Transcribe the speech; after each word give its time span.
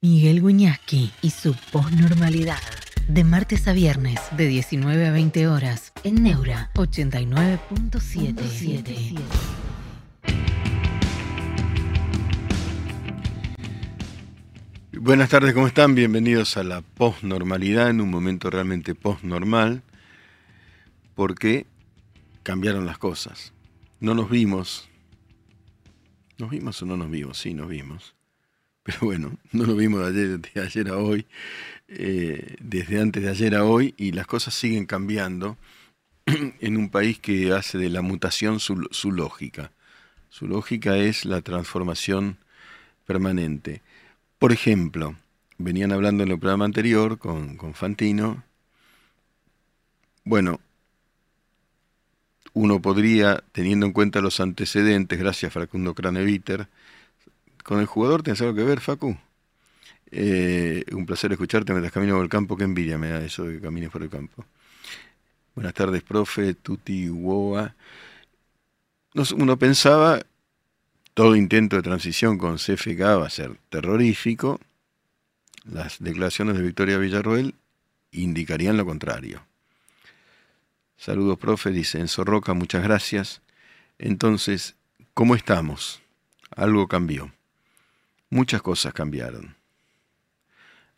Miguel 0.00 0.40
Guñasqui 0.40 1.10
y 1.22 1.30
su 1.30 1.56
posnormalidad. 1.72 2.60
De 3.08 3.24
martes 3.24 3.66
a 3.66 3.72
viernes, 3.72 4.20
de 4.36 4.46
19 4.46 5.08
a 5.08 5.10
20 5.10 5.48
horas, 5.48 5.92
en 6.04 6.22
Neura 6.22 6.70
89.77. 6.74 9.18
Buenas 15.00 15.30
tardes, 15.30 15.52
¿cómo 15.52 15.66
están? 15.66 15.96
Bienvenidos 15.96 16.56
a 16.56 16.62
la 16.62 16.82
posnormalidad, 16.82 17.90
en 17.90 18.00
un 18.00 18.08
momento 18.08 18.50
realmente 18.50 18.94
posnormal, 18.94 19.82
porque 21.16 21.66
cambiaron 22.44 22.86
las 22.86 22.98
cosas. 22.98 23.52
No 23.98 24.14
nos 24.14 24.30
vimos. 24.30 24.88
¿Nos 26.38 26.50
vimos 26.50 26.80
o 26.82 26.86
no 26.86 26.96
nos 26.96 27.10
vimos? 27.10 27.38
Sí, 27.38 27.52
nos 27.52 27.68
vimos 27.68 28.14
pero 28.88 29.00
bueno, 29.02 29.36
no 29.52 29.66
lo 29.66 29.76
vimos 29.76 30.00
de 30.00 30.06
ayer, 30.06 30.40
de 30.40 30.60
ayer 30.62 30.88
a 30.88 30.96
hoy, 30.96 31.26
eh, 31.88 32.56
desde 32.58 32.98
antes 32.98 33.22
de 33.22 33.28
ayer 33.28 33.54
a 33.54 33.64
hoy, 33.64 33.92
y 33.98 34.12
las 34.12 34.26
cosas 34.26 34.54
siguen 34.54 34.86
cambiando 34.86 35.58
en 36.24 36.76
un 36.78 36.88
país 36.88 37.18
que 37.18 37.52
hace 37.52 37.76
de 37.76 37.90
la 37.90 38.00
mutación 38.00 38.60
su, 38.60 38.76
lógica. 39.12 39.72
Su 40.30 40.48
lógica 40.48 40.96
es 40.96 41.26
la 41.26 41.42
transformación 41.42 42.38
permanente. 43.04 43.82
Por 44.38 44.52
ejemplo, 44.52 45.16
venían 45.58 45.92
hablando 45.92 46.22
en 46.22 46.30
el 46.30 46.38
programa 46.38 46.64
anterior 46.64 47.18
con, 47.18 47.58
con 47.58 47.74
Fantino, 47.74 48.42
bueno, 50.24 50.60
uno 52.54 52.80
podría, 52.80 53.44
teniendo 53.52 53.84
en 53.84 53.92
cuenta 53.92 54.22
los 54.22 54.40
antecedentes, 54.40 55.18
gracias 55.18 55.52
Facundo 55.52 55.94
Craneviter, 55.94 56.68
con 57.68 57.80
el 57.80 57.86
jugador 57.86 58.22
tienes 58.22 58.40
algo 58.40 58.54
que 58.54 58.64
ver, 58.64 58.80
Facu. 58.80 59.14
Eh, 60.10 60.86
un 60.92 61.04
placer 61.04 61.32
escucharte 61.32 61.70
mientras 61.74 61.92
camino 61.92 62.14
por 62.14 62.22
el 62.22 62.30
campo. 62.30 62.56
Qué 62.56 62.64
envidia 62.64 62.96
me 62.96 63.10
da 63.10 63.22
eso 63.22 63.44
de 63.44 63.56
que 63.56 63.60
camines 63.60 63.90
por 63.90 64.02
el 64.02 64.08
campo. 64.08 64.46
Buenas 65.54 65.74
tardes, 65.74 66.02
profe, 66.02 66.54
Tuti. 66.54 67.10
Uno 67.10 67.74
pensaba, 69.58 70.22
todo 71.12 71.36
intento 71.36 71.76
de 71.76 71.82
transición 71.82 72.38
con 72.38 72.56
CFK 72.56 73.02
va 73.02 73.26
a 73.26 73.30
ser 73.30 73.58
terrorífico. 73.68 74.58
Las 75.70 75.98
declaraciones 76.02 76.56
de 76.56 76.62
Victoria 76.62 76.96
Villarroel 76.96 77.54
indicarían 78.12 78.78
lo 78.78 78.86
contrario. 78.86 79.42
Saludos, 80.96 81.36
profe, 81.38 81.70
dice 81.70 82.00
Enzo 82.00 82.24
Roca, 82.24 82.54
muchas 82.54 82.82
gracias. 82.82 83.42
Entonces, 83.98 84.74
¿cómo 85.12 85.34
estamos? 85.34 86.00
Algo 86.56 86.88
cambió 86.88 87.30
muchas 88.30 88.62
cosas 88.62 88.92
cambiaron. 88.94 89.56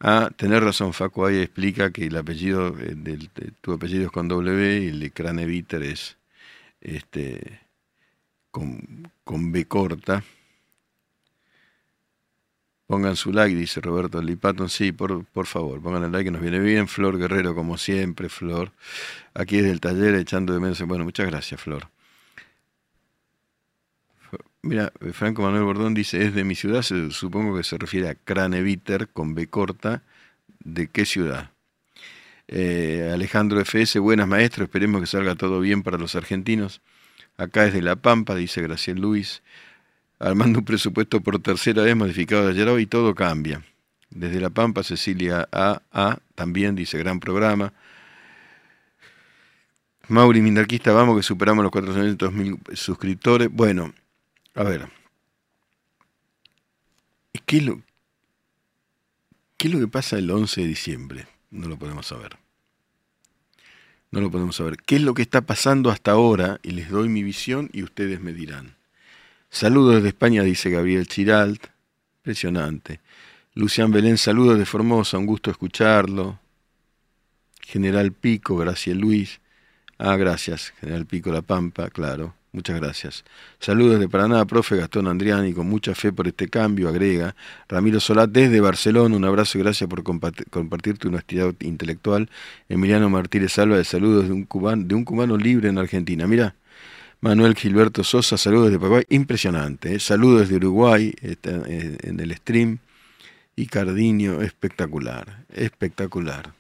Ah, 0.01 0.31
tener 0.37 0.65
razón, 0.65 0.95
Facu, 0.95 1.27
ahí 1.27 1.39
explica 1.41 1.91
que 1.91 2.07
el 2.07 2.17
apellido, 2.17 2.75
eh, 2.79 2.97
tu 3.61 3.73
apellido 3.73 4.07
es 4.07 4.11
con 4.11 4.29
W 4.29 4.83
y 4.85 4.89
el 4.89 5.01
de 5.01 5.11
Craneviter 5.11 5.83
es 5.83 6.17
este, 6.81 7.61
con, 8.51 9.11
con 9.25 9.53
B 9.53 9.67
corta. 9.67 10.25
Pongan 12.87 13.15
su 13.15 13.33
like, 13.33 13.55
dice 13.55 13.81
Roberto 13.81 14.21
Lipaton. 14.21 14.69
Sí, 14.69 14.91
por, 14.91 15.25
por 15.27 15.47
favor, 15.47 15.81
pongan 15.81 16.03
el 16.05 16.13
like 16.13 16.31
nos 16.31 16.43
viene 16.43 16.59
bien. 16.59 16.89
Flor 16.89 17.19
Guerrero, 17.19 17.55
como 17.55 17.79
siempre, 17.79 18.29
Flor. 18.29 18.73
Aquí 19.35 19.59
es 19.59 19.65
del 19.65 19.81
taller 19.81 20.15
echando 20.17 20.53
de 20.53 20.61
menos. 20.61 20.81
Bueno, 20.83 21.05
muchas 21.05 21.27
gracias, 21.27 21.61
Flor. 21.61 21.89
Mira, 24.63 24.93
Franco 25.13 25.43
Manuel 25.43 25.65
Bordón 25.65 25.95
dice, 25.95 26.23
es 26.23 26.35
de 26.35 26.45
mi 26.45 26.55
ciudad, 26.55 26.83
supongo 26.83 27.57
que 27.57 27.65
se 27.65 27.79
refiere 27.79 28.09
a 28.11 28.15
Craneviter 28.15 29.09
con 29.09 29.35
B 29.35 29.47
corta. 29.47 30.03
¿De 30.63 30.89
qué 30.89 31.07
ciudad? 31.07 31.51
Eh, 32.47 33.11
Alejandro 33.13 33.59
FS, 33.61 33.99
buenas 34.01 34.29
maestros, 34.29 34.67
esperemos 34.67 35.01
que 35.01 35.07
salga 35.07 35.35
todo 35.35 35.61
bien 35.61 35.83
para 35.83 35.97
los 35.97 36.15
argentinos. 36.15 36.83
Acá 37.39 37.65
es 37.65 37.73
de 37.73 37.81
La 37.81 37.97
Pampa, 37.97 38.35
dice 38.35 38.61
Graciel 38.61 39.01
Luis. 39.01 39.43
Armando 40.19 40.59
un 40.59 40.65
presupuesto 40.67 41.23
por 41.23 41.39
tercera 41.41 41.83
vez 41.83 41.97
modificado 41.97 42.45
de 42.45 42.53
ayer 42.53 42.69
hoy, 42.69 42.85
todo 42.85 43.15
cambia. 43.15 43.65
Desde 44.11 44.41
La 44.41 44.51
Pampa, 44.51 44.83
Cecilia 44.83 45.49
AA 45.51 46.19
también 46.35 46.75
dice 46.75 46.99
gran 46.99 47.21
programa. 47.21 47.73
Mauri 50.09 50.43
Mindarquista, 50.43 50.93
vamos 50.93 51.17
que 51.17 51.23
superamos 51.23 51.63
los 51.63 51.73
400.000 51.73 52.75
suscriptores. 52.75 53.49
Bueno, 53.51 53.95
a 54.61 54.65
ver. 54.65 54.89
¿Qué 57.47 57.57
es, 57.57 57.63
lo, 57.65 57.83
¿Qué 59.57 59.69
es 59.69 59.75
lo 59.75 59.81
que 59.81 59.89
pasa 59.89 60.19
el 60.19 60.31
11 60.31 60.61
de 60.61 60.67
diciembre? 60.67 61.27
No 61.51 61.69
lo 61.69 61.79
podemos 61.79 62.07
saber. 62.07 62.37
No 64.11 64.21
lo 64.21 64.31
podemos 64.31 64.57
saber. 64.57 64.77
¿Qué 64.77 64.97
es 64.97 65.03
lo 65.03 65.15
que 65.15 65.23
está 65.23 65.41
pasando 65.41 65.91
hasta 65.91 66.13
ahora? 66.13 66.61
Y 66.63 66.73
les 66.73 66.91
doy 66.91 67.09
mi 67.09 67.23
visión 67.23 67.71
y 67.73 67.83
ustedes 67.83 68.21
me 68.21 68.33
dirán. 68.33 68.77
Saludos 69.49 69.97
desde 69.97 70.09
España, 70.09 70.43
dice 70.43 70.71
Gabriel 70.71 71.09
Chiralt. 71.09 71.67
Impresionante. 72.19 73.01
Lucián 73.55 73.91
Belén, 73.91 74.19
saludos 74.19 74.59
de 74.59 74.67
Formosa, 74.67 75.19
un 75.19 75.27
gusto 75.27 75.51
escucharlo. 75.51 76.39
General 77.63 78.13
Pico, 78.13 78.57
gracias 78.57 78.97
Luis. 78.97 79.41
Ah, 79.99 80.17
gracias, 80.17 80.73
General 80.81 81.07
Pico 81.07 81.33
La 81.33 81.43
Pampa, 81.43 81.89
claro. 81.91 82.35
Muchas 82.53 82.81
gracias. 82.81 83.25
Saludos 83.61 84.01
de 84.01 84.09
Paraná, 84.09 84.45
profe 84.45 84.77
Gastón 84.77 85.07
Andriani, 85.07 85.53
con 85.53 85.69
mucha 85.69 85.95
fe 85.95 86.13
por 86.13 86.27
este 86.27 86.49
cambio, 86.49 86.89
agrega. 86.89 87.37
Ramiro 87.69 88.01
Solá 88.01 88.27
desde 88.27 88.61
Barcelona, 88.61 89.15
un 89.15 89.25
abrazo 89.25 89.57
y 89.57 89.63
gracias 89.63 89.89
por 89.89 90.03
compartir 90.03 90.99
tu 90.99 91.09
honestidad 91.09 91.55
intelectual. 91.61 92.29
Emiliano 92.69 93.09
Martínez 93.09 93.53
Salva, 93.53 93.77
de 93.77 93.85
saludos 93.85 94.27
de 94.27 94.33
un, 94.33 94.45
cubano, 94.45 94.83
de 94.85 94.97
un 94.97 95.05
cubano 95.05 95.37
libre 95.37 95.69
en 95.69 95.79
Argentina. 95.79 96.27
Mira, 96.27 96.57
Manuel 97.21 97.55
Gilberto 97.55 98.03
Sosa, 98.03 98.37
saludos 98.37 98.73
de 98.73 98.79
Paraguay, 98.79 99.05
impresionante. 99.11 99.95
¿eh? 99.95 100.01
Saludos 100.01 100.49
de 100.49 100.57
Uruguay 100.57 101.15
eh, 101.23 101.37
en 102.03 102.19
el 102.19 102.35
stream. 102.35 102.79
Y 103.55 103.67
Cardinio, 103.67 104.43
espectacular, 104.43 105.45
espectacular. 105.53 106.55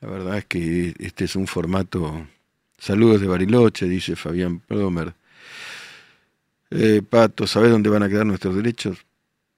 La 0.00 0.08
verdad 0.08 0.38
es 0.38 0.44
que 0.44 0.94
este 0.98 1.24
es 1.24 1.36
un 1.36 1.46
formato 1.46 2.26
Saludos 2.84 3.22
de 3.22 3.26
Bariloche, 3.26 3.88
dice 3.88 4.14
Fabián 4.14 4.60
Plomer. 4.60 5.14
Eh, 6.70 7.00
Pato, 7.08 7.46
¿sabes 7.46 7.70
dónde 7.70 7.88
van 7.88 8.02
a 8.02 8.10
quedar 8.10 8.26
nuestros 8.26 8.54
derechos? 8.54 8.98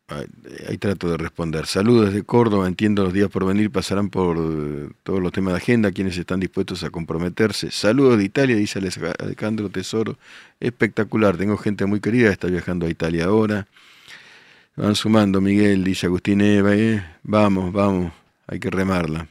Ahí, 0.06 0.78
trato 0.78 1.10
de 1.10 1.16
responder. 1.16 1.66
Saludos 1.66 2.06
desde 2.06 2.22
Córdoba, 2.22 2.68
entiendo 2.68 3.02
los 3.02 3.12
días 3.12 3.28
por 3.28 3.44
venir 3.44 3.72
pasarán 3.72 4.10
por 4.10 4.36
eh, 4.38 4.90
todos 5.02 5.20
los 5.20 5.32
temas 5.32 5.54
de 5.54 5.58
agenda, 5.58 5.90
quienes 5.90 6.16
están 6.16 6.38
dispuestos 6.38 6.84
a 6.84 6.90
comprometerse. 6.90 7.72
Saludos 7.72 8.18
de 8.18 8.26
Italia, 8.26 8.54
dice 8.54 8.78
Alejandro 9.18 9.70
Tesoro. 9.70 10.18
Espectacular, 10.60 11.36
tengo 11.36 11.56
gente 11.56 11.84
muy 11.84 11.98
querida 11.98 12.28
que 12.28 12.34
está 12.34 12.46
viajando 12.46 12.86
a 12.86 12.90
Italia 12.90 13.24
ahora. 13.24 13.66
Van 14.76 14.94
sumando, 14.94 15.40
Miguel, 15.40 15.82
dice 15.82 16.06
Agustín 16.06 16.42
Eva, 16.42 16.76
eh. 16.76 17.04
vamos, 17.24 17.72
vamos, 17.72 18.12
hay 18.46 18.60
que 18.60 18.70
remarla. 18.70 19.26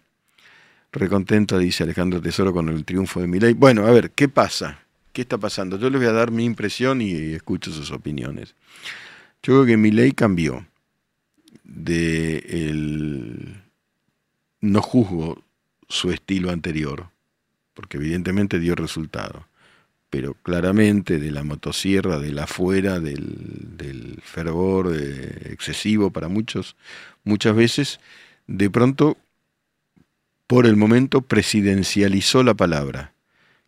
Recontento, 0.96 1.60
dice 1.60 1.84
Alejandro 1.84 2.22
Tesoro, 2.22 2.54
con 2.54 2.70
el 2.70 2.86
triunfo 2.86 3.20
de 3.20 3.28
Milei. 3.28 3.54
Bueno, 3.54 3.86
a 3.86 3.92
ver, 3.92 4.12
¿qué 4.12 4.30
pasa? 4.30 4.80
¿Qué 5.12 5.24
está 5.24 5.38
pasando? 5.38 5.78
Yo 5.78 5.90
les 5.90 6.00
voy 6.00 6.08
a 6.08 6.14
dar 6.14 6.32
mi 6.32 6.46
impresión 6.46 7.02
y, 7.02 7.34
escucho 7.34 7.72
sus 7.74 7.92
opiniones. 7.92 8.56
Yo 9.44 9.54
creo 9.54 9.66
que 9.66 9.78
Milei 9.78 10.14
cambió 10.14 10.66
de 11.66 12.38
el... 12.38 13.62
No 14.62 14.82
juzgo 14.82 15.44
su 15.90 16.12
estilo 16.12 16.50
anterior, 16.50 17.10
porque 17.74 17.98
evidentemente 17.98 18.58
dio 18.58 18.74
resultado, 18.74 19.48
pero 20.10 20.34
claramente 20.34 21.20
de 21.20 21.30
la 21.30 21.44
motosierra, 21.44 22.20
de 22.20 22.32
la 22.32 22.46
afuera, 22.46 23.02
del, 23.02 23.78
del 23.78 24.22
fervor 24.24 24.96
eh, 24.96 25.50
excesivo 25.52 26.10
para 26.12 26.30
muchos, 26.30 26.78
muchas 27.26 27.54
veces, 27.54 28.00
de 28.48 28.70
pronto 28.70 29.18
por 30.48 30.66
el 30.66 30.76
momento 30.76 31.22
presidencializó 31.22 32.44
la 32.44 32.54
palabra, 32.54 33.14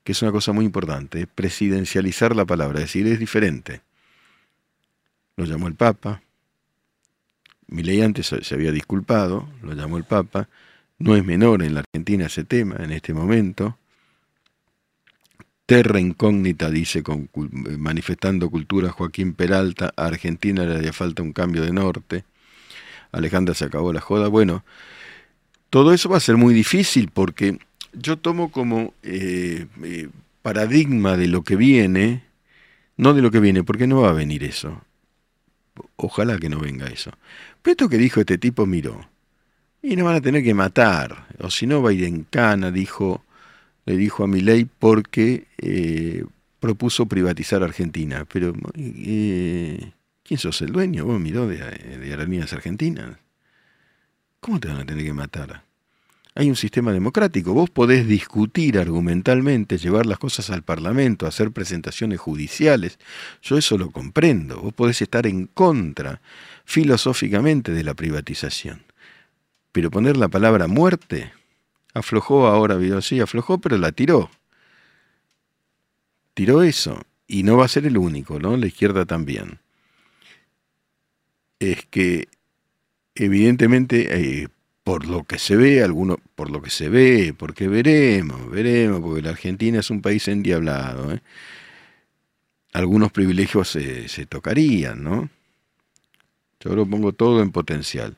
que 0.04 0.12
es 0.12 0.22
una 0.22 0.32
cosa 0.32 0.54
muy 0.54 0.66
importante, 0.66 1.28
presidencializar 1.28 2.36
la 2.36 2.46
palabra, 2.46 2.80
es 2.80 2.86
decir, 2.86 3.08
es 3.08 3.20
diferente. 3.20 3.82
Lo 5.36 5.46
llamó 5.46 5.68
el 5.68 5.76
Papa, 5.76 6.22
Milei 7.68 8.02
antes 8.02 8.28
se 8.42 8.56
había 8.56 8.72
disculpado, 8.72 9.50
lo 9.62 9.74
llamó 9.74 9.98
el 9.98 10.06
Papa, 10.06 10.48
no 11.00 11.16
es 11.16 11.26
menor 11.26 11.62
en 11.64 11.74
la 11.74 11.82
Argentina 11.82 12.26
ese 12.26 12.44
tema 12.44 12.78
en 12.80 12.92
este 12.92 13.14
momento. 13.14 13.78
Terra 15.66 16.00
incógnita, 16.00 16.72
dice, 16.72 17.04
manifestando 17.78 18.50
cultura 18.50 18.90
Joaquín 18.90 19.34
Peralta, 19.34 19.92
a 19.98 20.06
Argentina 20.06 20.66
le 20.66 20.78
haría 20.78 20.94
falta 20.94 21.22
un 21.22 21.34
cambio 21.34 21.62
de 21.62 21.74
norte. 21.74 22.24
Alejandra 23.12 23.54
se 23.54 23.66
acabó 23.66 23.92
la 23.92 24.00
joda. 24.00 24.30
Bueno, 24.30 24.64
todo 25.70 25.94
eso 25.94 26.10
va 26.10 26.18
a 26.18 26.22
ser 26.22 26.38
muy 26.38 26.54
difícil 26.54 27.10
porque 27.14 27.60
yo 27.94 28.18
tomo 28.18 28.52
como 28.52 28.94
eh, 29.04 29.68
eh, 29.84 30.10
paradigma 30.42 31.18
de 31.18 31.28
lo 31.28 31.44
que 31.44 31.56
viene, 31.56 32.24
no 32.96 33.14
de 33.14 33.22
lo 33.22 33.32
que 33.32 33.40
viene, 33.40 33.64
porque 33.64 33.88
no 33.88 34.02
va 34.02 34.10
a 34.10 34.14
venir 34.14 34.44
eso. 34.44 34.82
ojalá 35.96 36.38
que 36.38 36.50
no 36.50 36.60
venga 36.60 36.88
eso. 36.88 37.12
Pero 37.62 37.72
esto 37.74 37.90
que 37.90 37.98
dijo 37.98 38.20
este 38.20 38.38
tipo 38.38 38.66
miró. 38.66 39.08
Y 39.82 39.96
nos 39.96 40.06
van 40.06 40.16
a 40.16 40.22
tener 40.22 40.44
que 40.44 40.54
matar. 40.54 41.28
O 41.40 41.52
si 41.52 41.68
no 41.68 41.82
va 41.82 41.92
a 41.92 41.94
ir 41.94 42.04
en 42.06 42.24
cana, 42.24 42.72
dijo, 42.72 43.24
le 43.86 43.96
dijo 43.96 44.24
a 44.24 44.28
ley 44.28 44.66
porque 44.66 45.48
eh, 45.58 46.24
propuso 46.60 47.06
privatizar 47.06 47.64
Argentina. 47.64 48.26
Pero, 48.32 48.54
eh, 48.76 49.92
¿quién 50.24 50.40
sos 50.40 50.62
el 50.62 50.72
dueño? 50.72 51.06
Vos 51.06 51.20
miró 51.20 51.48
de, 51.48 51.58
de 51.58 52.10
Aerolíneas 52.10 52.54
Argentinas. 52.54 53.18
¿Cómo 54.40 54.60
te 54.60 54.68
van 54.68 54.78
a 54.78 54.86
tener 54.86 55.04
que 55.04 55.14
matar? 55.14 55.64
Hay 56.36 56.50
un 56.50 56.56
sistema 56.56 56.94
democrático. 56.94 57.54
Vos 57.54 57.72
podés 57.72 58.08
discutir 58.08 58.78
argumentalmente, 58.78 59.80
llevar 59.80 60.06
las 60.06 60.20
cosas 60.20 60.52
al 60.52 60.62
Parlamento, 60.62 61.26
hacer 61.26 61.52
presentaciones 61.52 62.20
judiciales. 62.20 63.00
Yo 63.42 63.58
eso 63.58 63.76
lo 63.76 63.90
comprendo. 63.90 64.62
Vos 64.62 64.74
podés 64.74 65.02
estar 65.02 65.26
en 65.26 65.48
contra 65.48 66.22
filosóficamente 66.64 67.72
de 67.72 67.84
la 67.84 67.96
privatización. 67.96 68.84
Pero 69.72 69.90
poner 69.90 70.16
la 70.16 70.28
palabra 70.28 70.68
muerte, 70.68 71.34
aflojó 71.96 72.46
ahora, 72.46 72.78
sí, 73.02 73.20
aflojó, 73.20 73.58
pero 73.58 73.80
la 73.80 73.92
tiró. 73.92 74.30
Tiró 76.36 76.62
eso. 76.62 77.02
Y 77.28 77.42
no 77.42 77.58
va 77.58 77.66
a 77.66 77.70
ser 77.70 77.88
el 77.88 77.98
único, 77.98 78.40
¿no? 78.40 78.56
La 78.58 78.68
izquierda 78.68 79.06
también. 79.06 79.60
Es 81.60 81.84
que 81.88 82.28
evidentemente 83.24 84.42
eh, 84.44 84.48
por 84.84 85.06
lo 85.06 85.24
que 85.26 85.38
se 85.38 85.56
ve, 85.58 85.84
alguno, 85.84 86.18
por 86.36 86.50
lo 86.50 86.62
que 86.62 86.70
se 86.70 86.88
ve, 86.88 87.36
porque 87.38 87.68
veremos, 87.68 88.50
veremos, 88.50 89.02
porque 89.02 89.22
la 89.22 89.32
Argentina 89.32 89.80
es 89.80 89.90
un 89.90 90.02
país 90.02 90.28
endiablado. 90.30 91.14
¿eh? 91.14 91.22
Algunos 92.74 93.12
privilegios 93.12 93.68
se, 93.68 94.26
tocarían, 94.28 95.04
¿no? 95.04 95.30
Yo 96.62 96.76
lo 96.76 96.86
pongo 96.86 97.12
todo 97.12 97.42
en 97.42 97.52
potencial. 97.52 98.16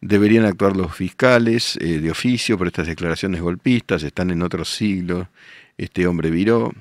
Deberían 0.00 0.46
actuar 0.46 0.76
los 0.76 0.94
fiscales 0.96 1.76
eh, 1.76 2.00
de 2.00 2.10
oficio 2.10 2.58
por 2.58 2.66
estas 2.66 2.88
declaraciones 2.88 3.40
golpistas, 3.40 4.02
están 4.02 4.30
en 4.30 4.42
otro 4.42 4.64
siglo. 4.64 5.28
Este 5.78 6.06
hombre 6.06 6.30
viró. 6.30 6.72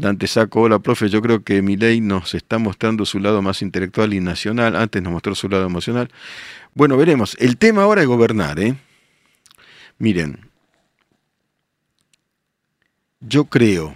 Dante 0.00 0.26
Saco, 0.28 0.62
hola 0.62 0.78
profe, 0.78 1.10
yo 1.10 1.20
creo 1.20 1.44
que 1.44 1.60
mi 1.60 1.76
ley 1.76 2.00
nos 2.00 2.34
está 2.34 2.56
mostrando 2.56 3.04
su 3.04 3.20
lado 3.20 3.42
más 3.42 3.60
intelectual 3.60 4.14
y 4.14 4.20
nacional, 4.20 4.74
antes 4.74 5.02
nos 5.02 5.12
mostró 5.12 5.34
su 5.34 5.46
lado 5.46 5.66
emocional. 5.66 6.10
Bueno, 6.72 6.96
veremos. 6.96 7.36
El 7.38 7.58
tema 7.58 7.82
ahora 7.82 8.00
es 8.00 8.08
gobernar, 8.08 8.58
¿eh? 8.60 8.76
Miren, 9.98 10.48
yo 13.20 13.44
creo, 13.44 13.94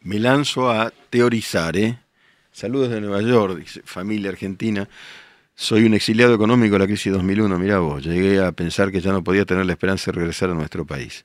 me 0.00 0.18
lanzo 0.18 0.72
a 0.72 0.92
teorizar, 1.08 1.76
¿eh? 1.76 2.00
Saludos 2.50 2.90
de 2.90 3.00
Nueva 3.00 3.22
York, 3.22 3.64
familia 3.84 4.30
argentina. 4.30 4.88
Soy 5.54 5.84
un 5.84 5.94
exiliado 5.94 6.34
económico 6.34 6.72
de 6.72 6.80
la 6.80 6.86
crisis 6.86 7.12
2001, 7.12 7.58
mira 7.60 7.78
vos, 7.78 8.02
llegué 8.02 8.40
a 8.44 8.50
pensar 8.50 8.90
que 8.90 9.00
ya 9.00 9.12
no 9.12 9.22
podía 9.22 9.44
tener 9.44 9.66
la 9.66 9.72
esperanza 9.72 10.10
de 10.10 10.16
regresar 10.16 10.50
a 10.50 10.54
nuestro 10.54 10.84
país. 10.84 11.24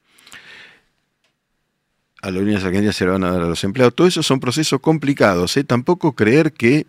A 2.23 2.31
las 2.31 2.41
líneas 2.41 2.63
argentinas 2.63 2.95
se 2.95 3.03
le 3.03 3.11
van 3.11 3.25
a 3.25 3.31
dar 3.31 3.41
a 3.41 3.47
los 3.49 3.65
empleados. 3.65 3.93
Todo 3.93 4.07
eso 4.07 4.23
son 4.23 4.39
procesos 4.39 4.79
complicados, 4.79 5.57
¿eh? 5.57 5.65
Tampoco 5.65 6.13
creer 6.15 6.53
que 6.53 6.87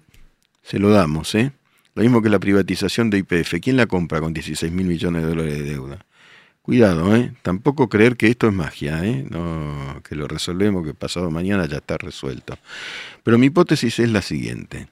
se 0.62 0.78
lo 0.78 0.90
damos, 0.90 1.34
¿eh? 1.34 1.50
Lo 1.96 2.04
mismo 2.04 2.22
que 2.22 2.28
la 2.28 2.38
privatización 2.38 3.10
de 3.10 3.18
IPF. 3.18 3.54
¿Quién 3.60 3.76
la 3.76 3.86
compra 3.86 4.20
con 4.20 4.32
16 4.32 4.70
mil 4.70 4.86
millones 4.86 5.22
de 5.22 5.28
dólares 5.28 5.54
de 5.54 5.64
deuda? 5.64 6.06
Cuidado, 6.62 7.16
¿eh? 7.16 7.32
Tampoco 7.42 7.88
creer 7.88 8.16
que 8.16 8.28
esto 8.28 8.46
es 8.46 8.54
magia, 8.54 9.04
¿eh? 9.04 9.26
Que 10.08 10.14
lo 10.14 10.28
resolvemos, 10.28 10.86
que 10.86 10.94
pasado 10.94 11.32
mañana 11.32 11.66
ya 11.66 11.78
está 11.78 11.98
resuelto. 11.98 12.56
Pero 13.24 13.36
mi 13.36 13.46
hipótesis 13.46 13.98
es 13.98 14.10
la 14.10 14.22
siguiente. 14.22 14.86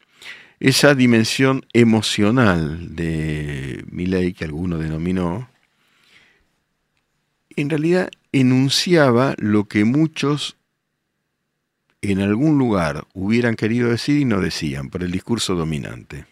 Esa 0.58 0.96
dimensión 0.96 1.64
emocional 1.72 2.96
de 2.96 3.84
mi 3.92 4.06
ley, 4.06 4.32
que 4.32 4.44
alguno 4.44 4.76
denominó, 4.78 5.48
en 7.54 7.70
realidad 7.70 8.10
enunciaba 8.32 9.34
lo 9.38 9.64
que 9.64 9.84
muchos 9.84 10.56
en 12.00 12.20
algún 12.20 12.58
lugar 12.58 13.06
hubieran 13.14 13.54
querido 13.54 13.90
decir 13.90 14.18
y 14.18 14.24
no 14.24 14.40
decían 14.40 14.90
por 14.90 15.02
el 15.02 15.12
discurso 15.12 15.54
dominante 15.54 16.26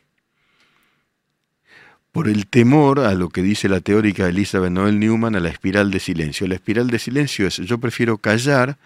por 2.12 2.29
el 2.29 2.47
temor 2.47 3.00
a 3.00 3.14
lo 3.14 3.29
que 3.29 3.43
dice 3.43 3.69
la 3.69 3.81
teórica 3.81 4.29
Elizabeth 4.29 4.73
Noel 4.73 4.99
Newman, 4.99 5.37
a 5.37 5.41
la 5.41 5.49
espiral 5.49 5.91
de 5.91 6.00
silencio. 6.00 6.47
La 6.47 6.56
espiral 6.56 6.88
de 6.91 6.99
silencio 6.99 7.47
es 7.47 7.56
yo 7.58 7.79
prefiero 7.79 8.19
callar 8.19 8.79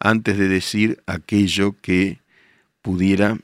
antes 0.00 0.36
de 0.36 0.48
decir 0.48 1.02
aquello 1.06 1.76
que 1.80 2.18
pudiera 2.80 3.38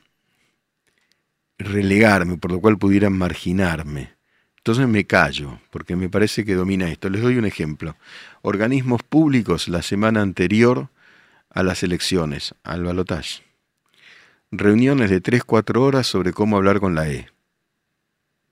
relegarme, 1.57 2.37
por 2.37 2.51
lo 2.51 2.59
cual 2.59 2.77
pudiera 2.77 3.09
marginarme. 3.09 4.11
Entonces 4.57 4.87
me 4.87 5.05
callo, 5.05 5.59
porque 5.71 5.95
me 5.95 6.09
parece 6.09 6.43
que 6.43 6.53
domina 6.53 6.89
esto. 6.89 7.09
Les 7.09 7.21
doy 7.21 7.37
un 7.37 7.45
ejemplo. 7.45 7.95
Organismos 8.41 9.03
públicos 9.03 9.67
la 9.67 9.81
semana 9.81 10.21
anterior 10.21 10.89
a 11.49 11.63
las 11.63 11.83
elecciones, 11.83 12.55
al 12.63 12.83
balotaje. 12.83 13.43
Reuniones 14.51 15.09
de 15.09 15.21
3-4 15.21 15.77
horas 15.79 16.07
sobre 16.07 16.33
cómo 16.33 16.57
hablar 16.57 16.79
con 16.79 16.95
la 16.95 17.09
E 17.09 17.27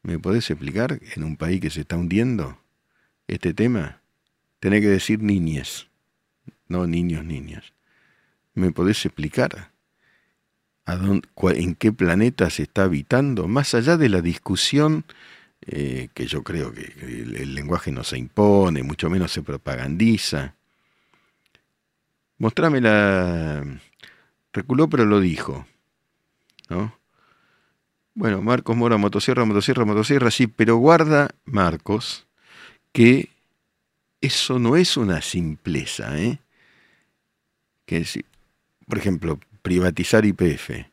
¿Me 0.03 0.19
podés 0.19 0.49
explicar 0.49 0.99
en 1.15 1.23
un 1.23 1.37
país 1.37 1.59
que 1.59 1.69
se 1.69 1.81
está 1.81 1.97
hundiendo 1.97 2.59
este 3.27 3.53
tema? 3.53 4.01
Tenés 4.59 4.81
que 4.81 4.87
decir 4.87 5.21
niñes, 5.21 5.87
no 6.67 6.87
niños, 6.87 7.25
niñas. 7.25 7.73
¿Me 8.53 8.71
podés 8.71 9.05
explicar 9.05 9.71
a 10.85 10.95
dónde, 10.95 11.27
en 11.55 11.75
qué 11.75 11.91
planeta 11.91 12.49
se 12.49 12.63
está 12.63 12.83
habitando? 12.83 13.47
Más 13.47 13.73
allá 13.73 13.97
de 13.97 14.09
la 14.09 14.21
discusión 14.21 15.05
eh, 15.61 16.09
que 16.13 16.27
yo 16.27 16.43
creo 16.43 16.73
que 16.73 16.93
el, 17.01 17.55
lenguaje 17.55 17.91
no 17.91 18.03
se 18.03 18.17
impone, 18.17 18.83
mucho 18.83 19.09
menos 19.09 19.31
se 19.31 19.41
propagandiza. 19.41 20.55
Mostrame 22.37 22.81
la... 22.81 23.63
Reculó 24.53 24.89
pero 24.89 25.05
lo 25.05 25.19
dijo. 25.19 25.65
¿no? 26.69 26.97
Bueno, 28.13 28.41
Marcos 28.41 28.75
Mora, 28.75 28.97
motosierra, 28.97 29.45
motosierra, 29.45 29.85
motosierra, 29.85 30.31
sí, 30.31 30.47
pero 30.47 30.77
guarda, 30.77 31.29
Marcos, 31.45 32.25
que 32.91 33.29
eso 34.21 34.57
no 34.57 34.75
es 34.75 34.97
una 34.97 35.21
simpleza, 35.21 36.17
¿eh? 36.19 36.39
Que 37.85 38.03
por 38.87 38.97
ejemplo, 38.97 39.39
privatizar 39.61 40.25
IPF, 40.25 40.71
eh, 40.71 40.87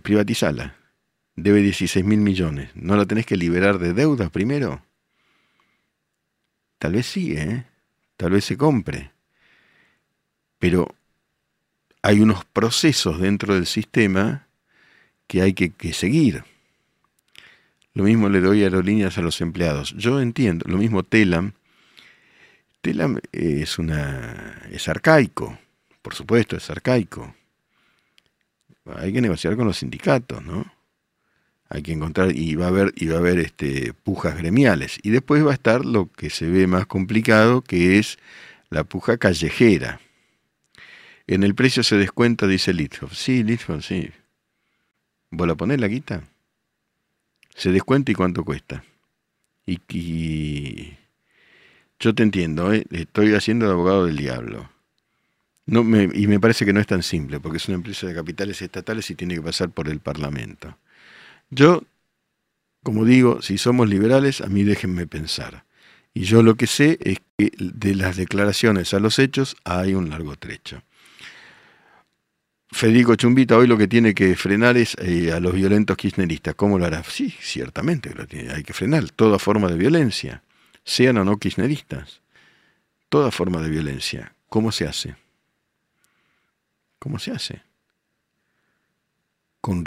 privatizarla, 0.00 0.76
debe 1.36 1.62
16 1.62 2.04
mil 2.04 2.20
millones, 2.20 2.70
¿no 2.74 2.96
la 2.96 3.06
tenés 3.06 3.26
que 3.26 3.36
liberar 3.36 3.78
de 3.78 3.92
deudas 3.92 4.30
primero? 4.30 4.82
Tal 6.78 6.92
vez 6.92 7.06
sí, 7.06 7.34
¿eh? 7.36 7.64
Tal 8.16 8.32
vez 8.32 8.44
se 8.44 8.56
compre. 8.56 9.12
Pero 10.58 10.94
hay 12.02 12.20
unos 12.20 12.44
procesos 12.44 13.20
dentro 13.20 13.54
del 13.54 13.66
sistema 13.66 14.48
que 15.26 15.42
hay 15.42 15.54
que, 15.54 15.92
seguir. 15.92 16.44
Lo 17.94 18.04
mismo 18.04 18.28
le 18.28 18.40
doy 18.40 18.62
aerolíneas 18.62 19.16
a 19.18 19.22
los 19.22 19.40
empleados. 19.40 19.94
Yo 19.96 20.20
entiendo, 20.20 20.64
lo 20.68 20.78
mismo 20.78 21.04
Telam. 21.04 21.52
Telam 22.80 23.18
es 23.30 23.78
una 23.78 24.68
es 24.70 24.88
arcaico, 24.88 25.56
por 26.02 26.14
supuesto, 26.14 26.56
es 26.56 26.68
arcaico. 26.68 27.34
Hay 28.96 29.12
que 29.12 29.20
negociar 29.20 29.56
con 29.56 29.66
los 29.66 29.78
sindicatos, 29.78 30.42
¿no? 30.42 30.81
Hay 31.74 31.82
que 31.82 31.92
encontrar 31.92 32.36
y 32.36 32.54
va 32.54 32.66
a 32.66 32.68
haber 32.68 32.92
y 32.96 33.06
va 33.06 33.16
a 33.16 33.20
haber 33.20 33.38
este 33.38 33.94
pujas 33.94 34.36
gremiales 34.36 34.98
y 35.02 35.08
después 35.08 35.44
va 35.44 35.52
a 35.52 35.54
estar 35.54 35.86
lo 35.86 36.12
que 36.12 36.28
se 36.28 36.46
ve 36.46 36.66
más 36.66 36.86
complicado 36.86 37.62
que 37.62 37.98
es 37.98 38.18
la 38.68 38.84
puja 38.84 39.16
callejera. 39.16 39.98
En 41.26 41.44
el 41.44 41.54
precio 41.54 41.82
se 41.82 41.96
descuenta, 41.96 42.46
dice 42.46 42.74
Lithoff. 42.74 43.14
Sí, 43.14 43.42
Lithoff, 43.42 43.86
sí. 43.86 44.10
¿Vos 45.30 45.48
la 45.48 45.54
ponés 45.54 45.80
la 45.80 45.88
guita? 45.88 46.24
Se 47.56 47.72
descuenta 47.72 48.12
y 48.12 48.14
cuánto 48.14 48.44
cuesta. 48.44 48.84
Y, 49.64 50.92
yo 51.98 52.14
te 52.14 52.22
entiendo, 52.22 52.70
¿eh? 52.74 52.84
estoy 52.90 53.34
haciendo 53.34 53.64
de 53.64 53.72
abogado 53.72 54.04
del 54.04 54.18
diablo. 54.18 54.70
No 55.64 55.84
me, 55.84 56.10
y 56.12 56.26
me 56.26 56.38
parece 56.38 56.66
que 56.66 56.74
no 56.74 56.80
es 56.80 56.86
tan 56.86 57.02
simple, 57.02 57.40
porque 57.40 57.56
es 57.56 57.68
una 57.68 57.76
empresa 57.76 58.06
de 58.06 58.14
capitales 58.14 58.60
estatales 58.60 59.08
y 59.10 59.14
tiene 59.14 59.36
que 59.36 59.42
pasar 59.42 59.70
por 59.70 59.88
el 59.88 60.00
Parlamento. 60.00 60.76
Yo, 61.54 61.82
como 62.82 63.04
digo, 63.04 63.42
si 63.42 63.58
somos 63.58 63.86
liberales, 63.86 64.40
a 64.40 64.46
mí 64.46 64.62
déjenme 64.62 65.06
pensar. 65.06 65.66
Y 66.14 66.22
yo 66.22 66.42
lo 66.42 66.54
que 66.54 66.66
sé 66.66 66.98
es 67.02 67.18
que 67.36 67.52
de 67.58 67.94
las 67.94 68.16
declaraciones 68.16 68.94
a 68.94 69.00
los 69.00 69.18
hechos 69.18 69.54
hay 69.62 69.92
un 69.92 70.08
largo 70.08 70.34
trecho. 70.36 70.82
Federico 72.70 73.16
Chumbita 73.16 73.58
hoy 73.58 73.66
lo 73.66 73.76
que 73.76 73.86
tiene 73.86 74.14
que 74.14 74.34
frenar 74.34 74.78
es 74.78 74.96
eh, 74.98 75.30
a 75.30 75.40
los 75.40 75.52
violentos 75.52 75.94
kirchneristas. 75.98 76.54
¿Cómo 76.54 76.78
lo 76.78 76.86
hará? 76.86 77.04
Sí, 77.04 77.34
ciertamente 77.38 78.14
lo 78.14 78.26
tiene, 78.26 78.50
hay 78.50 78.62
que 78.62 78.72
frenar 78.72 79.10
toda 79.10 79.38
forma 79.38 79.68
de 79.68 79.76
violencia, 79.76 80.42
sean 80.84 81.18
o 81.18 81.24
no 81.24 81.36
kirchneristas. 81.36 82.22
Toda 83.10 83.30
forma 83.30 83.60
de 83.60 83.68
violencia. 83.68 84.34
¿Cómo 84.48 84.72
se 84.72 84.86
hace? 84.86 85.16
¿Cómo 86.98 87.18
se 87.18 87.32
hace? 87.32 87.71
Con... 89.62 89.84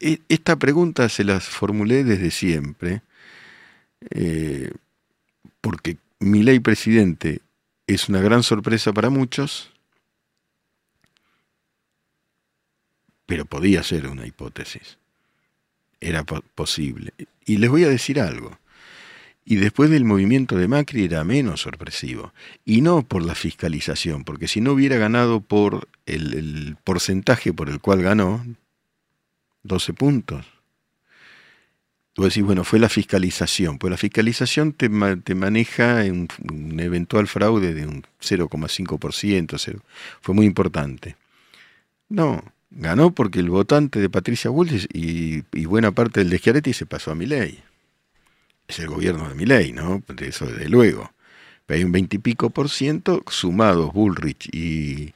E, 0.00 0.20
esta 0.28 0.56
pregunta 0.56 1.08
se 1.08 1.24
las 1.24 1.44
formulé 1.44 2.04
desde 2.04 2.30
siempre, 2.30 3.02
eh, 4.10 4.70
porque 5.60 5.96
mi 6.20 6.44
ley 6.44 6.60
presidente 6.60 7.40
es 7.88 8.08
una 8.08 8.20
gran 8.20 8.44
sorpresa 8.44 8.92
para 8.92 9.10
muchos, 9.10 9.72
pero 13.26 13.44
podía 13.46 13.82
ser 13.82 14.06
una 14.06 14.26
hipótesis. 14.26 14.98
Era 16.00 16.22
posible. 16.24 17.12
Y 17.46 17.56
les 17.56 17.70
voy 17.70 17.84
a 17.84 17.88
decir 17.88 18.20
algo. 18.20 18.58
Y 19.46 19.56
después 19.56 19.90
del 19.90 20.04
movimiento 20.04 20.56
de 20.56 20.68
Macri 20.68 21.04
era 21.04 21.24
menos 21.24 21.62
sorpresivo. 21.62 22.32
Y 22.64 22.80
no 22.80 23.02
por 23.06 23.22
la 23.22 23.34
fiscalización, 23.34 24.24
porque 24.24 24.48
si 24.48 24.60
no 24.60 24.72
hubiera 24.72 24.96
ganado 24.96 25.40
por 25.40 25.88
el, 26.06 26.76
porcentaje 26.84 27.52
por 27.52 27.68
el 27.68 27.80
cual 27.80 28.02
ganó, 28.02 28.44
12 29.64 29.92
puntos. 29.92 30.46
Tú 32.12 32.22
decís, 32.22 32.44
bueno, 32.44 32.62
fue 32.62 32.78
la 32.78 32.88
fiscalización. 32.88 33.78
Pues 33.78 33.90
la 33.90 33.96
fiscalización 33.96 34.72
te, 34.72 34.88
te 35.24 35.34
maneja 35.34 36.04
un, 36.04 36.28
un, 36.48 36.78
eventual 36.78 37.26
fraude 37.26 37.74
de 37.74 37.86
un 37.86 38.04
0,5%. 38.22 39.80
Fue 40.20 40.34
muy 40.34 40.46
importante. 40.46 41.16
No, 42.08 42.44
ganó 42.70 43.10
porque 43.10 43.40
el 43.40 43.50
votante 43.50 43.98
de 43.98 44.08
Patricia 44.08 44.50
Bullrich 44.50 44.86
y, 44.92 45.42
y 45.52 45.64
buena 45.64 45.90
parte 45.90 46.20
del 46.20 46.30
de 46.30 46.38
Schiaretti 46.38 46.72
se 46.72 46.86
pasó 46.86 47.10
a 47.10 47.16
mi 47.16 47.26
ley 47.26 47.60
es 48.68 48.78
el 48.78 48.88
gobierno 48.88 49.28
de 49.28 49.34
Milei, 49.34 49.72
¿no? 49.72 50.02
Eso 50.20 50.46
desde 50.46 50.68
luego. 50.68 51.12
Pero 51.66 51.78
hay 51.78 51.84
un 51.84 51.92
veintipico 51.92 52.50
por 52.50 52.70
ciento 52.70 53.22
sumados 53.28 53.92
Bullrich 53.92 54.48
y, 54.52 55.14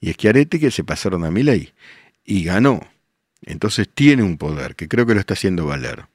y 0.00 0.14
que 0.14 0.70
se 0.70 0.84
pasaron 0.84 1.24
a 1.24 1.30
Milei 1.30 1.72
y 2.24 2.44
ganó. 2.44 2.80
Entonces 3.42 3.88
tiene 3.92 4.22
un 4.22 4.38
poder 4.38 4.76
que 4.76 4.88
creo 4.88 5.06
que 5.06 5.14
lo 5.14 5.20
está 5.20 5.34
haciendo 5.34 5.66
valer. 5.66 6.06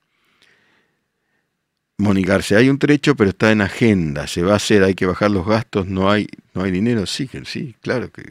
Monicarse, 1.98 2.56
hay 2.56 2.70
un 2.70 2.78
trecho, 2.78 3.16
pero 3.16 3.32
está 3.32 3.52
en 3.52 3.62
agenda, 3.62 4.28
se 4.28 4.44
va 4.44 4.54
a 4.54 4.58
hacer, 4.58 4.84
hay 4.84 4.94
que 4.94 5.08
bajar 5.08 5.32
los 5.32 5.48
gastos, 5.48 5.88
no 5.88 6.12
hay, 6.12 6.28
no 6.54 6.64
hay 6.64 6.70
dinero, 6.70 7.08
sí, 7.08 7.28
sí, 7.46 7.76
claro 7.82 8.12
que 8.12 8.24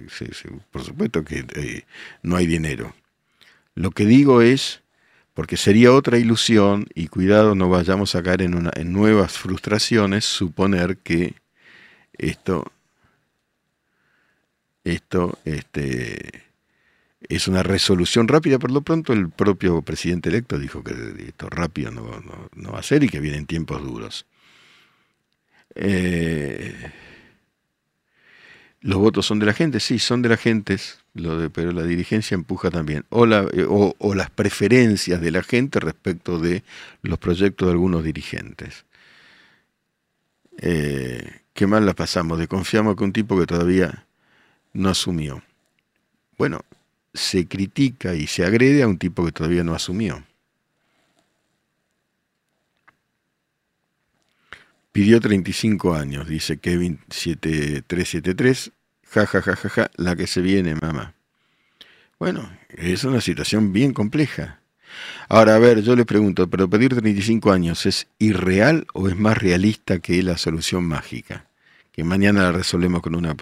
por 0.71 0.85
supuesto 0.85 1.25
que 1.25 1.45
eh, 1.57 1.85
no 2.23 2.37
hay 2.37 2.47
dinero. 2.47 2.95
Lo 3.75 3.91
que 3.91 4.07
digo 4.07 4.41
es 4.41 4.83
porque 5.37 5.59
sería 5.59 5.93
otra 5.93 6.17
ilusión, 6.17 6.87
y 6.95 7.09
cuidado, 7.09 7.55
no 7.55 7.69
vayamos 7.69 8.15
a 8.15 8.23
caer 8.23 8.41
en, 8.41 8.55
una, 8.55 8.71
en 8.75 8.91
nuevas 8.91 9.33
frustraciones, 9.37 10.25
suponer 10.25 10.97
que 10.97 11.35
esto, 12.17 12.73
esto 14.83 15.39
este, 15.45 16.46
es 17.29 17.49
una 17.49 17.63
resolución 17.63 18.29
rápida, 18.29 18.59
por 18.59 18.71
lo 18.71 18.83
pronto 18.83 19.13
el 19.13 19.31
propio 19.31 19.83
presidente 19.83 20.29
electo 20.29 20.59
dijo 20.59 20.83
que 20.83 20.95
esto 21.27 21.49
rápido 21.49 21.91
no, 21.91 22.23
no, 22.55 22.73
va 22.73 22.79
a 22.79 22.83
ser 22.83 23.03
y 23.03 23.09
que 23.09 23.21
vienen 23.21 23.47
tiempos 23.47 23.83
duros. 23.83 24.27
Eh, 25.75 26.93
los 28.81 28.99
votos 28.99 29.27
son 29.27 29.39
de 29.41 29.47
la 29.47 29.53
gente, 29.53 29.81
sí, 29.81 29.99
son 29.99 30.23
de 30.23 30.29
la 30.29 30.37
gente, 30.37 30.77
pero 31.53 31.73
la 31.73 31.83
dirigencia 31.83 32.37
empuja 32.37 32.71
también. 32.71 33.05
O, 33.09 33.27
eh, 33.27 33.67
o, 33.69 34.15
las 34.15 34.31
preferencias 34.31 35.21
de 35.21 35.31
la 35.33 35.43
gente 35.43 35.81
respecto 35.81 36.39
de 36.39 36.63
los 37.03 37.19
proyectos 37.19 37.67
de 37.67 37.73
algunos 37.73 38.05
dirigentes. 38.05 38.85
Eh, 40.59 41.41
qué 41.53 41.67
mal 41.67 41.85
la 41.85 41.95
pasamos, 41.95 42.39
desconfiamos 42.39 42.97
que 42.97 43.05
un 43.05 43.13
tipo 43.13 43.39
que 43.39 43.47
todavía 43.47 44.07
no 44.73 44.91
asumió. 44.91 45.43
Bueno, 46.39 46.61
se 47.17 47.49
critica 47.49 48.15
y 48.15 48.27
se 48.27 48.45
agrede 48.45 48.83
a 48.83 48.89
un 48.89 48.99
tipo 48.99 49.25
que 49.25 49.33
todavía 49.33 49.65
no 49.65 49.75
asumió. 49.75 50.25
Pidió 54.93 55.21
35 55.21 55.95
años, 55.95 56.29
dice 56.29 56.59
Kevin 56.59 57.01
7373. 57.11 58.73
Ja, 59.09 59.27
ja, 59.27 59.43
ja, 59.43 59.57
ja, 59.57 59.69
ja, 59.69 59.91
la 59.97 60.17
que 60.17 60.27
se 60.27 60.41
viene, 60.41 60.75
mamá. 60.75 61.15
Bueno, 62.19 62.51
es 62.71 63.05
una 63.05 63.21
situación 63.21 63.73
bien 63.73 63.93
compleja. 63.93 64.61
Ahora, 65.29 65.57
a 65.57 65.59
ver, 65.59 65.83
yo 65.83 65.97
le 65.97 66.07
pregunto, 66.07 66.49
¿pero 66.49 66.71
pedir 66.71 66.95
35 66.95 67.53
años 67.53 67.85
es 67.85 68.07
irreal 68.19 68.87
o 68.95 69.09
es 69.09 69.17
más 69.17 69.37
realista 69.37 69.99
que 69.99 70.23
la 70.23 70.39
solución 70.39 70.85
mágica? 70.85 71.47
Que 71.97 72.05
mañana 72.05 72.43
la 72.43 72.53
resolvemos 72.53 73.01
con 73.01 73.15
una 73.15 73.35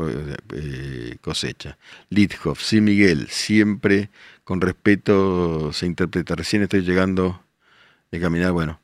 eh, 0.55 1.17
cosecha. 1.21 1.77
Lidhoff, 2.11 2.63
sí, 2.63 2.81
Miguel, 2.81 3.27
siempre 3.29 4.11
con 4.45 4.61
respeto 4.61 5.73
se 5.73 5.87
interpreta. 5.87 6.37
Recién 6.37 6.63
estoy 6.63 6.83
llegando 6.83 7.43
de 8.13 8.21
caminar, 8.21 8.53
bueno, 8.53 8.81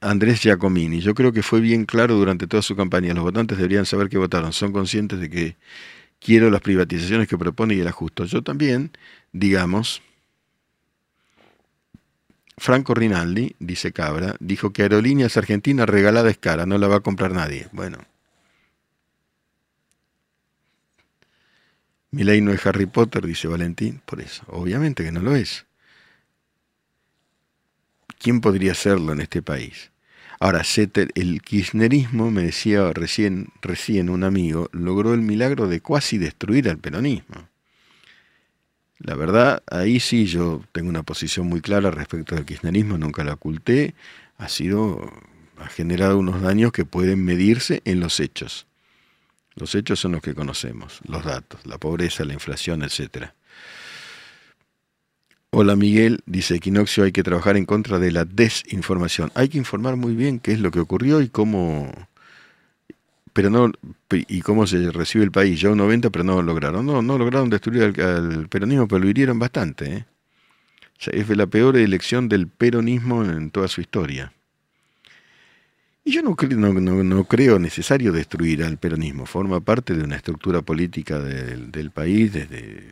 Andrés 0.00 0.40
Giacomini. 0.40 1.00
Yo 1.00 1.14
creo 1.14 1.32
que 1.32 1.42
fue 1.42 1.60
bien 1.60 1.84
claro 1.84 2.14
durante 2.14 2.46
toda 2.46 2.62
su 2.62 2.76
campaña. 2.76 3.12
Los 3.12 3.24
votantes 3.24 3.58
deberían 3.58 3.86
saber 3.86 4.08
que 4.08 4.18
votaron. 4.18 4.52
Son 4.52 4.72
conscientes 4.72 5.18
de 5.18 5.28
que 5.28 5.56
quiero 6.20 6.48
las 6.48 6.60
privatizaciones 6.60 7.26
que 7.26 7.36
propone 7.36 7.74
y 7.74 7.80
el 7.80 7.88
ajusto. 7.88 8.24
Yo 8.24 8.42
también, 8.42 8.92
digamos, 9.32 10.00
Franco 12.56 12.94
Rinaldi, 12.94 13.56
dice 13.58 13.90
Cabra, 13.90 14.36
dijo 14.38 14.72
que 14.72 14.82
Aerolíneas 14.82 15.36
Argentina 15.36 15.86
regalada 15.86 16.30
es 16.30 16.38
cara, 16.38 16.66
no 16.66 16.78
la 16.78 16.86
va 16.86 16.98
a 16.98 17.00
comprar 17.00 17.32
nadie. 17.32 17.66
Bueno. 17.72 18.11
Mi 22.14 22.24
ley 22.24 22.42
no 22.42 22.52
es 22.52 22.64
Harry 22.66 22.84
Potter, 22.84 23.26
dice 23.26 23.48
Valentín, 23.48 24.02
por 24.04 24.20
eso. 24.20 24.44
Obviamente 24.48 25.02
que 25.02 25.12
no 25.12 25.20
lo 25.20 25.34
es. 25.34 25.64
¿Quién 28.18 28.42
podría 28.42 28.74
serlo 28.74 29.14
en 29.14 29.22
este 29.22 29.40
país? 29.40 29.90
Ahora, 30.38 30.62
el 31.14 31.40
kirchnerismo, 31.40 32.30
me 32.30 32.42
decía 32.42 32.92
recién, 32.92 33.48
recién 33.62 34.10
un 34.10 34.24
amigo, 34.24 34.68
logró 34.72 35.14
el 35.14 35.22
milagro 35.22 35.68
de 35.68 35.80
cuasi 35.80 36.18
destruir 36.18 36.68
al 36.68 36.76
peronismo. 36.76 37.48
La 38.98 39.14
verdad, 39.14 39.62
ahí 39.66 39.98
sí 39.98 40.26
yo 40.26 40.62
tengo 40.72 40.90
una 40.90 41.04
posición 41.04 41.46
muy 41.46 41.62
clara 41.62 41.90
respecto 41.90 42.36
al 42.36 42.44
kirchnerismo, 42.44 42.98
nunca 42.98 43.24
la 43.24 43.34
oculté, 43.34 43.94
ha 44.36 44.50
sido, 44.50 45.10
ha 45.56 45.68
generado 45.68 46.18
unos 46.18 46.42
daños 46.42 46.72
que 46.72 46.84
pueden 46.84 47.24
medirse 47.24 47.80
en 47.86 48.00
los 48.00 48.20
hechos. 48.20 48.66
Los 49.54 49.74
hechos 49.74 50.00
son 50.00 50.12
los 50.12 50.22
que 50.22 50.34
conocemos, 50.34 51.00
los 51.06 51.24
datos, 51.24 51.66
la 51.66 51.78
pobreza, 51.78 52.24
la 52.24 52.34
inflación, 52.34 52.82
etcétera. 52.82 53.34
Hola 55.50 55.76
Miguel, 55.76 56.20
dice 56.24 56.54
Equinoccio, 56.54 57.04
hay 57.04 57.12
que 57.12 57.22
trabajar 57.22 57.58
en 57.58 57.66
contra 57.66 57.98
de 57.98 58.10
la 58.10 58.24
desinformación. 58.24 59.30
Hay 59.34 59.50
que 59.50 59.58
informar 59.58 59.96
muy 59.96 60.14
bien 60.14 60.40
qué 60.40 60.52
es 60.52 60.60
lo 60.60 60.70
que 60.70 60.80
ocurrió 60.80 61.20
y 61.20 61.28
cómo 61.28 61.92
pero 63.32 63.50
no 63.50 63.70
y 64.10 64.40
cómo 64.42 64.66
se 64.66 64.90
recibe 64.90 65.24
el 65.24 65.30
país. 65.30 65.60
Ya 65.60 65.70
un 65.70 65.78
90, 65.78 66.10
pero 66.10 66.24
no 66.24 66.36
lo 66.36 66.42
lograron. 66.42 66.84
No, 66.86 67.02
no 67.02 67.18
lograron 67.18 67.50
destruir 67.50 67.82
al, 68.00 68.48
peronismo, 68.48 68.88
pero 68.88 69.00
lo 69.00 69.08
hirieron 69.08 69.38
bastante. 69.38 69.94
¿eh? 69.94 70.06
es 71.06 71.28
la 71.28 71.46
peor 71.46 71.76
elección 71.76 72.28
del 72.28 72.46
peronismo 72.46 73.24
en 73.24 73.50
toda 73.50 73.68
su 73.68 73.80
historia. 73.80 74.32
Y 76.04 76.12
yo 76.12 76.22
no, 76.22 76.34
no, 76.34 77.04
no, 77.04 77.24
creo 77.24 77.58
necesario 77.58 78.10
destruir 78.10 78.64
al 78.64 78.76
peronismo. 78.76 79.24
Forma 79.24 79.60
parte 79.60 79.94
de 79.94 80.02
una 80.02 80.16
estructura 80.16 80.62
política 80.62 81.20
del, 81.20 81.70
del 81.70 81.90
país 81.92 82.32
desde 82.32 82.88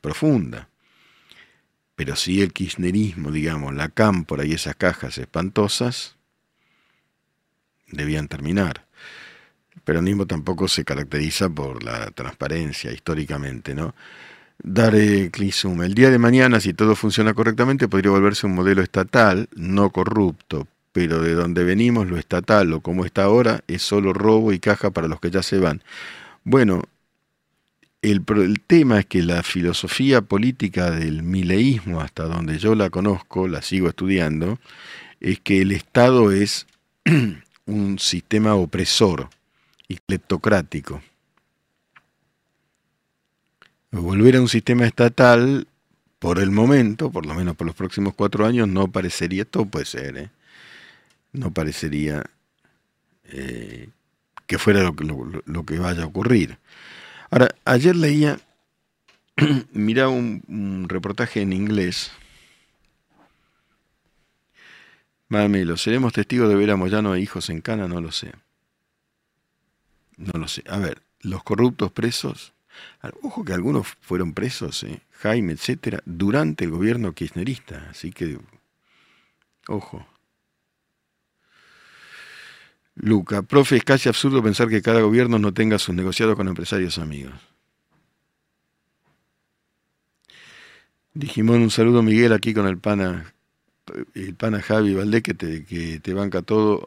profunda. 0.00 0.68
Pero 1.96 2.14
si 2.16 2.40
el 2.40 2.52
kirchnerismo, 2.52 3.30
digamos, 3.32 3.74
la 3.74 3.88
cámpora 3.88 4.44
y 4.44 4.52
esas 4.52 4.76
cajas 4.76 5.18
espantosas, 5.18 6.16
debían 7.88 8.28
terminar. 8.28 8.86
El 9.74 9.82
peronismo 9.82 10.26
tampoco 10.26 10.68
se 10.68 10.84
caracteriza 10.84 11.48
por 11.48 11.82
la 11.82 12.10
transparencia 12.12 12.92
históricamente, 12.92 13.74
¿no? 13.74 13.94
Dar 14.58 14.94
Clisum. 15.32 15.82
El 15.82 15.94
día 15.94 16.10
de 16.10 16.18
mañana, 16.18 16.60
si 16.60 16.72
todo 16.72 16.94
funciona 16.94 17.34
correctamente, 17.34 17.88
podría 17.88 18.12
volverse 18.12 18.46
un 18.46 18.54
modelo 18.54 18.82
estatal, 18.82 19.48
no 19.56 19.90
corrupto, 19.90 20.68
pero 20.92 21.22
de 21.22 21.34
donde 21.34 21.64
venimos, 21.64 22.06
lo 22.06 22.18
estatal 22.18 22.72
o 22.72 22.80
como 22.80 23.04
está 23.04 23.24
ahora, 23.24 23.64
es 23.66 23.82
solo 23.82 24.12
robo 24.12 24.52
y 24.52 24.58
caja 24.58 24.90
para 24.90 25.08
los 25.08 25.20
que 25.20 25.30
ya 25.30 25.42
se 25.42 25.58
van. 25.58 25.82
Bueno, 26.44 26.82
el, 28.02 28.24
tema 28.66 29.00
es 29.00 29.06
que 29.06 29.22
la 29.22 29.42
filosofía 29.42 30.22
política 30.22 30.90
del 30.90 31.22
mileísmo, 31.22 32.00
hasta 32.00 32.24
donde 32.24 32.58
yo 32.58 32.74
la 32.74 32.90
conozco, 32.90 33.48
la 33.48 33.62
sigo 33.62 33.88
estudiando, 33.88 34.58
es 35.20 35.40
que 35.40 35.62
el 35.62 35.72
Estado 35.72 36.32
es 36.32 36.66
un 37.66 37.98
sistema 37.98 38.54
opresor 38.54 39.30
y 39.88 39.96
cleptocrático. 39.96 41.02
Volver 43.92 44.36
a 44.36 44.40
un 44.40 44.48
sistema 44.48 44.86
estatal, 44.86 45.66
por 46.22 46.38
el 46.38 46.52
momento, 46.52 47.10
por 47.10 47.26
lo 47.26 47.34
menos 47.34 47.56
por 47.56 47.66
los 47.66 47.74
próximos 47.74 48.14
cuatro 48.14 48.46
años, 48.46 48.68
no 48.68 48.86
parecería, 48.86 49.44
todo 49.44 49.66
puede 49.66 49.86
ser, 49.86 50.16
¿eh? 50.16 50.30
No 51.32 51.52
parecería 51.52 52.24
eh, 53.24 53.88
que 54.46 54.58
fuera 54.58 54.82
lo 54.82 55.64
que 55.64 55.78
vaya 55.78 56.02
a 56.02 56.06
ocurrir. 56.06 56.58
Ahora, 57.30 57.48
ayer 57.64 57.96
leía 57.96 58.38
Mira 59.72 60.08
un, 60.08 60.86
reportaje 60.88 61.40
en 61.42 61.52
inglés. 61.52 62.12
Mamelo, 65.28 65.76
¿seremos 65.76 66.12
testigos 66.12 66.48
de 66.48 66.56
ver 66.56 66.70
a 66.70 66.76
Moyano 66.76 67.14
e 67.14 67.20
hijos 67.20 67.48
en 67.48 67.62
Cana? 67.62 67.88
No 67.88 68.00
lo 68.00 68.12
sé. 68.12 68.32
No 70.18 70.38
lo 70.38 70.46
sé. 70.46 70.62
A 70.68 70.78
ver, 70.78 71.02
los 71.20 71.42
corruptos 71.42 71.90
presos. 71.90 72.52
Ojo 73.22 73.44
que 73.44 73.54
algunos 73.54 73.86
fueron 74.00 74.34
presos, 74.34 74.82
¿eh? 74.84 75.00
Jaime, 75.12 75.52
etcétera, 75.52 76.02
durante 76.04 76.64
el 76.64 76.70
gobierno 76.70 77.12
kirchnerista. 77.14 77.88
Así 77.90 78.12
que, 78.12 78.38
ojo. 79.68 80.06
Luca, 82.94 83.42
profe, 83.42 83.76
es 83.76 83.84
casi 83.84 84.08
absurdo 84.08 84.42
pensar 84.42 84.68
que 84.68 84.82
cada 84.82 85.00
gobierno 85.00 85.38
no 85.38 85.54
tenga 85.54 85.78
sus 85.78 85.94
negociados 85.94 86.36
con 86.36 86.48
empresarios 86.48 86.98
amigos. 86.98 87.34
Dijimos 91.14 91.56
un 91.56 91.70
saludo 91.70 92.02
Miguel 92.02 92.32
aquí 92.32 92.54
con 92.54 92.66
el 92.66 92.78
pana, 92.78 93.34
el 94.14 94.34
pana 94.34 94.62
Javi 94.62 94.94
Valdés 94.94 95.22
que 95.22 95.34
te, 95.34 95.64
que 95.64 96.00
te 96.00 96.14
banca 96.14 96.42
todo 96.42 96.82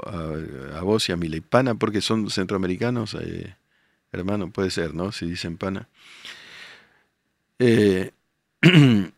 a, 0.76 0.82
vos 0.82 1.08
y 1.10 1.12
a 1.12 1.18
Mile. 1.18 1.42
Pana 1.42 1.76
porque 1.76 2.02
son 2.02 2.30
centroamericanos, 2.30 3.16
eh, 3.20 3.56
hermano, 4.12 4.52
puede 4.52 4.72
ser, 4.72 4.96
¿no? 4.96 5.12
Si 5.12 5.26
dicen 5.28 5.58
pana. 5.58 5.90
Eh, 7.60 8.12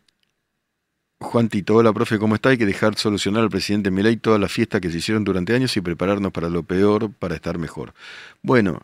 Juan 1.20 1.48
Tito, 1.48 1.74
hola 1.74 1.92
profe, 1.92 2.18
¿cómo 2.18 2.36
está? 2.36 2.50
Hay 2.50 2.58
que 2.58 2.66
dejar 2.66 2.96
solucionar 2.96 3.42
al 3.42 3.50
presidente 3.50 3.90
Milei 3.90 4.16
todas 4.18 4.40
las 4.40 4.52
fiestas 4.52 4.80
que 4.80 4.90
se 4.90 4.98
hicieron 4.98 5.24
durante 5.24 5.52
años 5.54 5.76
y 5.76 5.80
prepararnos 5.80 6.32
para 6.32 6.48
lo 6.48 6.62
peor, 6.62 7.12
para 7.12 7.34
estar 7.34 7.58
mejor. 7.58 7.92
Bueno, 8.40 8.82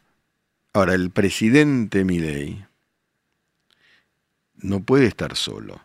ahora 0.73 0.95
el 0.95 1.11
presidente 1.11 2.05
Milei 2.05 2.67
no 4.57 4.83
puede 4.83 5.07
estar 5.07 5.37
solo. 5.37 5.81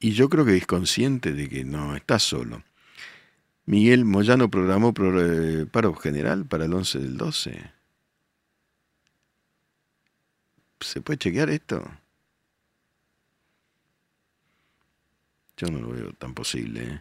Y 0.00 0.12
yo 0.12 0.30
creo 0.30 0.46
que 0.46 0.56
es 0.56 0.66
consciente 0.66 1.32
de 1.32 1.48
que 1.48 1.64
no 1.64 1.94
está 1.94 2.18
solo. 2.18 2.62
Miguel 3.66 4.04
Moyano 4.04 4.50
programó 4.50 4.94
eh, 4.96 5.66
paro 5.70 5.94
general 5.94 6.46
para 6.46 6.64
el 6.64 6.72
11 6.72 7.00
del 7.00 7.16
12. 7.18 7.72
¿Se 10.80 11.00
puede 11.02 11.18
chequear 11.18 11.50
esto? 11.50 11.84
Yo 15.56 15.68
no 15.68 15.78
lo 15.80 15.88
veo 15.88 16.12
tan 16.12 16.34
posible. 16.34 16.82
¿eh? 16.82 17.00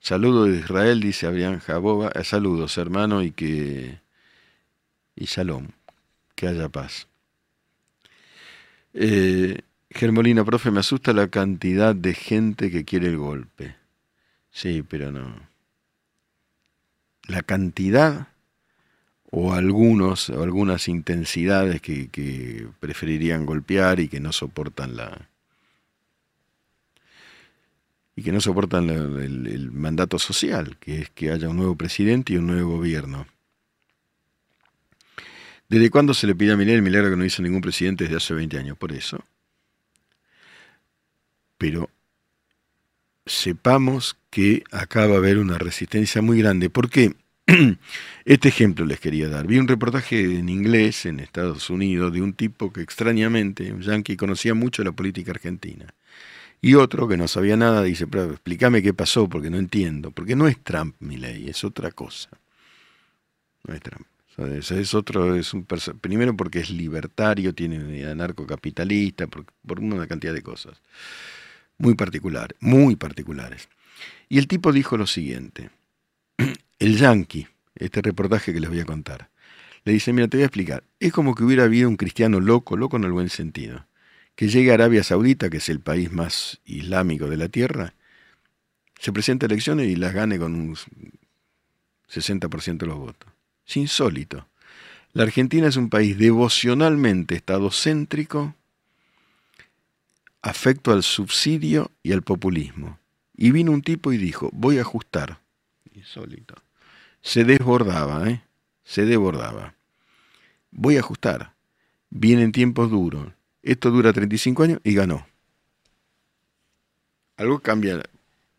Saludos 0.00 0.48
de 0.48 0.58
Israel, 0.58 1.00
dice 1.00 1.26
Abrián 1.26 1.58
Jaboba. 1.60 2.10
Eh, 2.14 2.24
saludos, 2.24 2.78
hermano, 2.78 3.22
y 3.22 3.32
que. 3.32 4.00
Y 5.14 5.26
shalom. 5.26 5.68
Que 6.34 6.48
haya 6.48 6.68
paz. 6.68 7.06
Eh, 8.94 9.60
Germolina, 9.90 10.44
profe, 10.44 10.70
me 10.70 10.80
asusta 10.80 11.12
la 11.12 11.28
cantidad 11.28 11.94
de 11.94 12.14
gente 12.14 12.70
que 12.70 12.84
quiere 12.84 13.08
el 13.08 13.18
golpe. 13.18 13.76
Sí, 14.50 14.82
pero 14.82 15.12
no. 15.12 15.34
La 17.28 17.42
cantidad 17.42 18.28
o 19.30 19.52
algunos 19.54 20.30
o 20.30 20.42
algunas 20.42 20.88
intensidades 20.88 21.80
que, 21.80 22.08
que 22.08 22.68
preferirían 22.80 23.46
golpear 23.46 24.00
y 24.00 24.08
que 24.08 24.20
no 24.20 24.32
soportan 24.32 24.96
la, 24.96 25.28
y 28.14 28.22
que 28.22 28.32
no 28.32 28.40
soportan 28.40 28.90
el, 28.90 29.70
mandato 29.72 30.18
social, 30.18 30.76
que 30.78 31.02
es 31.02 31.10
que 31.10 31.30
haya 31.30 31.48
un 31.48 31.56
nuevo 31.56 31.76
presidente 31.76 32.32
y 32.32 32.36
un 32.36 32.46
nuevo 32.46 32.76
gobierno. 32.76 33.26
¿Desde 35.68 35.90
cuándo 35.90 36.12
se 36.12 36.26
le 36.26 36.34
pide 36.34 36.52
a 36.52 36.56
Milei 36.56 36.74
el 36.74 36.82
milagro 36.82 37.10
que 37.10 37.16
no 37.16 37.24
hizo 37.24 37.42
ningún 37.42 37.62
presidente 37.62 38.04
desde 38.04 38.18
hace 38.18 38.34
20 38.34 38.58
años? 38.58 38.76
Por 38.76 38.92
eso. 38.92 39.24
Pero 41.56 41.88
sepamos 43.24 44.18
que 44.28 44.64
acá 44.70 45.06
va 45.06 45.14
a 45.14 45.18
haber 45.18 45.38
una 45.38 45.56
resistencia 45.56 46.20
muy 46.20 46.38
grande. 46.38 46.68
¿Por 46.68 46.90
qué? 46.90 47.14
Este 48.24 48.48
ejemplo 48.48 48.84
les 48.84 49.00
quería 49.00 49.28
dar. 49.28 49.46
Vi 49.46 49.58
un 49.58 49.68
reportaje 49.68 50.38
en 50.38 50.48
inglés 50.48 51.06
en 51.06 51.20
Estados 51.20 51.70
Unidos 51.70 52.12
de 52.12 52.20
un 52.20 52.34
tipo 52.34 52.72
que 52.72 52.82
extrañamente, 52.82 53.72
un 53.72 53.80
yankee, 53.80 54.16
conocía 54.16 54.54
mucho 54.54 54.84
la 54.84 54.92
política 54.92 55.30
argentina. 55.30 55.94
Y 56.64 56.76
otro 56.76 57.08
que 57.08 57.16
no 57.16 57.26
sabía 57.26 57.56
nada 57.56 57.82
dice, 57.82 58.06
pero 58.06 58.30
explícame 58.30 58.82
qué 58.82 58.94
pasó 58.94 59.28
porque 59.28 59.50
no 59.50 59.58
entiendo. 59.58 60.12
Porque 60.12 60.36
no 60.36 60.46
es 60.46 60.62
Trump 60.62 60.94
mi 61.00 61.16
ley, 61.16 61.48
es 61.48 61.64
otra 61.64 61.90
cosa. 61.90 62.30
No 63.66 63.74
es 63.74 63.80
Trump. 63.80 64.06
Es, 64.38 64.94
otro, 64.94 65.34
es 65.34 65.52
un 65.52 65.66
primero 66.00 66.36
porque 66.36 66.60
es 66.60 66.70
libertario, 66.70 67.52
tiene 67.52 68.06
anarcocapitalista, 68.06 69.26
por, 69.26 69.44
por 69.66 69.80
una 69.80 70.06
cantidad 70.06 70.32
de 70.32 70.42
cosas. 70.42 70.80
Muy 71.78 71.94
particulares, 71.96 72.56
muy 72.60 72.94
particulares. 72.94 73.68
Y 74.28 74.38
el 74.38 74.46
tipo 74.46 74.72
dijo 74.72 74.96
lo 74.96 75.08
siguiente. 75.08 75.70
El 76.78 76.96
yankee, 76.96 77.46
este 77.74 78.02
reportaje 78.02 78.52
que 78.52 78.60
les 78.60 78.70
voy 78.70 78.80
a 78.80 78.84
contar, 78.84 79.30
le 79.84 79.92
dice, 79.92 80.12
mira, 80.12 80.28
te 80.28 80.36
voy 80.36 80.42
a 80.42 80.46
explicar. 80.46 80.84
Es 80.98 81.12
como 81.12 81.34
que 81.34 81.44
hubiera 81.44 81.64
habido 81.64 81.88
un 81.88 81.96
cristiano 81.96 82.40
loco, 82.40 82.76
loco 82.76 82.96
en 82.96 83.04
el 83.04 83.12
buen 83.12 83.28
sentido 83.28 83.84
que 84.34 84.48
llegue 84.48 84.70
a 84.70 84.74
Arabia 84.74 85.02
Saudita, 85.02 85.50
que 85.50 85.58
es 85.58 85.68
el 85.68 85.80
país 85.80 86.10
más 86.12 86.60
islámico 86.64 87.28
de 87.28 87.36
la 87.36 87.48
tierra, 87.48 87.94
se 88.98 89.12
presente 89.12 89.46
a 89.46 89.48
elecciones 89.48 89.88
y 89.88 89.96
las 89.96 90.14
gane 90.14 90.38
con 90.38 90.54
un 90.54 90.76
60% 92.08 92.78
de 92.78 92.86
los 92.86 92.98
votos. 92.98 93.30
Es 93.66 93.76
insólito. 93.76 94.46
La 95.12 95.24
Argentina 95.24 95.66
es 95.66 95.76
un 95.76 95.90
país 95.90 96.16
devocionalmente 96.16 97.34
estadocéntrico, 97.34 98.54
afecto 100.40 100.92
al 100.92 101.02
subsidio 101.02 101.90
y 102.02 102.12
al 102.12 102.22
populismo. 102.22 102.98
Y 103.36 103.50
vino 103.50 103.72
un 103.72 103.82
tipo 103.82 104.12
y 104.12 104.18
dijo, 104.18 104.50
voy 104.52 104.78
a 104.78 104.82
ajustar. 104.82 105.40
Insólito. 105.94 106.54
Se 107.20 107.44
desbordaba, 107.44 108.28
¿eh? 108.30 108.42
Se 108.84 109.04
desbordaba. 109.04 109.74
Voy 110.70 110.96
a 110.96 111.00
ajustar. 111.00 111.54
Vienen 112.10 112.52
tiempos 112.52 112.90
duros. 112.90 113.32
Esto 113.62 113.90
dura 113.90 114.12
35 114.12 114.62
años 114.62 114.80
y 114.84 114.94
ganó. 114.94 115.26
Algo 117.36 117.60
cambia 117.60 118.02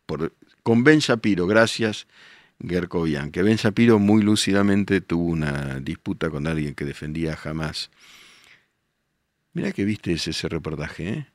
por, 0.06 0.34
con 0.64 0.84
Ben 0.84 1.00
Shapiro, 1.00 1.46
gracias 1.46 2.08
Gerkovian, 2.66 3.32
que 3.32 3.44
Ben 3.44 3.58
Shapiro 3.58 4.00
muy 4.00 4.24
lúcidamente 4.24 5.02
tuvo 5.02 5.26
una 5.26 5.80
disputa 5.80 6.30
con 6.30 6.48
alguien 6.48 6.76
que 6.76 6.86
defendía 6.86 7.36
jamás. 7.36 7.92
Mira 9.54 9.72
que 9.72 9.86
viste 9.86 10.14
ese, 10.14 10.50
reportaje, 10.50 11.10
¿eh? 11.10 11.28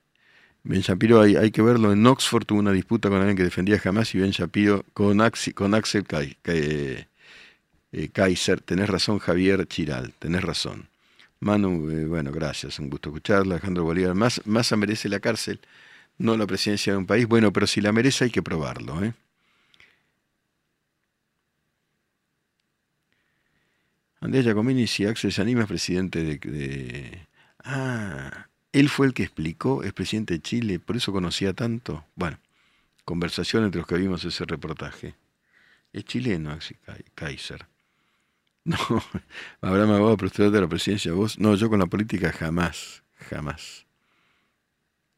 Ben 0.65 0.81
Shapiro 0.81 1.21
hay, 1.21 1.37
hay, 1.37 1.51
que 1.51 1.63
verlo, 1.63 1.93
en 1.93 2.05
Oxford 2.07 2.45
tuvo 2.45 2.59
una 2.59 2.73
disputa 2.73 3.09
con 3.09 3.19
alguien 3.19 3.37
que 3.37 3.45
defendía 3.45 3.79
jamás 3.79 4.15
y 4.15 4.19
Ben 4.19 4.33
Shapiro 4.33 4.85
con, 4.93 5.19
con 5.55 5.75
Axel 5.75 6.05
eh, 6.45 8.09
Kaiser, 8.13 8.61
tenés 8.61 8.89
razón 8.91 9.19
Javier 9.19 9.67
Chiral, 9.67 10.13
tenés 10.19 10.43
razón. 10.43 10.89
Manu, 11.41 11.91
eh, 11.91 12.07
bueno, 12.07 12.33
gracias, 12.33 12.79
un 12.79 12.91
gusto 12.91 13.11
escucharla. 13.11 13.55
Alejandro 13.55 13.85
Bolívar, 13.85 14.15
más, 14.15 14.43
más 14.47 14.73
merece 14.77 15.09
la 15.09 15.21
cárcel, 15.21 15.61
no 16.19 16.37
la 16.37 16.47
presidencia 16.47 16.93
de 16.93 16.99
un 16.99 17.07
país. 17.07 17.27
Bueno, 17.27 17.53
pero 17.53 17.67
si 17.67 17.81
la 17.81 17.93
merece 17.93 18.25
hay 18.25 18.31
que 18.31 18.43
probarlo. 18.43 19.03
¿eh? 19.05 19.15
Andrés 24.21 24.45
Giacomini, 24.45 24.87
si 24.87 25.05
Axel 25.07 25.33
Sanima 25.33 25.63
es 25.63 25.69
presidente 25.69 26.25
de, 26.25 27.27
Ah, 27.65 28.49
él 28.73 28.89
fue 28.89 29.07
el 29.07 29.15
que 29.15 29.23
explicó, 29.23 29.83
es 29.83 29.93
presidente 29.93 30.35
de 30.35 30.41
Chile, 30.41 30.81
por 30.81 30.97
eso 30.97 31.13
conocía 31.13 31.53
tanto. 31.53 32.05
Bueno, 32.17 32.39
conversación 33.05 33.65
entre 33.65 33.81
los 33.81 33.89
que 33.89 33.97
vimos 33.97 34.25
ese 34.25 34.45
reportaje. 34.45 35.15
Es 35.93 36.05
chileno, 36.05 36.51
Axel 36.51 36.79
Kaiser. 37.15 37.67
No, 38.91 39.03
Abraham 39.63 39.93
Abogado, 39.93 40.17
pero 40.19 40.51
de 40.51 40.61
la 40.61 40.69
presidencia, 40.69 41.13
vos. 41.13 41.39
No, 41.39 41.55
yo 41.55 41.71
con 41.71 41.79
la 41.79 41.87
política 41.87 42.33
jamás, 42.33 43.03
jamás. 43.31 43.87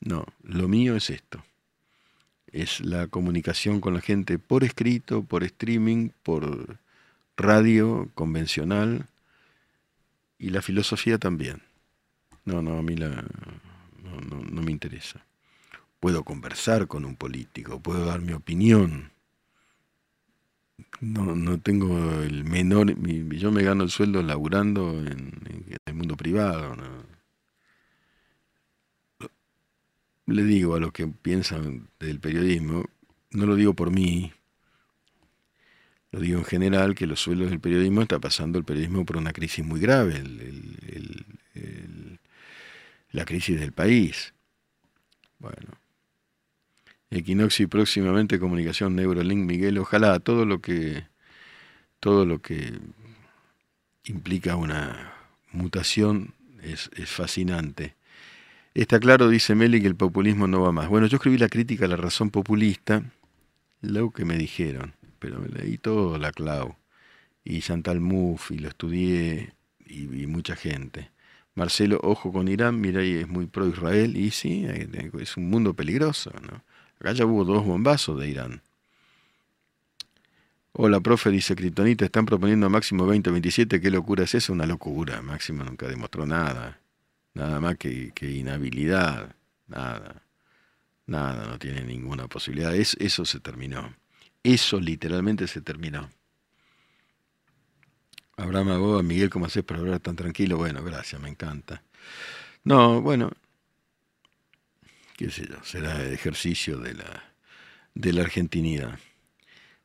No, 0.01 0.25
lo 0.45 0.69
mío 0.69 0.95
es 0.95 1.11
esto. 1.11 1.43
Es 2.53 2.81
la 2.81 3.09
comunicación 3.09 3.81
con 3.81 3.95
la 3.95 4.01
gente 4.01 4.39
por 4.39 4.63
escrito, 4.63 5.25
por 5.25 5.43
streaming, 5.43 6.11
por 6.23 6.79
radio 7.37 8.09
convencional 8.15 9.07
y 10.39 10.51
la 10.51 10.63
filosofía 10.63 11.19
también. 11.19 11.63
No, 12.45 12.63
no, 12.63 12.79
a 12.79 12.83
mí 12.83 12.97
la, 12.97 13.09
no, 13.09 14.41
no 14.43 14.63
me 14.63 14.71
interesa. 14.71 15.25
Puedo 15.99 16.25
conversar 16.25 16.87
con 16.87 17.05
un 17.05 17.17
político, 17.17 17.81
puedo 17.81 18.05
dar 18.05 18.21
mi 18.21 18.33
opinión, 18.33 19.11
no, 21.01 21.35
no 21.35 21.61
tengo 21.61 22.23
el 22.23 22.45
menor, 22.45 22.95
yo 23.31 23.51
me 23.51 23.63
gano 23.63 23.85
el 23.85 23.91
sueldo 23.91 24.23
laburando 24.23 24.99
en, 25.01 25.79
el 25.87 25.95
mundo 25.95 26.17
privado. 26.17 26.77
Le 30.27 30.45
digo 30.45 30.77
a 30.77 30.81
los 30.81 30.93
que 30.93 31.07
piensan 31.07 31.89
del 31.99 32.21
periodismo, 32.21 32.85
no 33.31 33.47
lo 33.47 33.57
digo 33.57 33.75
por 33.75 33.91
mí, 33.91 34.33
lo 36.13 36.21
digo 36.21 36.39
en 36.39 36.45
general, 36.45 36.95
que 36.95 37.07
los 37.07 37.21
sueldos 37.21 37.51
del 37.51 37.61
periodismo 37.61 38.03
está 38.03 38.19
pasando 38.19 38.59
el 38.59 38.65
periodismo 38.65 39.05
por 39.05 39.17
una 39.17 39.33
crisis 39.33 39.65
muy 39.65 39.81
grave, 39.81 40.23
la 43.13 43.25
crisis 43.25 43.59
del 43.59 43.73
país. 43.73 44.35
Bueno. 45.39 45.80
Equinoxio 47.11 47.65
y 47.65 47.67
próximamente 47.67 48.39
comunicación 48.39 48.97
Neurolink, 48.97 49.45
Miguel. 49.45 49.79
Ojalá 49.79 50.19
todo 50.21 50.45
lo 50.45 50.61
que 50.61 51.05
todo 51.99 52.25
lo 52.25 52.41
que 52.41 52.73
implica 54.05 54.57
una 54.57 55.13
mutación 55.53 56.35
es, 56.63 56.91
es 56.97 57.11
fascinante. 57.11 57.95
Está 58.75 59.01
claro, 59.01 59.29
dice 59.29 59.55
Meli, 59.55 59.81
que 59.81 59.89
el 59.89 59.97
populismo 59.97 60.47
no 60.47 60.63
va 60.63 60.73
más. 60.73 60.89
Bueno, 60.89 61.07
yo 61.07 61.17
escribí 61.17 61.37
la 61.39 61.49
crítica 61.49 61.87
a 61.87 61.89
la 61.89 61.97
razón 61.97 62.31
populista, 62.31 63.03
lo 63.81 64.11
que 64.11 64.25
me 64.25 64.39
dijeron, 64.39 64.95
pero 65.19 65.41
me 65.41 65.49
leí 65.49 65.77
todo 65.77 66.17
la 66.19 66.33
Clau 66.33 66.77
y 67.45 67.61
Chantal 67.61 68.01
Mouffe 68.01 68.55
y 68.55 68.59
lo 68.59 68.69
estudié 68.69 69.55
y, 69.85 70.27
mucha 70.27 70.55
gente. 70.55 71.11
Marcelo, 71.55 71.99
ojo 72.03 72.33
con 72.33 72.49
Irán, 72.49 72.81
mira, 72.81 73.03
es 73.03 73.27
muy 73.29 73.47
pro 73.47 73.67
Israel 73.67 74.17
y 74.17 74.31
sí, 74.31 74.67
es 75.19 75.37
un 75.37 75.51
mundo 75.51 75.75
peligroso, 75.75 76.33
¿no? 76.41 76.63
Acá 77.01 77.13
ya 77.13 77.25
hubo 77.25 77.45
dos 77.47 77.65
bombazos 77.65 78.21
de 78.21 78.29
Irán. 78.29 78.63
Hola, 80.73 81.01
profe, 81.01 81.31
dice 81.31 81.57
Kryptonita, 81.57 82.05
están 82.05 82.27
proponiendo 82.27 82.67
a 82.67 82.69
máximo 82.69 83.07
2027, 83.07 83.81
¿qué 83.81 83.91
locura 83.91 84.25
es 84.25 84.35
eso? 84.35 84.53
Una 84.53 84.67
locura, 84.67 85.23
máximo 85.23 85.65
nunca 85.65 85.89
demostró 85.89 86.27
nada, 86.27 86.79
nada 87.33 87.59
más 87.59 87.79
que, 87.79 88.13
inhabilidad, 88.21 89.35
nada, 89.67 90.23
nada, 91.07 91.47
no 91.47 91.59
tiene 91.59 91.85
ninguna 91.85 92.29
posibilidad, 92.29 92.75
es, 92.75 92.99
eso 93.01 93.25
se 93.25 93.41
terminó, 93.41 93.95
eso 94.43 94.79
literalmente 94.79 95.47
se 95.49 95.63
terminó. 95.63 96.11
Abraham 98.37 98.73
Aboa, 98.73 99.03
Miguel, 99.03 99.31
¿cómo 99.31 99.47
haces 99.47 99.65
para 99.65 99.81
hablar 99.81 100.01
tan 100.01 100.17
tranquilo? 100.17 100.59
Bueno, 100.59 100.85
gracias, 100.85 101.21
me 101.21 101.31
encanta. 101.31 101.83
No, 102.63 103.01
bueno, 103.01 103.31
qué 105.21 105.31
sé 105.31 105.47
yo, 105.47 105.63
será 105.63 106.03
el 106.03 106.15
ejercicio 106.15 106.79
de 106.79 106.95
la, 106.95 108.23
argentinidad. 108.23 108.99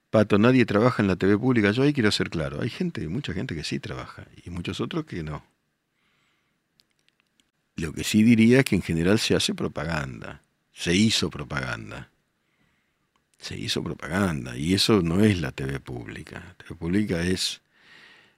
Pato, 0.10 0.38
nadie 0.38 0.66
trabaja 0.66 1.04
en 1.04 1.10
la 1.10 1.18
TV 1.18 1.38
pública. 1.38 1.72
Yo 1.72 1.84
ahí 1.84 1.92
quiero 1.92 2.10
ser 2.14 2.30
claro. 2.30 2.62
Hay 2.62 2.70
gente, 2.70 3.06
mucha 3.10 3.34
gente 3.34 3.54
que 3.54 3.66
sí 3.66 3.80
trabaja 3.80 4.28
y 4.46 4.50
muchos 4.50 4.80
otros 4.80 5.04
que 5.04 5.24
no. 5.24 5.46
Lo 7.76 7.92
que 7.92 8.06
sí 8.06 8.24
diría 8.24 8.60
es 8.60 8.66
que 8.66 8.78
en 8.78 8.82
general 8.82 9.20
se 9.20 9.36
hace 9.36 9.54
propaganda. 9.54 10.42
Se 10.72 10.96
hizo 10.96 11.30
propaganda. 11.30 12.10
Se 13.38 13.58
hizo 13.58 13.84
propaganda. 13.84 14.56
Y 14.56 14.74
eso 14.74 15.02
no 15.02 15.20
es 15.20 15.42
la 15.42 15.52
TV 15.52 15.82
pública. 15.82 16.40
La 16.48 16.54
TV 16.54 16.76
pública 16.76 17.22
es. 17.22 17.62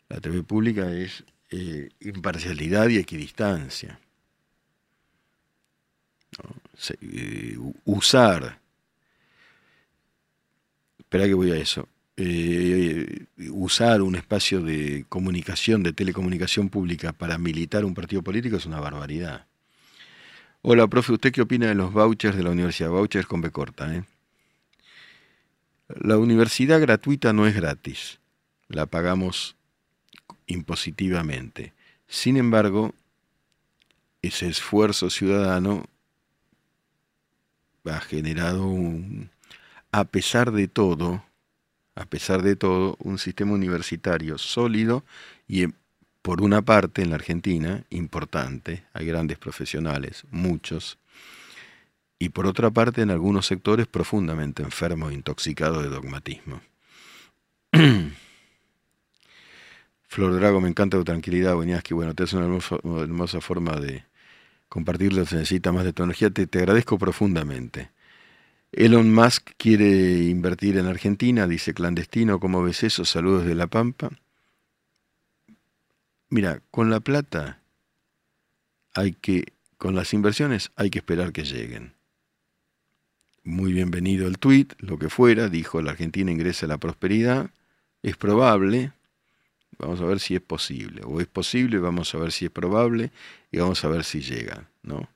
La 0.10 0.20
TV 0.20 0.42
pública 0.42 0.92
es 0.92 1.24
eh, 1.52 1.90
imparcialidad 2.00 2.90
y 2.90 2.98
equidistancia. 2.98 4.00
Eh, 7.02 7.58
usar. 7.86 8.60
Espera 11.00 11.26
que 11.26 11.34
voy 11.34 11.52
a 11.52 11.58
eso. 11.58 11.88
Eh, 12.16 13.26
usar 13.52 14.02
un 14.02 14.16
espacio 14.16 14.62
de 14.62 15.06
comunicación, 15.08 15.84
de 15.84 15.94
telecomunicación 15.94 16.70
pública 16.70 17.14
para 17.14 17.38
militar 17.38 17.86
un 17.86 17.94
partido 17.94 18.24
político 18.24 18.58
es 18.58 18.66
una 18.66 18.80
barbaridad. 18.80 19.46
Hola, 20.64 20.88
profe, 20.88 21.14
¿usted 21.14 21.32
qué 21.32 21.42
opina 21.42 21.68
de 21.68 21.76
los 21.76 21.94
vouchers 21.94 22.36
de 22.36 22.44
la 22.44 22.50
universidad? 22.50 22.90
Vouchers 22.90 23.28
con 23.28 23.42
B 23.42 23.52
corta, 23.52 23.96
¿eh? 23.96 24.04
La 25.88 26.18
universidad 26.18 26.82
gratuita 26.82 27.32
no 27.32 27.48
es 27.48 27.56
gratis, 27.56 28.20
la 28.68 28.88
pagamos 28.88 29.56
impositivamente. 30.48 31.74
Sin 32.08 32.36
embargo, 32.36 32.94
ese 34.22 34.48
esfuerzo 34.48 35.10
ciudadano 35.10 35.86
ha 37.90 38.00
generado 38.00 38.68
un, 38.68 39.30
a 39.92 40.06
pesar 40.06 40.52
de 40.52 40.68
todo, 40.68 41.24
a 41.96 42.06
pesar 42.06 42.42
de 42.42 42.56
todo, 42.56 42.98
un 43.00 43.18
sistema 43.18 43.54
universitario 43.54 44.38
sólido 44.38 45.04
y 45.48 45.68
por 46.22 46.42
una 46.42 46.62
parte 46.62 47.02
en 47.02 47.10
la 47.10 47.16
Argentina 47.16 47.84
importante, 47.90 48.84
hay 48.94 49.06
grandes 49.06 49.38
profesionales, 49.38 50.26
muchos, 50.30 50.98
y 52.20 52.30
por 52.30 52.48
otra 52.48 52.72
parte 52.72 53.02
en 53.02 53.12
algunos 53.12 53.46
sectores 53.46 53.88
profundamente 53.88 54.64
enfermos, 54.64 55.14
intoxicados 55.14 55.84
de 55.84 55.90
dogmatismo. 55.90 56.62
Flor 60.08 60.34
Drago, 60.36 60.62
me 60.62 60.70
encanta 60.70 60.98
tu 60.98 61.04
tranquilidad, 61.04 61.54
que 61.84 61.94
Bueno, 61.94 62.16
te 62.16 62.24
es 62.24 62.34
una 62.34 62.46
hermosa, 62.46 63.42
forma 63.42 63.76
de 63.76 64.04
compartirlo, 64.70 65.26
se 65.26 65.36
necesita 65.36 65.72
más 65.72 65.86
de 65.86 65.94
tu 65.94 66.04
energía. 66.04 66.30
te 66.30 66.60
agradezco 66.60 66.98
profundamente. 66.98 67.92
Elon 68.72 69.14
Musk 69.14 69.52
quiere 69.58 70.26
invertir 70.26 70.78
en 70.78 70.88
Argentina, 70.88 71.48
dice 71.48 71.74
clandestino, 71.74 72.40
¿cómo 72.40 72.62
ves 72.62 72.84
eso? 72.84 73.06
Saludos 73.06 73.46
de 73.46 73.56
La 73.56 73.68
Pampa. 73.68 74.10
Mira, 76.30 76.62
con 76.70 76.90
la 76.90 77.00
plata 77.00 77.62
hay 78.94 79.14
que, 79.14 79.54
con 79.78 79.96
las 79.96 80.14
inversiones 80.14 80.72
hay 80.76 80.90
que 80.90 81.00
esperar 81.00 81.32
que 81.32 81.44
lleguen. 81.44 81.94
Muy 83.44 83.72
bienvenido 83.72 84.28
el 84.28 84.38
tuit, 84.38 84.74
lo 84.80 85.00
que 85.00 85.10
fuera, 85.10 85.48
dijo 85.48 85.82
la 85.82 85.92
Argentina 85.92 86.30
ingresa 86.30 86.66
a 86.66 86.70
la 86.70 86.78
prosperidad. 86.78 87.50
Es 88.04 88.18
probable, 88.18 88.92
vamos 89.78 90.02
a 90.02 90.06
ver 90.06 90.20
si 90.20 90.36
es 90.36 90.42
posible, 90.42 91.02
o 91.06 91.22
es 91.22 91.28
posible, 91.28 91.80
vamos 91.80 92.14
a 92.14 92.18
ver 92.18 92.32
si 92.32 92.46
es 92.46 92.52
probable 92.52 93.12
y 93.52 93.60
vamos 93.60 93.84
a 93.84 93.88
ver 93.88 94.04
si 94.04 94.22
llega, 94.22 94.70
¿no? 94.84 95.10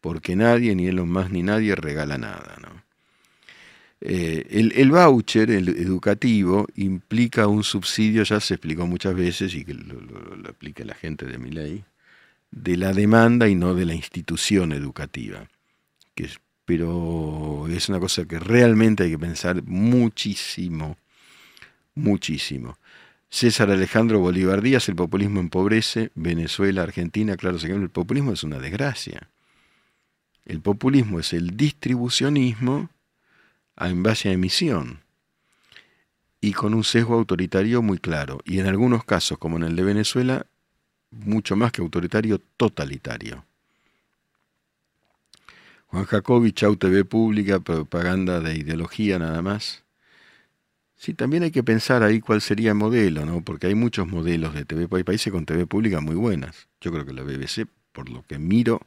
Porque 0.00 0.36
nadie, 0.36 0.74
ni 0.74 0.86
Elon 0.86 1.10
Musk 1.10 1.30
ni 1.30 1.42
nadie 1.42 1.74
regala 1.74 2.18
nada, 2.18 2.58
¿no? 2.60 2.84
Eh, 4.06 4.70
el, 4.74 4.90
voucher, 4.90 5.50
el 5.50 5.68
educativo, 5.70 6.66
implica 6.76 7.46
un 7.46 7.64
subsidio, 7.64 8.22
ya 8.22 8.38
se 8.38 8.54
explicó 8.54 8.86
muchas 8.86 9.14
veces 9.14 9.54
y 9.54 9.64
que 9.64 9.72
lo, 9.72 9.96
aplica 10.46 10.84
la 10.84 10.94
gente 10.94 11.24
de 11.24 11.38
mi 11.38 11.50
ley, 11.50 11.84
de 12.50 12.76
la 12.76 12.92
demanda 12.92 13.48
y 13.48 13.54
no 13.54 13.74
de 13.74 13.86
la 13.86 13.94
institución 13.94 14.72
educativa. 14.72 15.48
Que 16.14 16.28
pero 16.64 17.66
es 17.68 17.88
una 17.88 18.00
cosa 18.00 18.24
que 18.26 18.38
realmente 18.38 19.04
hay 19.04 19.10
que 19.10 19.18
pensar 19.18 19.62
muchísimo, 19.64 20.96
muchísimo. 21.94 22.78
César 23.34 23.68
Alejandro 23.72 24.20
Bolívar 24.20 24.62
Díaz, 24.62 24.88
el 24.88 24.94
populismo 24.94 25.40
empobrece, 25.40 26.12
Venezuela, 26.14 26.84
Argentina, 26.84 27.36
claro, 27.36 27.58
el 27.60 27.90
populismo 27.90 28.30
es 28.30 28.44
una 28.44 28.60
desgracia. 28.60 29.28
El 30.44 30.60
populismo 30.60 31.18
es 31.18 31.32
el 31.32 31.56
distribucionismo 31.56 32.90
en 33.76 34.04
base 34.04 34.28
a 34.28 34.32
emisión 34.32 35.00
y 36.40 36.52
con 36.52 36.74
un 36.74 36.84
sesgo 36.84 37.14
autoritario 37.14 37.82
muy 37.82 37.98
claro, 37.98 38.38
y 38.44 38.60
en 38.60 38.68
algunos 38.68 39.04
casos, 39.04 39.36
como 39.36 39.56
en 39.56 39.64
el 39.64 39.74
de 39.74 39.82
Venezuela, 39.82 40.46
mucho 41.10 41.56
más 41.56 41.72
que 41.72 41.82
autoritario, 41.82 42.40
totalitario. 42.56 43.44
Juan 45.86 46.04
Jacobi, 46.04 46.52
Chau 46.52 46.76
TV 46.76 47.04
Pública, 47.04 47.58
propaganda 47.58 48.38
de 48.38 48.54
ideología 48.56 49.18
nada 49.18 49.42
más. 49.42 49.83
Sí, 50.96 51.14
también 51.14 51.42
hay 51.42 51.50
que 51.50 51.62
pensar 51.62 52.02
ahí 52.02 52.20
cuál 52.20 52.40
sería 52.40 52.70
el 52.70 52.76
modelo, 52.76 53.26
¿no? 53.26 53.42
Porque 53.42 53.66
hay 53.66 53.74
muchos 53.74 54.06
modelos 54.06 54.54
de 54.54 54.64
TV, 54.64 54.88
hay 54.96 55.04
países 55.04 55.32
con 55.32 55.44
TV 55.44 55.66
pública 55.66 56.00
muy 56.00 56.14
buenas. 56.14 56.68
Yo 56.80 56.92
creo 56.92 57.04
que 57.04 57.12
la 57.12 57.22
BBC, 57.22 57.66
por 57.92 58.08
lo 58.08 58.22
que 58.22 58.38
miro, 58.38 58.80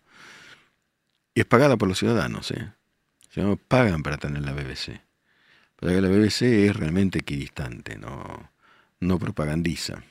es 1.36 1.46
pagada 1.46 1.78
por 1.78 1.88
los 1.88 2.00
ciudadanos, 2.00 2.52
¿eh? 2.52 2.72
pagan 3.68 4.04
para 4.04 4.18
tener 4.18 4.42
la 4.44 4.54
BBC. 4.54 5.02
Pero 5.76 5.94
que 5.94 6.02
la 6.02 6.10
BBC 6.10 6.42
es 6.68 6.76
realmente 6.76 7.20
equidistante, 7.20 7.98
no, 7.98 8.52
no 9.00 9.20
propagandiza. 9.20 10.04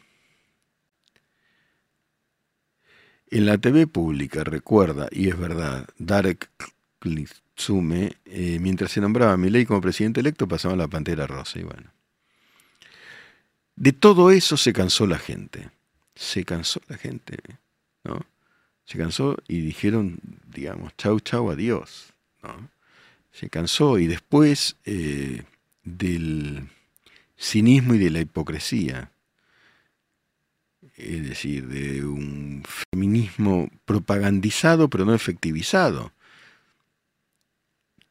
En 3.28 3.46
la 3.46 3.58
TV 3.58 3.88
pública, 3.88 4.44
recuerda, 4.44 5.08
y 5.10 5.28
es 5.28 5.36
verdad, 5.36 5.88
Darek 5.98 6.48
Klitsume, 7.56 8.16
eh, 8.26 8.58
mientras 8.60 8.92
se 8.92 9.00
nombraba 9.00 9.32
a 9.32 9.36
Milei 9.36 9.64
como 9.64 9.80
presidente 9.80 10.20
electo, 10.20 10.46
pasaba 10.46 10.76
la 10.76 10.88
pantera 10.88 11.26
rosa 11.26 11.58
y 11.58 11.62
bueno. 11.62 11.90
De 13.74 13.92
todo 13.92 14.30
eso 14.30 14.56
se 14.56 14.72
cansó 14.72 15.06
la 15.06 15.18
gente. 15.18 15.70
Se 16.14 16.44
cansó 16.44 16.80
la 16.88 16.96
gente, 16.96 17.38
¿no? 18.04 18.24
Se 18.84 18.98
cansó 18.98 19.36
y 19.48 19.60
dijeron, 19.60 20.18
digamos, 20.46 20.96
chau, 20.96 21.18
chau, 21.20 21.50
adiós, 21.50 22.12
¿no? 22.42 22.70
se 23.36 23.50
cansó 23.50 23.98
y 23.98 24.06
después 24.06 24.76
eh, 24.86 25.42
del 25.84 26.68
cinismo 27.36 27.94
y 27.94 27.98
de 27.98 28.10
la 28.10 28.20
hipocresía, 28.20 29.10
es 30.96 31.28
decir, 31.28 31.68
de 31.68 32.06
un 32.06 32.64
feminismo 32.64 33.68
propagandizado 33.84 34.88
pero 34.88 35.04
no 35.04 35.14
efectivizado. 35.14 36.12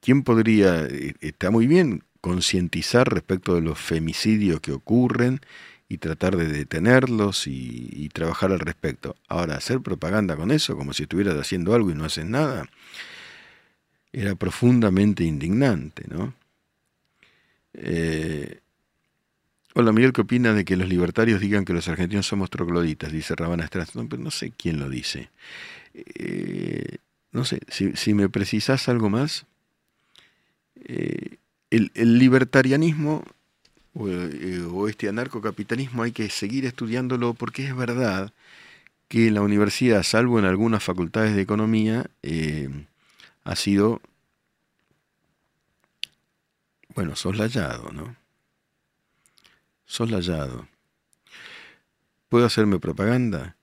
¿Quién 0.06 0.22
podría, 0.22 0.86
eh, 0.86 1.16
está 1.22 1.50
muy 1.50 1.66
bien, 1.66 2.04
concientizar 2.22 3.12
respecto 3.12 3.56
de 3.56 3.62
los 3.62 3.80
femicidios 3.80 4.62
que 4.62 4.72
ocurren 4.72 5.40
y 5.90 5.98
tratar 5.98 6.38
de 6.38 6.46
detenerlos 6.46 7.48
y, 7.48 8.08
trabajar 8.14 8.52
al 8.52 8.60
respecto? 8.60 9.16
Ahora, 9.28 9.56
hacer 9.56 9.82
propaganda 9.82 10.36
con 10.36 10.52
eso, 10.52 10.78
como 10.78 10.94
si 10.94 11.04
estuvieras 11.04 11.36
haciendo 11.40 11.74
algo 11.74 11.90
y 11.90 11.96
no 11.96 12.06
haces 12.06 12.26
nada, 12.26 12.70
era 14.14 14.36
profundamente 14.36 15.24
indignante, 15.24 16.04
¿no? 16.08 16.36
Eh, 17.74 18.60
hola 19.74 19.92
Miguel, 19.92 20.14
¿qué 20.14 20.22
opina 20.22 20.54
de 20.54 20.66
que 20.66 20.78
los 20.78 20.88
libertarios 20.88 21.42
digan 21.42 21.66
que 21.66 21.74
los 21.74 21.88
argentinos 21.88 22.28
somos 22.28 22.52
trogloditas? 22.52 23.12
Dice 23.12 23.34
Rabana. 23.36 23.68
No, 23.96 24.08
pero 24.08 24.22
no 24.22 24.30
sé 24.30 24.52
quién 24.56 24.78
lo 24.78 24.88
dice. 24.88 25.32
Eh, 25.96 26.98
no 27.32 27.44
sé, 27.44 27.62
si, 27.70 28.14
me 28.14 28.30
precisas 28.30 28.88
algo 28.88 29.10
más, 29.10 29.48
eh, 30.86 31.38
el, 31.70 31.92
libertarianismo 32.20 33.24
o, 33.94 34.06
o, 34.06 34.88
este 34.88 35.10
anarcocapitalismo 35.10 36.04
hay 36.04 36.12
que 36.12 36.30
seguir 36.30 36.66
estudiándolo 36.66 37.34
porque 37.34 37.66
es 37.66 37.76
verdad 37.76 38.32
que 39.08 39.32
la 39.32 39.42
universidad, 39.42 40.04
salvo 40.04 40.40
en 40.40 40.46
algunas 40.46 40.84
facultades 40.84 41.36
de 41.36 41.42
economía, 41.42 42.10
ha 43.44 43.56
sido, 43.56 44.02
bueno, 46.96 47.16
soslayado, 47.16 47.92
¿no? 47.92 48.16
Soslayado. 49.86 50.68
¿Puedo 52.30 52.48
hacerme 52.48 52.80
propaganda? 52.80 53.56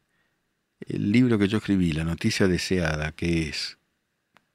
El 0.80 1.12
libro 1.12 1.38
que 1.38 1.48
yo 1.48 1.58
escribí, 1.58 1.92
La 1.92 2.04
noticia 2.04 2.46
deseada, 2.46 3.12
que 3.12 3.48
es 3.48 3.76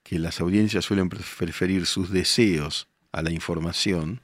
que 0.08 0.20
las 0.20 0.40
audiencias 0.40 0.86
suelen 0.86 1.10
preferir 1.10 1.86
sus 1.86 2.10
deseos 2.10 2.88
a 3.12 3.22
la 3.22 3.30
información 3.30 4.22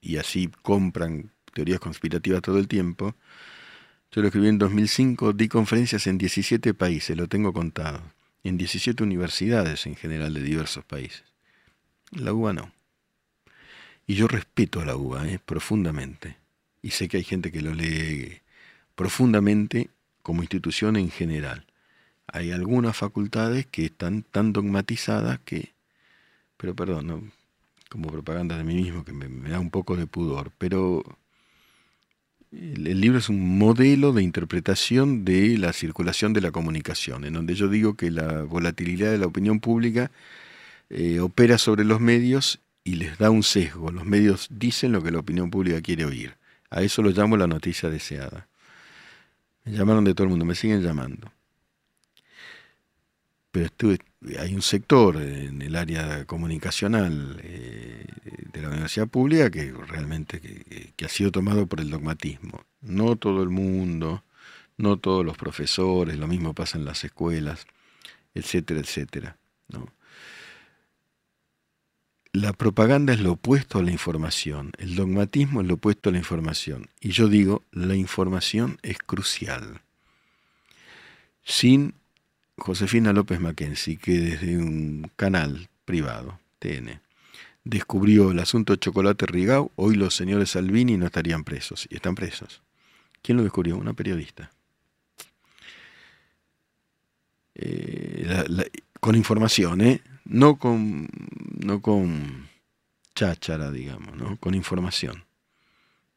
y 0.00 0.16
así 0.16 0.50
compran 0.62 1.30
teorías 1.52 1.78
conspirativas 1.78 2.40
todo 2.40 2.58
el 2.58 2.68
tiempo. 2.68 3.14
Yo 4.12 4.22
lo 4.22 4.28
escribí 4.28 4.48
en 4.48 4.56
2005, 4.56 5.34
di 5.34 5.46
conferencias 5.48 6.06
en 6.06 6.16
17 6.16 6.72
países, 6.72 7.18
lo 7.18 7.28
tengo 7.28 7.52
contado 7.52 8.00
en 8.44 8.56
17 8.56 9.02
universidades 9.02 9.84
en 9.84 9.94
general 9.94 10.32
de 10.32 10.40
diversos 10.40 10.86
países. 10.86 11.24
La 12.12 12.32
UBA 12.32 12.54
no. 12.54 12.72
Y 14.06 14.14
yo 14.14 14.26
respeto 14.26 14.80
a 14.80 14.86
la 14.86 14.96
UBA 14.96 15.28
eh, 15.28 15.38
profundamente. 15.38 16.38
Y 16.80 16.92
sé 16.92 17.08
que 17.08 17.18
hay 17.18 17.24
gente 17.24 17.52
que 17.52 17.60
lo 17.60 17.74
lee 17.74 18.40
profundamente 18.94 19.90
como 20.22 20.42
institución 20.42 20.96
en 20.96 21.10
general. 21.10 21.66
Hay 22.32 22.52
algunas 22.52 22.96
facultades 22.96 23.66
que 23.66 23.86
están 23.86 24.22
tan 24.22 24.52
dogmatizadas 24.52 25.40
que, 25.40 25.72
pero 26.56 26.74
perdón, 26.74 27.32
como 27.88 28.10
propaganda 28.10 28.56
de 28.56 28.64
mí 28.64 28.74
mismo, 28.74 29.04
que 29.04 29.12
me 29.12 29.50
da 29.50 29.58
un 29.58 29.70
poco 29.70 29.96
de 29.96 30.06
pudor, 30.06 30.52
pero 30.58 31.04
el 32.52 33.00
libro 33.00 33.18
es 33.18 33.28
un 33.28 33.58
modelo 33.58 34.12
de 34.12 34.22
interpretación 34.22 35.24
de 35.24 35.56
la 35.56 35.72
circulación 35.72 36.32
de 36.32 36.40
la 36.40 36.50
comunicación, 36.50 37.24
en 37.24 37.34
donde 37.34 37.54
yo 37.54 37.68
digo 37.68 37.94
que 37.94 38.10
la 38.10 38.42
volatilidad 38.42 39.12
de 39.12 39.18
la 39.18 39.26
opinión 39.26 39.60
pública 39.60 40.10
eh, 40.88 41.20
opera 41.20 41.58
sobre 41.58 41.84
los 41.84 42.00
medios 42.00 42.60
y 42.82 42.96
les 42.96 43.18
da 43.18 43.30
un 43.30 43.44
sesgo. 43.44 43.92
Los 43.92 44.04
medios 44.04 44.48
dicen 44.50 44.90
lo 44.90 45.02
que 45.02 45.12
la 45.12 45.20
opinión 45.20 45.50
pública 45.50 45.80
quiere 45.80 46.04
oír. 46.04 46.36
A 46.70 46.82
eso 46.82 47.02
lo 47.02 47.10
llamo 47.10 47.36
la 47.36 47.46
noticia 47.46 47.88
deseada. 47.88 48.48
Me 49.64 49.72
llamaron 49.72 50.04
de 50.04 50.14
todo 50.14 50.24
el 50.24 50.30
mundo, 50.30 50.44
me 50.44 50.54
siguen 50.56 50.82
llamando. 50.82 51.30
Pero 53.50 53.68
hay 54.38 54.54
un 54.54 54.62
sector 54.62 55.16
en 55.16 55.60
el 55.62 55.74
área 55.74 56.24
comunicacional 56.24 57.40
eh, 57.42 58.06
de 58.52 58.62
la 58.62 58.68
universidad 58.68 59.08
pública 59.08 59.50
que 59.50 59.72
realmente 59.72 60.40
que, 60.40 61.04
ha 61.04 61.08
sido 61.08 61.32
tomado 61.32 61.66
por 61.66 61.80
el 61.80 61.90
dogmatismo. 61.90 62.64
No 62.80 63.16
todo 63.16 63.42
el 63.42 63.48
mundo, 63.48 64.22
no 64.76 64.98
todos 64.98 65.24
los 65.24 65.36
profesores, 65.36 66.16
lo 66.16 66.28
mismo 66.28 66.54
pasa 66.54 66.78
en 66.78 66.84
las 66.84 67.02
escuelas, 67.04 67.66
etcétera, 68.34 68.80
etcétera. 68.80 69.36
La 72.32 72.52
propaganda 72.52 73.12
es 73.12 73.20
lo 73.20 73.32
opuesto 73.32 73.78
a 73.78 73.82
la 73.82 73.90
información, 73.90 74.70
el 74.78 74.94
dogmatismo 74.94 75.62
es 75.62 75.66
lo 75.66 75.74
opuesto 75.74 76.10
a 76.10 76.12
la 76.12 76.18
información. 76.18 76.88
Y 77.00 77.10
yo 77.10 77.26
digo, 77.26 77.64
la 77.72 77.96
información 77.96 78.78
es 78.82 78.98
crucial. 78.98 79.80
Sin 81.42 81.94
Josefina 82.60 83.12
López 83.12 83.40
Mackenzie, 83.40 83.96
que 83.96 84.18
desde 84.18 84.56
un 84.56 85.10
canal 85.16 85.68
privado, 85.84 86.38
TN, 86.58 87.00
descubrió 87.64 88.30
el 88.30 88.38
asunto 88.38 88.76
Chocolate 88.76 89.26
Rigau, 89.26 89.72
hoy 89.76 89.96
los 89.96 90.14
señores 90.14 90.50
Salvini 90.50 90.96
no 90.96 91.06
estarían 91.06 91.44
presos, 91.44 91.88
y 91.90 91.96
están 91.96 92.14
presos. 92.14 92.62
¿Quién 93.22 93.38
lo 93.38 93.42
descubrió? 93.42 93.76
Una 93.76 93.94
periodista. 93.94 94.50
Eh, 97.54 98.70
con 99.00 99.14
información, 99.14 99.80
¿eh? 99.80 100.00
No 100.24 100.56
con, 100.56 101.08
no 101.58 101.82
con 101.82 102.48
cháchara, 103.14 103.70
digamos, 103.70 104.16
¿no? 104.16 104.36
Con 104.36 104.54
información. 104.54 105.24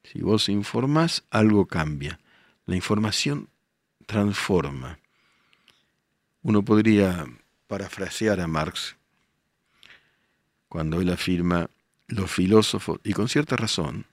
Si 0.04 0.20
vos 0.22 0.50
informás, 0.50 1.24
algo 1.30 1.66
cambia. 1.66 2.20
La 2.66 2.76
información 2.76 3.50
transforma. 4.06 5.00
Uno 6.44 6.64
podría 6.64 7.26
parafrasear 7.68 8.42
a 8.42 8.48
Marx 8.48 8.96
cuando 10.68 11.00
él 11.00 11.10
afirma, 11.10 11.70
los 12.08 12.30
filósofos, 12.30 13.00
y 13.04 13.14
con 13.14 13.30
cierta 13.30 13.56
razón, 13.56 14.06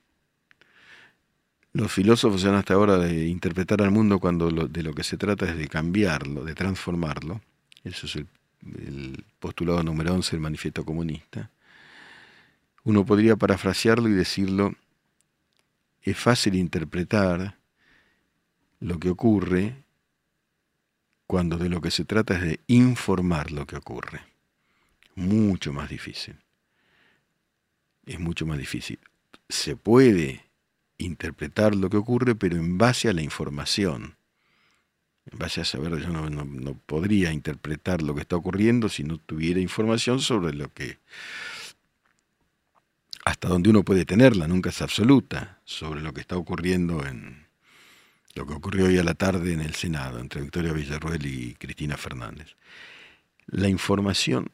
los 1.73 1.91
filósofos 1.91 2.45
han 2.45 2.55
hasta 2.55 2.75
ahora 2.75 2.99
de 2.99 3.27
interpretar 3.27 3.83
al 3.83 3.91
mundo 3.91 4.19
cuando 4.19 4.51
de 4.51 4.83
lo 4.83 4.95
que 4.95 5.03
se 5.03 5.17
trata 5.17 5.47
es 5.47 5.57
de 5.57 5.69
cambiarlo, 5.69 6.45
de 6.45 6.55
transformarlo. 6.55 7.41
Eso 7.83 8.07
es 8.07 8.17
el, 8.17 8.27
el 8.63 9.25
postulado 9.39 9.83
número 9.83 10.13
11 10.15 10.33
del 10.33 10.41
manifiesto 10.41 10.85
comunista. 10.85 11.51
Uno 12.85 13.05
podría 13.05 13.37
parafrasearlo 13.37 14.09
y 14.09 14.13
decirlo, 14.13 14.75
es 16.03 16.17
fácil 16.17 16.55
interpretar 16.55 17.57
lo 18.81 18.99
que 18.99 19.11
ocurre 19.11 19.77
cuando 21.31 21.59
de 21.59 21.69
lo 21.69 21.81
que 21.81 21.93
se 21.93 22.05
trata 22.05 22.35
es 22.35 22.43
de 22.43 22.61
informar 22.67 23.53
lo 23.53 23.65
que 23.65 23.77
ocurre. 23.77 24.21
Mucho 25.15 25.73
más 25.73 25.89
difícil. 25.89 26.35
Es 28.05 28.19
mucho 28.19 28.47
más 28.47 28.59
difícil. 28.59 28.99
Se 29.49 29.77
puede 29.77 30.51
interpretar 30.99 31.77
lo 31.77 31.89
que 31.89 31.99
ocurre, 31.99 32.35
pero 32.35 32.57
en 32.57 32.79
base 32.79 33.09
a 33.09 33.13
la 33.13 33.23
información. 33.23 34.17
En 35.31 35.39
base 35.39 35.61
a 35.61 35.65
saber, 35.65 35.99
yo 36.01 36.09
no, 36.09 36.75
podría 36.87 37.33
interpretar 37.33 38.03
lo 38.03 38.13
que 38.17 38.23
está 38.23 38.35
ocurriendo 38.35 38.89
si 38.89 39.05
no 39.05 39.19
tuviera 39.19 39.61
información 39.61 40.19
sobre 40.19 40.53
lo 40.53 40.75
que 40.75 40.99
hasta 43.25 43.47
donde 43.47 43.71
uno 43.71 43.85
puede 43.85 44.05
tenerla, 44.05 44.49
nunca 44.49 44.71
es 44.71 44.83
absoluta, 44.83 45.61
sobre 45.65 46.01
lo 46.01 46.13
que 46.13 46.23
está 46.23 46.37
ocurriendo 46.37 47.07
en, 47.07 47.47
lo 48.35 48.47
que 48.47 48.55
ocurrió 48.55 48.87
hoy 48.87 48.99
a 48.99 49.05
la 49.05 49.15
tarde 49.15 49.53
en 49.53 49.61
el 49.61 49.75
Senado 49.75 50.19
entre 50.19 50.41
Victoria 50.41 50.73
Villarruel 50.73 51.27
y 51.27 51.55
Cristina 51.55 51.97
Fernández. 51.97 52.57
La 53.47 53.69
información 53.69 54.53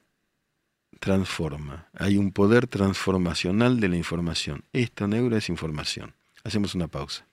transforma, 0.98 1.88
hay 1.92 2.16
un 2.16 2.32
poder 2.32 2.66
transformacional 2.66 3.80
de 3.80 3.88
la 3.88 3.96
información. 3.96 4.64
Esta 4.72 5.06
neura 5.06 5.38
es 5.38 5.48
información. 5.48 6.14
Hacemos 6.42 6.74
una 6.74 6.88
pausa. 6.88 7.26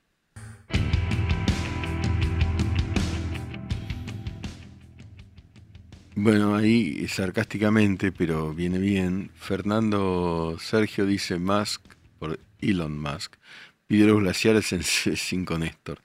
Bueno, 6.16 6.56
ahí 6.56 7.08
sarcásticamente, 7.08 8.12
pero 8.12 8.54
viene 8.54 8.78
bien, 8.78 9.32
Fernando 9.34 10.58
Sergio 10.60 11.08
dice 11.08 11.40
Musk 11.40 11.82
por 12.20 12.40
Elon 12.60 13.00
Musk 13.00 13.36
los 14.02 14.20
glaciares 14.20 14.74
en 14.74 14.84
5 14.84 15.58
Néstor. 15.60 16.00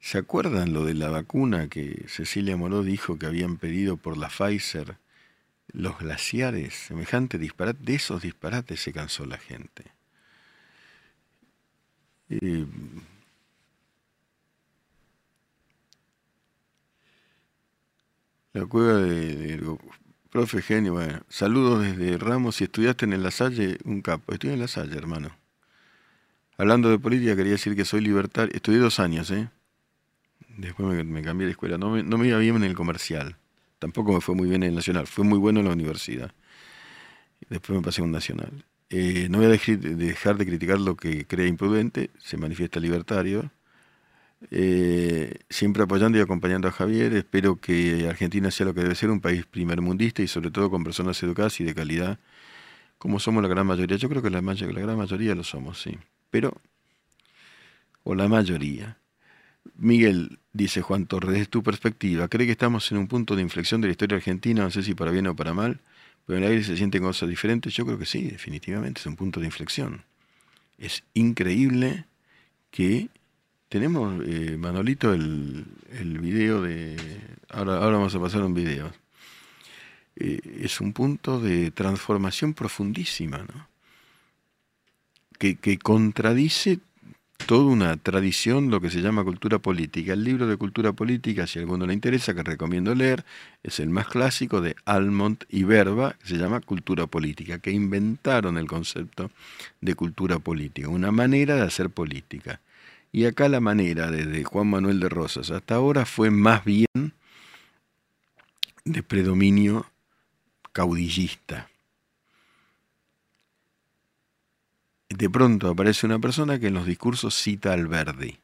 ¿Se 0.00 0.18
acuerdan 0.18 0.72
lo 0.72 0.84
de 0.84 0.94
la 0.94 1.08
vacuna 1.10 1.68
que 1.68 2.04
Cecilia 2.08 2.56
Moró 2.56 2.82
dijo 2.82 3.18
que 3.18 3.26
habían 3.26 3.56
pedido 3.56 3.96
por 3.96 4.16
la 4.16 4.28
Pfizer? 4.28 4.96
Los 5.72 5.98
glaciares, 5.98 6.74
semejante 6.74 7.38
disparate, 7.38 7.78
de 7.82 7.94
esos 7.94 8.22
disparates 8.22 8.80
se 8.80 8.92
cansó 8.92 9.26
la 9.26 9.38
gente. 9.38 9.84
Eh, 12.30 12.66
la 18.52 18.66
cueva 18.66 18.98
de, 18.98 19.78
profe 20.30 20.62
genio, 20.62 20.94
bueno, 20.94 21.22
saludos 21.28 21.82
desde 21.82 22.18
Ramos, 22.18 22.56
si 22.56 22.64
estudiaste 22.64 23.04
en 23.06 23.22
La 23.22 23.30
Salle, 23.30 23.78
un 23.84 24.02
capo, 24.02 24.32
estoy 24.32 24.50
en 24.50 24.60
La 24.60 24.68
Salle, 24.68 24.96
hermano. 24.96 25.47
Hablando 26.58 26.90
de 26.90 26.98
política, 26.98 27.36
quería 27.36 27.52
decir 27.52 27.76
que 27.76 27.84
soy 27.84 28.00
libertario. 28.00 28.52
Estudié 28.52 28.80
dos 28.80 28.98
años, 28.98 29.30
¿eh? 29.30 29.48
Después 30.56 31.04
me, 31.04 31.22
cambié 31.22 31.46
de 31.46 31.52
escuela. 31.52 31.78
No 31.78 31.90
me, 31.90 32.02
no 32.02 32.18
me, 32.18 32.26
iba 32.26 32.38
bien 32.38 32.56
en 32.56 32.64
el 32.64 32.74
comercial. 32.74 33.36
Tampoco 33.78 34.12
me 34.12 34.20
fue 34.20 34.34
muy 34.34 34.48
bien 34.48 34.64
en 34.64 34.70
el 34.70 34.74
nacional. 34.74 35.06
Fue 35.06 35.24
muy 35.24 35.38
bueno 35.38 35.60
en 35.60 35.66
la 35.66 35.72
universidad. 35.72 36.32
Después 37.48 37.78
me 37.78 37.84
pasé 37.84 38.00
a 38.00 38.04
un 38.04 38.10
nacional. 38.10 38.64
Eh, 38.90 39.28
no 39.30 39.38
voy 39.38 39.46
a 39.46 39.50
dejar 39.50 40.36
de 40.36 40.46
criticar 40.46 40.80
lo 40.80 40.96
que 40.96 41.26
crea 41.28 41.46
imprudente. 41.46 42.10
Se 42.18 42.36
manifiesta 42.36 42.80
libertario. 42.80 43.52
Eh, 44.50 45.38
siempre 45.48 45.84
apoyando 45.84 46.18
y 46.18 46.22
acompañando 46.22 46.66
a 46.66 46.72
Javier. 46.72 47.12
Espero 47.14 47.60
que 47.60 48.08
Argentina 48.08 48.50
sea 48.50 48.66
lo 48.66 48.74
que 48.74 48.82
debe 48.82 48.96
ser, 48.96 49.10
un 49.10 49.20
país 49.20 49.46
primermundista 49.46 50.22
y 50.22 50.26
sobre 50.26 50.50
todo 50.50 50.70
con 50.70 50.82
personas 50.82 51.22
educadas 51.22 51.60
y 51.60 51.64
de 51.64 51.74
calidad, 51.74 52.18
como 52.98 53.20
somos 53.20 53.44
la 53.44 53.48
gran 53.48 53.66
mayoría. 53.66 53.96
Yo 53.96 54.08
creo 54.08 54.22
que 54.22 54.30
la 54.30 54.40
gran 54.40 54.96
mayoría 54.96 55.36
lo 55.36 55.44
somos, 55.44 55.80
sí. 55.80 55.96
Pero, 56.30 56.60
o 58.02 58.14
la 58.14 58.28
mayoría. 58.28 58.98
Miguel, 59.76 60.38
dice 60.52 60.82
Juan 60.82 61.06
Torres, 61.06 61.40
es 61.40 61.48
tu 61.48 61.62
perspectiva. 61.62 62.28
¿Cree 62.28 62.46
que 62.46 62.52
estamos 62.52 62.90
en 62.90 62.98
un 62.98 63.08
punto 63.08 63.36
de 63.36 63.42
inflexión 63.42 63.80
de 63.80 63.88
la 63.88 63.92
historia 63.92 64.16
argentina? 64.16 64.62
No 64.64 64.70
sé 64.70 64.82
si 64.82 64.94
para 64.94 65.10
bien 65.10 65.26
o 65.26 65.36
para 65.36 65.54
mal, 65.54 65.80
pero 66.26 66.38
en 66.38 66.44
el 66.44 66.50
aire 66.50 66.64
se 66.64 66.76
sienten 66.76 67.02
cosas 67.02 67.28
diferentes. 67.28 67.72
Yo 67.74 67.84
creo 67.84 67.98
que 67.98 68.06
sí, 68.06 68.22
definitivamente 68.22 69.00
es 69.00 69.06
un 69.06 69.16
punto 69.16 69.40
de 69.40 69.46
inflexión. 69.46 70.04
Es 70.78 71.04
increíble 71.14 72.06
que 72.70 73.08
tenemos, 73.68 74.22
eh, 74.26 74.56
Manolito, 74.56 75.12
el, 75.12 75.66
el, 75.90 76.18
video 76.18 76.62
de... 76.62 76.96
Ahora, 77.50 77.76
ahora 77.76 77.98
vamos 77.98 78.14
a 78.14 78.20
pasar 78.20 78.42
un 78.42 78.54
video. 78.54 78.92
Eh, 80.16 80.40
es 80.60 80.80
un 80.80 80.92
punto 80.92 81.40
de 81.40 81.70
transformación 81.70 82.54
profundísima, 82.54 83.38
¿no? 83.38 83.68
Que, 85.38 85.78
contradice 85.78 86.80
toda 87.46 87.64
una 87.70 87.96
tradición, 87.96 88.70
lo 88.70 88.80
que 88.80 88.90
se 88.90 89.00
llama 89.00 89.22
cultura 89.22 89.60
política. 89.60 90.12
El 90.12 90.24
libro 90.24 90.48
de 90.48 90.56
cultura 90.56 90.92
política, 90.92 91.46
si 91.46 91.58
a 91.58 91.62
alguno 91.62 91.86
le 91.86 91.94
interesa, 91.94 92.34
que 92.34 92.42
recomiendo 92.42 92.94
leer, 92.94 93.24
es 93.62 93.78
el 93.78 93.88
más 93.88 94.08
clásico 94.08 94.60
de 94.60 94.74
Almont 94.84 95.44
y 95.48 95.62
Verba, 95.62 96.16
que 96.20 96.26
se 96.26 96.36
llama 96.36 96.60
Cultura 96.60 97.06
Política, 97.06 97.60
que 97.60 97.70
inventaron 97.70 98.58
el 98.58 98.66
concepto 98.66 99.30
de 99.80 99.94
cultura 99.94 100.40
política, 100.40 100.88
una 100.88 101.12
manera 101.12 101.54
de 101.54 101.62
hacer 101.62 101.90
política. 101.90 102.60
Y 103.12 103.24
acá 103.24 103.48
la 103.48 103.60
manera, 103.60 104.10
desde 104.10 104.44
Juan 104.44 104.66
Manuel 104.68 105.00
de 105.00 105.08
Rosas 105.08 105.50
hasta 105.50 105.76
ahora, 105.76 106.04
fue 106.04 106.30
más 106.30 106.64
bien 106.64 107.14
de 108.84 109.02
predominio 109.02 109.86
caudillista. 110.72 111.68
De 115.08 115.30
pronto 115.30 115.70
aparece 115.70 116.06
una 116.06 116.18
persona 116.18 116.58
que 116.58 116.66
en 116.66 116.74
los 116.74 116.86
discursos 116.86 117.34
cita 117.34 117.72
al 117.72 117.86
Verdi. 117.86 118.38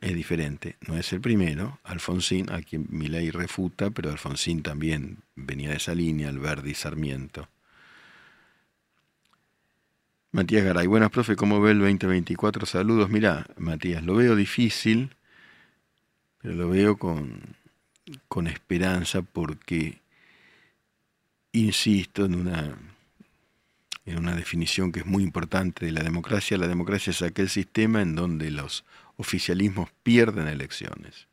Es 0.00 0.14
diferente, 0.14 0.76
no 0.86 0.98
es 0.98 1.10
el 1.14 1.22
primero, 1.22 1.80
Alfonsín, 1.82 2.50
a 2.52 2.60
quien 2.60 2.86
Milei 2.90 3.30
refuta, 3.30 3.90
pero 3.90 4.10
Alfonsín 4.10 4.62
también 4.62 5.22
venía 5.34 5.70
de 5.70 5.76
esa 5.76 5.94
línea, 5.94 6.28
Alberdi 6.28 6.74
Sarmiento. 6.74 7.48
Matías 10.32 10.64
Garay, 10.64 10.86
buenas 10.86 11.10
profe, 11.10 11.34
¿cómo 11.34 11.62
ve 11.62 11.70
el 11.70 11.78
2024? 11.78 12.66
Saludos. 12.66 13.08
Mira, 13.08 13.46
Matías, 13.56 14.04
lo 14.04 14.16
veo 14.16 14.36
difícil, 14.36 15.16
pero 16.42 16.54
lo 16.54 16.68
veo 16.68 16.98
con, 16.98 17.40
con 18.28 18.46
esperanza 18.46 19.22
porque, 19.22 20.02
insisto, 21.52 22.26
en 22.26 22.34
una, 22.34 22.76
en 24.06 24.18
una 24.18 24.34
definición 24.34 24.92
que 24.92 25.00
es 25.00 25.06
muy 25.06 25.22
importante 25.22 25.84
de 25.84 25.92
la 25.92 26.02
democracia, 26.02 26.56
la 26.56 26.68
democracia 26.68 27.10
es 27.10 27.22
aquel 27.22 27.48
sistema 27.48 28.00
en 28.00 28.14
donde 28.14 28.50
los 28.50 28.84
oficialismos 29.16 29.90
pierden 30.02 30.48
elecciones. 30.48 31.26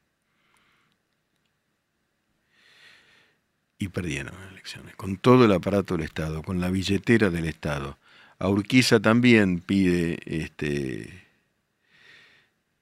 Y 3.78 3.90
perdieron 3.90 4.36
elecciones, 4.52 4.96
con 4.96 5.18
todo 5.18 5.46
el 5.46 5.52
aparato 5.52 5.96
del 5.96 6.06
Estado, 6.06 6.42
con 6.42 6.60
la 6.60 6.70
billetera 6.70 7.30
del 7.30 7.46
Estado 7.46 7.98
a 8.44 8.50
Urquiza 8.50 9.00
también 9.00 9.60
pide, 9.60 10.20
este, 10.26 11.28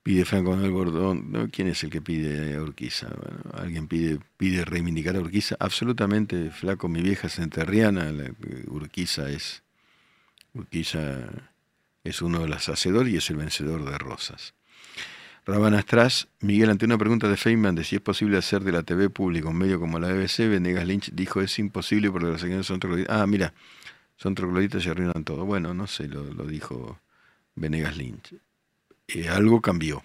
pide 0.02 0.26
Franco 0.26 0.52
Manuel 0.52 0.72
Gordón. 0.72 1.50
¿Quién 1.52 1.68
es 1.68 1.84
el 1.84 1.92
que 1.92 2.02
pide 2.02 2.56
a 2.56 2.64
Urquiza? 2.64 3.10
alguien 3.54 3.88
pide, 3.88 4.18
pide 4.38 4.66
reivindicar 4.66 5.16
a 5.16 5.20
Urquiza. 5.20 5.56
Absolutamente 5.60 6.50
flaco, 6.50 6.88
mi 6.88 7.04
vieja 7.04 7.30
senterriana, 7.30 8.12
Urquiza 8.68 9.30
es, 9.30 9.62
Urquiza 10.54 11.30
es 12.04 12.22
uno 12.22 12.40
de 12.42 12.48
los 12.48 12.68
hacedores 12.70 13.14
y 13.14 13.18
es 13.18 13.30
el 13.30 13.38
vencedor 13.38 13.90
de 13.90 13.98
Rosas. 13.98 14.54
Rabán 15.46 15.74
Astras, 15.74 16.28
Miguel, 16.40 16.70
ante 16.70 16.86
una 16.86 17.00
pregunta 17.00 17.28
de 17.28 17.36
Feynman 17.36 17.74
de 17.74 17.84
si 17.84 17.96
es 17.96 18.02
posible 18.02 18.38
hacer 18.38 18.64
de 18.64 18.72
la 18.72 18.84
TV 18.84 19.10
pública 19.10 19.50
un 19.50 19.58
medio 19.58 19.80
como 19.80 19.98
la 19.98 20.12
BBC, 20.12 20.50
Venegas 20.50 20.86
Lynch 20.86 21.12
dijo 21.14 21.42
es 21.42 21.58
imposible 21.58 22.12
porque 22.12 22.28
las 22.28 22.42
señales 22.42 22.68
son 22.68 22.80
Ah, 23.10 23.26
mira, 23.26 23.54
son 24.18 24.36
trogloditas 24.36 24.86
y 24.86 24.90
arruinan 24.90 25.24
todo. 25.24 25.46
Bueno, 25.46 25.74
no 25.74 25.88
sé, 25.88 26.08
lo, 26.08 26.24
dijo 26.46 27.00
Venegas 27.56 27.98
Lynch. 27.98 28.36
Eh, 29.08 29.30
algo 29.30 29.62
cambió. 29.62 30.04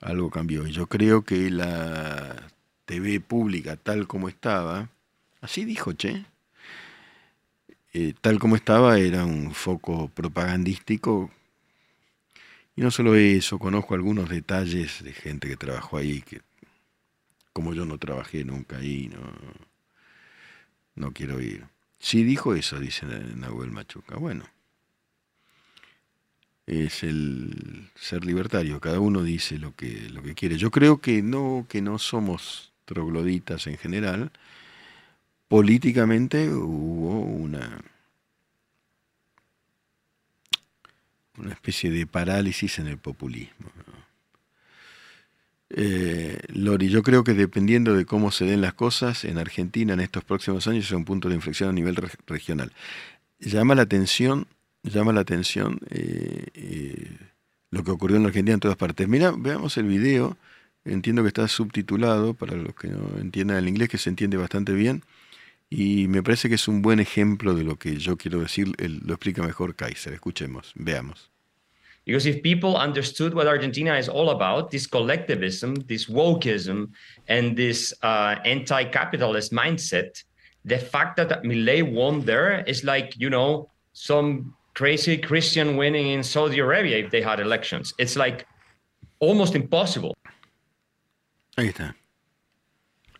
Algo 0.00 0.30
cambió. 0.30 0.68
Y 0.68 0.72
yo 0.72 0.86
creo 0.86 1.22
que 1.22 1.50
la 1.50 2.48
TV 2.84 3.18
pública, 3.18 3.76
tal 3.76 4.06
como 4.06 4.28
estaba, 4.28 4.88
así 5.40 5.64
dijo 5.64 5.94
Che, 5.94 6.26
eh, 7.98 8.12
tal 8.20 8.38
como 8.38 8.56
estaba, 8.56 8.98
era 8.98 9.24
un 9.24 9.54
foco 9.54 10.08
propagandístico. 10.08 11.30
Y 12.76 12.82
no 12.82 12.90
solo 12.90 13.14
eso, 13.14 13.58
conozco 13.58 13.94
algunos 13.94 14.28
detalles 14.28 15.02
de 15.02 15.14
gente 15.14 15.48
que 15.48 15.56
trabajó 15.56 15.96
ahí, 15.96 16.20
que 16.20 16.42
como 17.54 17.72
yo 17.72 17.86
no 17.86 17.96
trabajé 17.96 18.44
nunca 18.44 18.76
ahí, 18.76 19.08
no, 19.08 19.32
no 20.94 21.12
quiero 21.12 21.40
ir. 21.40 21.64
Sí 21.98 22.22
dijo 22.22 22.54
eso, 22.54 22.78
dice 22.78 23.06
Nahuel 23.06 23.70
Machuca. 23.70 24.16
Bueno, 24.16 24.44
es 26.66 27.02
el 27.02 27.88
ser 27.94 28.26
libertario, 28.26 28.78
cada 28.78 29.00
uno 29.00 29.22
dice 29.22 29.58
lo 29.58 29.74
que, 29.74 30.10
lo 30.10 30.22
que 30.22 30.34
quiere. 30.34 30.58
Yo 30.58 30.70
creo 30.70 31.00
que 31.00 31.22
no, 31.22 31.64
que 31.66 31.80
no 31.80 31.98
somos 31.98 32.74
trogloditas 32.84 33.66
en 33.68 33.78
general. 33.78 34.32
Políticamente 35.48 36.48
hubo 36.48 37.20
una, 37.20 37.80
una 41.38 41.52
especie 41.52 41.90
de 41.90 42.06
parálisis 42.06 42.78
en 42.78 42.88
el 42.88 42.98
populismo. 42.98 43.70
Eh, 45.70 46.38
Lori, 46.48 46.88
yo 46.88 47.02
creo 47.02 47.24
que 47.24 47.34
dependiendo 47.34 47.94
de 47.94 48.04
cómo 48.04 48.30
se 48.30 48.44
den 48.44 48.60
las 48.60 48.74
cosas 48.74 49.24
en 49.24 49.38
Argentina 49.38 49.94
en 49.94 50.00
estos 50.00 50.24
próximos 50.24 50.66
años 50.66 50.84
es 50.84 50.92
un 50.92 51.04
punto 51.04 51.28
de 51.28 51.34
inflexión 51.34 51.68
a 51.68 51.72
nivel 51.72 51.96
regional. 52.26 52.72
Llama 53.38 53.74
la 53.74 53.82
atención, 53.82 54.46
llama 54.82 55.12
la 55.12 55.20
atención 55.20 55.80
eh, 55.90 56.46
eh, 56.54 57.18
lo 57.70 57.84
que 57.84 57.90
ocurrió 57.90 58.16
en 58.16 58.26
Argentina 58.26 58.54
en 58.54 58.60
todas 58.60 58.76
partes. 58.76 59.06
Mira, 59.08 59.32
veamos 59.36 59.76
el 59.76 59.86
video. 59.86 60.36
Entiendo 60.84 61.22
que 61.22 61.28
está 61.28 61.48
subtitulado 61.48 62.34
para 62.34 62.54
los 62.54 62.74
que 62.76 62.88
no 62.88 63.18
entiendan 63.18 63.56
el 63.56 63.68
inglés, 63.68 63.88
que 63.88 63.98
se 63.98 64.08
entiende 64.08 64.36
bastante 64.36 64.72
bien. 64.72 65.02
Y 65.68 66.06
me 66.08 66.22
parece 66.22 66.48
que 66.48 66.54
es 66.54 66.68
un 66.68 66.80
buen 66.80 67.00
ejemplo 67.00 67.54
de 67.54 67.64
lo 67.64 67.76
que 67.76 67.96
yo 67.96 68.16
quiero 68.16 68.40
decir. 68.40 68.68
lo 68.78 69.14
explica 69.14 69.42
mejor 69.42 69.74
Kaiser. 69.74 70.12
Escuchemos, 70.12 70.72
veamos. 70.76 71.30
Because 72.04 72.24
if 72.24 72.40
people 72.40 72.76
understood 72.76 73.34
what 73.34 73.48
Argentina 73.48 73.98
is 73.98 74.08
all 74.08 74.30
about, 74.30 74.70
this 74.70 74.86
collectivism, 74.86 75.74
this 75.88 76.06
wokeism, 76.06 76.92
and 77.26 77.56
this 77.56 77.92
uh, 78.04 78.36
anti-capitalist 78.44 79.52
mindset, 79.52 80.22
the 80.64 80.78
fact 80.78 81.16
that 81.16 81.44
Millet 81.44 81.90
won 81.90 82.24
there 82.24 82.62
is 82.68 82.84
like, 82.84 83.16
you 83.16 83.28
know, 83.28 83.68
some 83.92 84.54
crazy 84.74 85.16
Christian 85.16 85.76
winning 85.76 86.10
in 86.10 86.22
Saudi 86.22 86.60
Arabia 86.60 86.98
if 86.98 87.10
they 87.10 87.22
had 87.22 87.40
elections. 87.40 87.92
It's 87.98 88.14
like 88.14 88.46
almost 89.18 89.56
impossible. 89.56 90.14
Ahí 91.56 91.68
está. 91.68 91.96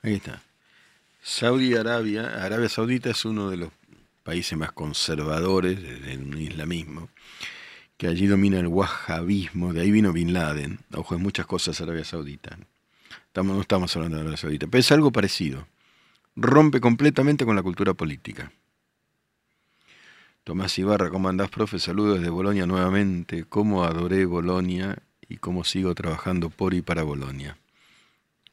Ahí 0.04 0.14
está. 0.14 0.45
Saudi 1.28 1.74
Arabia, 1.74 2.40
Arabia 2.44 2.68
Saudita 2.68 3.10
es 3.10 3.24
uno 3.24 3.50
de 3.50 3.56
los 3.56 3.70
países 4.22 4.56
más 4.56 4.70
conservadores 4.70 5.82
del 5.82 6.40
islamismo 6.40 7.08
que 7.96 8.06
allí 8.06 8.28
domina 8.28 8.60
el 8.60 8.68
wahhabismo, 8.68 9.72
de 9.72 9.80
ahí 9.80 9.90
vino 9.90 10.12
Bin 10.12 10.32
Laden, 10.32 10.78
ojo, 10.94 11.16
en 11.16 11.22
muchas 11.22 11.44
cosas 11.44 11.80
Arabia 11.80 12.04
Saudita. 12.04 12.56
No 13.34 13.60
estamos 13.60 13.94
hablando 13.96 14.18
de 14.18 14.20
Arabia 14.20 14.36
Saudita, 14.36 14.68
pero 14.68 14.78
es 14.78 14.92
algo 14.92 15.10
parecido. 15.10 15.66
Rompe 16.36 16.80
completamente 16.80 17.44
con 17.44 17.56
la 17.56 17.62
cultura 17.64 17.92
política. 17.92 18.52
Tomás 20.44 20.78
Ibarra, 20.78 21.10
¿cómo 21.10 21.28
andás, 21.28 21.50
profe? 21.50 21.80
Saludos 21.80 22.18
desde 22.18 22.30
Bolonia 22.30 22.66
nuevamente. 22.66 23.44
¿Cómo 23.48 23.82
adoré 23.82 24.26
Bolonia 24.26 24.96
y 25.28 25.38
cómo 25.38 25.64
sigo 25.64 25.92
trabajando 25.96 26.50
por 26.50 26.72
y 26.72 26.82
para 26.82 27.02
Bolonia? 27.02 27.58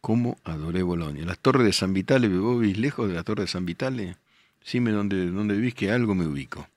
¿Cómo 0.03 0.37
adoré 0.43 0.83
Bolonia? 0.83 1.23
Las 1.23 1.39
torres 1.39 1.63
de 1.63 1.71
San 1.71 1.93
Vitale, 1.93 2.27
¿vos 2.27 2.59
vivís 2.59 2.77
lejos 2.77 3.07
de 3.07 3.13
la 3.13 3.23
torre 3.23 3.43
de 3.43 3.47
San 3.47 3.65
Vitale? 3.65 4.17
Dime 4.69 4.91
dónde, 4.91 5.27
dónde 5.31 5.55
vivís, 5.55 5.75
que 5.75 5.91
algo 5.91 6.13
me 6.13 6.27
ubico. 6.27 6.67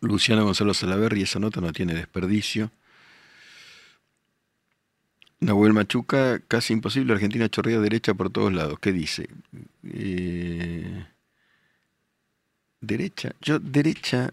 Luciano 0.00 0.44
Gonzalo 0.44 0.74
Salaverri, 0.74 1.22
esa 1.22 1.40
nota 1.40 1.60
no 1.60 1.72
tiene 1.72 1.94
desperdicio. 1.94 2.70
Nahuel 5.40 5.72
Machuca, 5.72 6.38
casi 6.46 6.72
imposible, 6.72 7.14
Argentina 7.14 7.48
chorrea 7.48 7.80
derecha 7.80 8.14
por 8.14 8.30
todos 8.30 8.52
lados. 8.52 8.78
¿Qué 8.78 8.92
dice? 8.92 9.28
Eh, 9.82 11.04
derecha, 12.80 13.32
yo 13.40 13.58
derecha, 13.58 14.32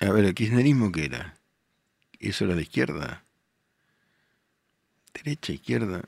a 0.00 0.10
ver, 0.10 0.24
el 0.24 0.34
kirchnerismo 0.34 0.90
qué 0.90 1.04
era? 1.04 1.36
¿Eso 2.18 2.46
era 2.46 2.56
la 2.56 2.62
izquierda? 2.62 3.22
derecha, 5.14 5.52
izquierda, 5.52 6.02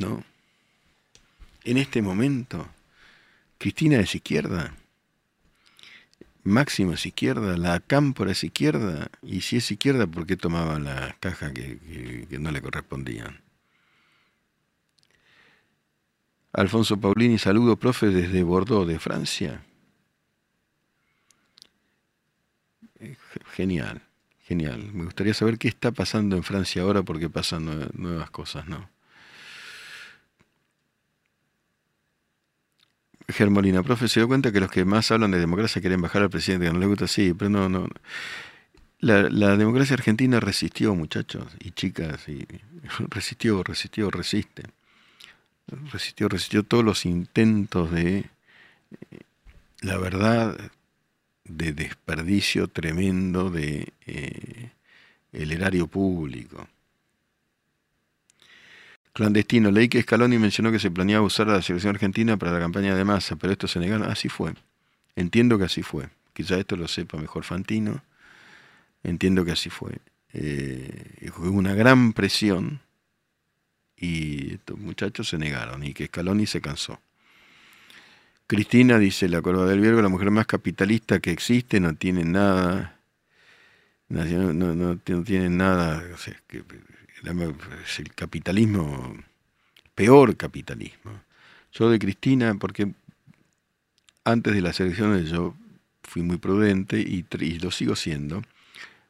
no. 0.00 0.24
En 1.64 1.76
este 1.76 2.02
momento, 2.02 2.68
Cristina 3.58 3.98
es 4.00 4.14
izquierda, 4.14 4.74
Máximo 6.44 6.94
es 6.94 7.04
izquierda, 7.04 7.56
la 7.56 7.80
Cámpora 7.80 8.32
es 8.32 8.42
izquierda, 8.42 9.10
y 9.22 9.42
si 9.42 9.56
es 9.56 9.70
izquierda, 9.70 10.06
¿por 10.06 10.26
qué 10.26 10.36
tomaba 10.36 10.78
la 10.78 11.16
caja 11.20 11.52
que, 11.52 12.26
que 12.28 12.38
no 12.38 12.50
le 12.50 12.62
correspondían? 12.62 13.42
Alfonso 16.52 16.98
Paulini, 16.98 17.38
saludo, 17.38 17.76
profe, 17.76 18.06
desde 18.06 18.42
Bordeaux, 18.42 18.88
de 18.88 18.98
Francia. 18.98 19.62
Eh, 23.00 23.16
genial, 23.52 24.02
genial. 24.40 24.90
Me 24.92 25.04
gustaría 25.04 25.34
saber 25.34 25.58
qué 25.58 25.68
está 25.68 25.92
pasando 25.92 26.36
en 26.36 26.42
Francia 26.42 26.82
ahora 26.82 27.02
porque 27.02 27.28
pasan 27.28 27.90
nuevas 27.94 28.30
cosas, 28.30 28.66
¿no? 28.66 28.88
Germolina, 33.28 33.82
profe, 33.82 34.08
¿se 34.08 34.20
dio 34.20 34.28
cuenta 34.28 34.52
que 34.52 34.60
los 34.60 34.70
que 34.70 34.84
más 34.84 35.10
hablan 35.10 35.30
de 35.30 35.38
democracia 35.38 35.80
quieren 35.80 36.00
bajar 36.00 36.22
al 36.22 36.30
presidente 36.30 36.66
que 36.66 36.72
no 36.72 36.78
le 36.78 36.86
gusta? 36.86 37.06
Sí, 37.06 37.34
pero 37.34 37.50
no, 37.50 37.68
no. 37.68 37.88
La, 39.00 39.28
la 39.30 39.56
democracia 39.56 39.94
argentina 39.94 40.40
resistió, 40.40 40.94
muchachos 40.94 41.46
y 41.60 41.70
chicas, 41.72 42.28
y 42.28 42.46
resistió, 43.10 43.62
resistió, 43.62 44.10
resiste 44.10 44.62
resistió, 45.68 46.28
resistió 46.28 46.62
todos 46.62 46.84
los 46.84 47.04
intentos 47.04 47.90
de, 47.90 48.24
la 49.80 49.98
verdad, 49.98 50.56
de 51.44 51.72
desperdicio 51.72 52.68
tremendo 52.68 53.50
de 53.50 53.92
eh, 54.06 54.70
el 55.32 55.52
erario 55.52 55.86
público. 55.86 56.68
Clandestino, 59.18 59.72
leí 59.72 59.88
que 59.88 60.00
Scaloni 60.00 60.38
mencionó 60.38 60.70
que 60.70 60.78
se 60.78 60.92
planeaba 60.92 61.26
usar 61.26 61.48
a 61.50 61.54
la 61.54 61.60
selección 61.60 61.92
argentina 61.92 62.36
para 62.36 62.52
la 62.52 62.60
campaña 62.60 62.94
de 62.94 63.02
masa, 63.02 63.34
pero 63.34 63.52
esto 63.52 63.66
se 63.66 63.80
negaron. 63.80 64.08
Así 64.08 64.28
fue. 64.28 64.54
Entiendo 65.16 65.58
que 65.58 65.64
así 65.64 65.82
fue. 65.82 66.08
Quizá 66.32 66.56
esto 66.56 66.76
lo 66.76 66.86
sepa 66.86 67.18
mejor 67.18 67.42
Fantino. 67.42 68.00
Entiendo 69.02 69.44
que 69.44 69.50
así 69.50 69.70
fue. 69.70 69.98
Eh, 70.32 71.32
fue 71.34 71.48
una 71.48 71.74
gran 71.74 72.12
presión 72.12 72.78
y 73.96 74.54
estos 74.54 74.78
muchachos 74.78 75.28
se 75.28 75.36
negaron 75.36 75.82
y 75.82 75.94
que 75.94 76.06
Scaloni 76.06 76.46
se 76.46 76.60
cansó. 76.60 77.00
Cristina 78.46 79.00
dice, 79.00 79.28
la 79.28 79.42
Corva 79.42 79.66
del 79.66 79.80
Viergo, 79.80 80.00
la 80.00 80.08
mujer 80.08 80.30
más 80.30 80.46
capitalista 80.46 81.18
que 81.18 81.32
existe, 81.32 81.80
no 81.80 81.92
tiene 81.96 82.22
nada, 82.22 83.00
no, 84.08 84.52
no, 84.52 84.96
tiene 84.96 85.50
nada, 85.50 86.04
es 87.84 87.98
el 87.98 88.14
capitalismo, 88.14 89.16
peor 89.94 90.36
capitalismo. 90.36 91.22
Yo 91.72 91.90
de 91.90 91.98
Cristina, 91.98 92.54
porque 92.58 92.92
antes 94.24 94.54
de 94.54 94.60
las 94.60 94.78
elecciones 94.80 95.30
yo 95.30 95.54
fui 96.02 96.22
muy 96.22 96.38
prudente 96.38 97.00
y, 97.00 97.24
lo 97.58 97.70
sigo 97.70 97.96
siendo, 97.96 98.42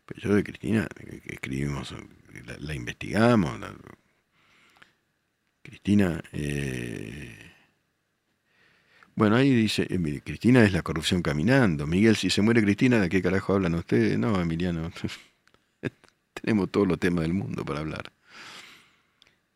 pero 0.06 0.20
yo 0.20 0.34
de 0.34 0.44
Cristina 0.44 0.88
escribimos, 1.26 1.94
la, 2.60 2.74
investigamos, 2.74 3.58
Cristina, 5.62 6.22
eh, 6.32 7.48
bueno, 9.18 9.34
ahí 9.36 9.52
dice, 9.52 9.86
eh, 9.90 10.20
Cristina 10.24 10.62
es 10.62 10.72
la 10.72 10.82
corrupción 10.82 11.22
caminando. 11.22 11.86
Miguel, 11.86 12.14
si 12.16 12.30
se 12.30 12.40
muere 12.40 12.62
Cristina, 12.62 13.00
¿de 13.00 13.08
qué 13.08 13.20
carajo 13.20 13.54
hablan 13.54 13.74
ustedes? 13.74 14.16
No, 14.16 14.40
Emiliano, 14.40 14.92
tenemos 16.40 16.70
todos 16.70 16.86
los 16.86 16.98
temas 16.98 17.22
del 17.22 17.34
mundo 17.34 17.64
para 17.64 17.80
hablar. 17.80 18.12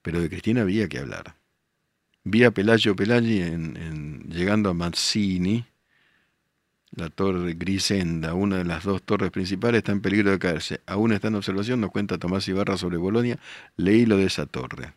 Pero 0.02 0.20
de 0.20 0.28
Cristina 0.28 0.62
había 0.62 0.88
que 0.88 0.98
hablar. 0.98 1.36
Vi 2.24 2.44
a 2.44 2.50
Pelayo 2.50 2.94
Pelaggi 2.94 3.40
en, 3.40 4.24
llegando 4.28 4.70
a 4.70 4.74
Mazzini, 4.74 5.64
la 6.92 7.08
torre 7.08 7.54
Grisenda, 7.54 8.34
una 8.34 8.58
de 8.58 8.64
las 8.64 8.84
dos 8.84 9.02
torres 9.02 9.30
principales, 9.30 9.78
está 9.78 9.92
en 9.92 10.02
peligro 10.02 10.30
de 10.30 10.38
caerse. 10.38 10.80
Aún 10.86 11.12
está 11.12 11.28
en 11.28 11.36
observación, 11.36 11.80
nos 11.80 11.90
cuenta 11.90 12.18
Tomás 12.18 12.46
Ibarra 12.48 12.76
sobre 12.76 12.96
Bolonia. 12.96 13.38
Leí 13.76 14.06
lo 14.06 14.16
de 14.16 14.24
esa 14.24 14.46
torre. 14.46 14.92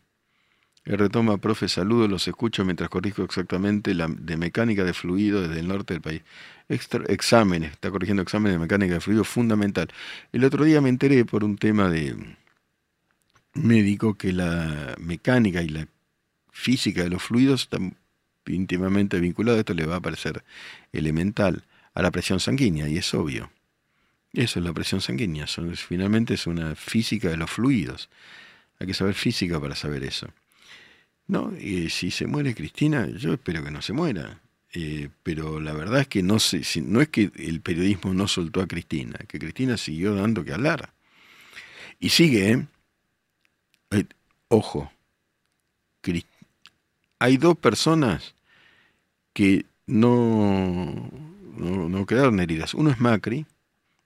Retoma, 0.86 1.38
profe, 1.38 1.68
saludo, 1.68 2.06
los 2.06 2.28
escucho 2.28 2.64
mientras 2.64 2.88
corrijo 2.88 3.24
exactamente 3.24 3.92
la 3.92 4.06
de 4.06 4.36
mecánica 4.36 4.84
de 4.84 4.94
fluido 4.94 5.42
desde 5.42 5.58
el 5.58 5.66
norte 5.66 5.94
del 5.94 6.00
país. 6.00 6.22
exámenes, 6.68 7.72
está 7.72 7.90
corrigiendo 7.90 8.22
exámenes 8.22 8.54
de 8.54 8.60
mecánica 8.60 8.94
de 8.94 9.00
fluido 9.00 9.24
fundamental. 9.24 9.88
El 10.32 10.44
otro 10.44 10.64
día 10.64 10.80
me 10.80 10.88
enteré 10.88 11.24
por 11.24 11.42
un 11.42 11.58
tema 11.58 11.90
de 11.90 12.16
médico 13.54 14.14
que 14.14 14.32
la 14.32 14.94
mecánica 15.00 15.60
y 15.62 15.70
la 15.70 15.88
física 16.52 17.02
de 17.02 17.10
los 17.10 17.22
fluidos 17.22 17.62
están 17.62 17.96
íntimamente 18.46 19.18
vinculados, 19.18 19.58
esto 19.58 19.74
le 19.74 19.86
va 19.86 19.96
a 19.96 20.00
parecer 20.00 20.44
elemental, 20.92 21.64
a 21.94 22.02
la 22.02 22.12
presión 22.12 22.38
sanguínea, 22.38 22.88
y 22.88 22.96
es 22.98 23.12
obvio. 23.12 23.50
Eso 24.32 24.60
es 24.60 24.64
la 24.64 24.72
presión 24.72 25.00
sanguínea, 25.00 25.46
finalmente 25.74 26.34
es 26.34 26.46
una 26.46 26.76
física 26.76 27.28
de 27.28 27.38
los 27.38 27.50
fluidos. 27.50 28.08
Hay 28.78 28.86
que 28.86 28.94
saber 28.94 29.14
física 29.14 29.60
para 29.60 29.74
saber 29.74 30.04
eso. 30.04 30.28
No, 31.28 31.52
y 31.58 31.90
si 31.90 32.10
se 32.10 32.26
muere 32.26 32.54
Cristina, 32.54 33.08
yo 33.08 33.34
espero 33.34 33.64
que 33.64 33.70
no 33.70 33.82
se 33.82 33.92
muera. 33.92 34.40
Eh, 34.72 35.08
pero 35.22 35.60
la 35.60 35.72
verdad 35.72 36.02
es 36.02 36.08
que 36.08 36.22
no, 36.22 36.38
sé, 36.38 36.62
no 36.82 37.00
es 37.00 37.08
que 37.08 37.30
el 37.36 37.60
periodismo 37.60 38.12
no 38.14 38.28
soltó 38.28 38.60
a 38.60 38.66
Cristina, 38.66 39.18
que 39.26 39.38
Cristina 39.38 39.76
siguió 39.76 40.14
dando 40.14 40.44
que 40.44 40.52
hablar. 40.52 40.92
Y 41.98 42.10
sigue, 42.10 42.52
¿eh? 42.52 42.66
eh 43.90 44.04
ojo, 44.48 44.92
hay 47.18 47.36
dos 47.36 47.56
personas 47.56 48.34
que 49.32 49.66
no, 49.86 51.10
no, 51.56 51.88
no, 51.88 52.06
quedaron 52.06 52.40
heridas. 52.40 52.74
Uno 52.74 52.90
es 52.90 53.00
Macri, 53.00 53.46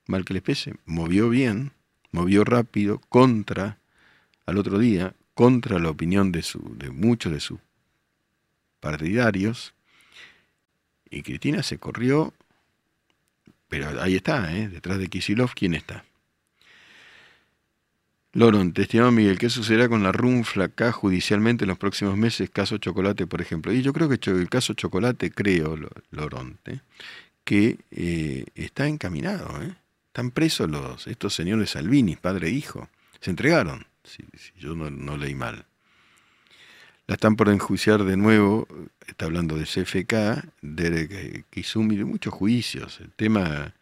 mal 0.07 0.25
que 0.25 0.35
les 0.35 0.43
pese, 0.43 0.75
movió 0.87 1.29
bien, 1.29 1.73
movió 2.13 2.45
rápido, 2.45 3.01
contra 3.09 3.79
al 4.47 4.59
otro 4.59 4.79
día, 4.79 5.15
contra 5.41 5.79
la 5.79 5.89
opinión 5.89 6.33
de, 6.33 6.43
su, 6.43 6.61
de 6.77 6.91
muchos 6.91 7.33
de 7.33 7.41
sus 7.41 7.59
partidarios. 8.79 9.73
Y 11.09 11.23
Cristina 11.23 11.63
se 11.63 11.79
corrió, 11.79 12.35
pero 13.67 14.03
ahí 14.03 14.17
está, 14.17 14.55
¿eh? 14.55 14.69
detrás 14.69 14.99
de 14.99 15.09
Kisilov, 15.09 15.55
¿quién 15.55 15.73
está? 15.73 16.05
Loron, 18.35 18.75
estimado 18.77 19.13
Miguel, 19.13 19.39
¿qué 19.39 19.49
sucederá 19.49 19.89
con 19.89 20.03
la 20.03 20.13
runfla 20.13 20.67
acá 20.67 20.93
judicialmente 20.93 21.65
en 21.65 21.71
los 21.71 21.79
próximos 21.79 22.19
meses? 22.19 22.51
Caso 22.51 22.77
Chocolate, 22.77 23.27
por 23.27 23.41
ejemplo. 23.41 23.73
Y 23.73 23.81
yo 23.81 23.95
creo 23.95 24.11
que 24.11 24.21
el 24.31 24.51
caso 24.51 24.75
Chocolate, 24.75 25.31
creo, 25.31 25.75
Loronte, 26.11 26.83
que 27.45 27.79
eh, 27.93 28.45
está 28.55 28.89
encaminado. 28.89 29.63
¿eh? 29.63 29.75
Están 30.09 30.33
presos 30.33 30.69
los, 30.69 31.07
estos 31.07 31.33
señores 31.33 31.71
Salvini, 31.71 32.17
padre 32.17 32.49
e 32.49 32.51
hijo. 32.51 32.91
Se 33.21 33.31
entregaron 33.31 33.87
si, 34.11 34.25
yo 34.59 34.75
no, 34.75 35.17
leí 35.17 35.35
mal. 35.35 35.65
La 37.07 37.15
están 37.15 37.37
por 37.37 37.49
enjuiciar 37.49 38.05
de 38.05 38.17
nuevo, 38.17 38.69
está 39.07 39.27
hablando 39.27 39.57
de 39.57 39.65
CFK, 39.65 40.45
de 40.63 41.45
Kizumi, 41.51 41.97
de 41.97 42.05
muchos 42.05 42.33
juicios. 42.33 43.01
El 43.01 43.11
tema 43.13 43.75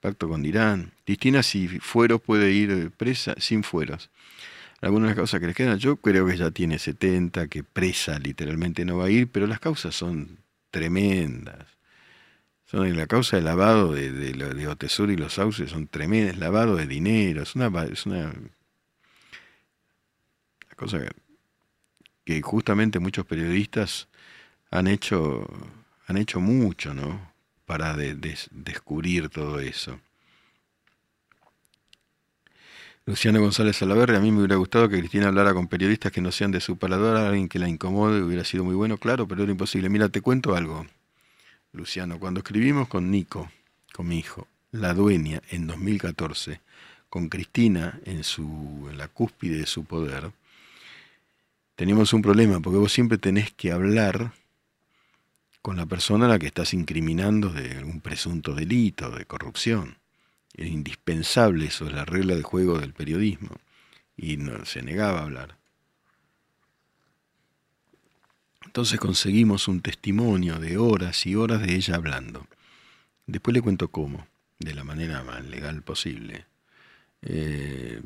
pacto 0.00 0.28
con 0.28 0.44
Irán. 0.44 0.92
Cristina, 1.04 1.42
si 1.42 1.66
fueros, 1.80 2.20
puede 2.20 2.52
ir 2.52 2.90
presa 2.92 3.34
sin 3.38 3.64
fueros. 3.64 4.10
Algunas 4.80 5.08
de 5.08 5.10
las 5.10 5.16
causas 5.16 5.40
que 5.40 5.46
les 5.46 5.56
quedan, 5.56 5.78
yo 5.78 5.96
creo 5.96 6.26
que 6.26 6.36
ya 6.36 6.50
tiene 6.50 6.78
70, 6.78 7.48
que 7.48 7.64
presa 7.64 8.18
literalmente 8.18 8.84
no 8.84 8.98
va 8.98 9.06
a 9.06 9.10
ir, 9.10 9.28
pero 9.28 9.46
las 9.46 9.58
causas 9.58 9.94
son 9.94 10.38
tremendas. 10.70 11.66
Son 12.66 12.96
la 12.96 13.06
causa 13.06 13.36
del 13.36 13.46
lavado 13.46 13.92
de, 13.92 14.12
de, 14.12 14.32
de 14.32 14.68
Otesur 14.68 15.10
y 15.10 15.16
los 15.16 15.34
sauces 15.34 15.70
son 15.70 15.86
tremendas, 15.88 16.36
lavado 16.36 16.76
de 16.76 16.86
dinero, 16.86 17.42
es 17.42 17.54
una, 17.54 17.70
es 17.84 18.06
una 18.06 18.32
cosa 20.76 21.00
que, 22.24 22.42
justamente 22.42 22.98
muchos 22.98 23.26
periodistas 23.26 24.08
han 24.70 24.86
hecho, 24.86 25.46
han 26.06 26.16
hecho 26.16 26.40
mucho, 26.40 26.94
¿no? 26.94 27.32
Para 27.64 27.96
descubrir 27.96 29.28
todo 29.28 29.58
eso. 29.58 29.98
Luciano 33.06 33.40
González 33.40 33.76
Salaverre, 33.76 34.16
a 34.16 34.20
mí 34.20 34.32
me 34.32 34.38
hubiera 34.38 34.56
gustado 34.56 34.88
que 34.88 34.98
Cristina 34.98 35.28
hablara 35.28 35.54
con 35.54 35.68
periodistas 35.68 36.10
que 36.10 36.20
no 36.20 36.32
sean 36.32 36.50
de 36.50 36.60
su 36.60 36.76
paladar, 36.76 37.16
alguien 37.16 37.48
que 37.48 37.60
la 37.60 37.68
incomode, 37.68 38.20
hubiera 38.20 38.44
sido 38.44 38.64
muy 38.64 38.74
bueno, 38.74 38.98
claro, 38.98 39.28
pero 39.28 39.44
era 39.44 39.52
imposible. 39.52 39.88
Mira, 39.88 40.08
te 40.08 40.20
cuento 40.20 40.56
algo, 40.56 40.84
Luciano, 41.72 42.18
cuando 42.18 42.40
escribimos 42.40 42.88
con 42.88 43.12
Nico, 43.12 43.48
con 43.92 44.08
mi 44.08 44.18
hijo, 44.18 44.48
La 44.72 44.92
Dueña, 44.92 45.40
en 45.50 45.68
2014, 45.68 46.60
con 47.08 47.28
Cristina 47.28 48.00
en, 48.04 48.24
su, 48.24 48.88
en 48.90 48.98
la 48.98 49.06
cúspide 49.06 49.58
de 49.58 49.66
su 49.66 49.84
poder, 49.84 50.32
tenemos 51.76 52.12
un 52.14 52.22
problema, 52.22 52.60
porque 52.60 52.78
vos 52.78 52.92
siempre 52.92 53.18
tenés 53.18 53.52
que 53.52 53.70
hablar 53.70 54.32
con 55.60 55.76
la 55.76 55.86
persona 55.86 56.24
a 56.24 56.28
la 56.28 56.38
que 56.38 56.46
estás 56.46 56.72
incriminando 56.72 57.50
de 57.50 57.72
algún 57.72 58.00
presunto 58.00 58.54
delito, 58.54 59.10
de 59.10 59.26
corrupción. 59.26 59.98
Es 60.54 60.68
indispensable, 60.68 61.66
eso 61.66 61.86
es 61.86 61.92
la 61.92 62.04
regla 62.04 62.34
de 62.34 62.42
juego 62.42 62.78
del 62.78 62.94
periodismo. 62.94 63.50
Y 64.16 64.38
no, 64.38 64.64
se 64.64 64.80
negaba 64.80 65.20
a 65.20 65.24
hablar. 65.24 65.56
Entonces 68.64 68.98
conseguimos 68.98 69.68
un 69.68 69.80
testimonio 69.80 70.58
de 70.58 70.78
horas 70.78 71.26
y 71.26 71.34
horas 71.34 71.60
de 71.60 71.74
ella 71.74 71.96
hablando. 71.96 72.46
Después 73.26 73.52
le 73.52 73.60
cuento 73.60 73.88
cómo, 73.88 74.26
de 74.58 74.72
la 74.72 74.84
manera 74.84 75.22
más 75.24 75.44
legal 75.44 75.82
posible. 75.82 76.46
Eh, 77.22 78.00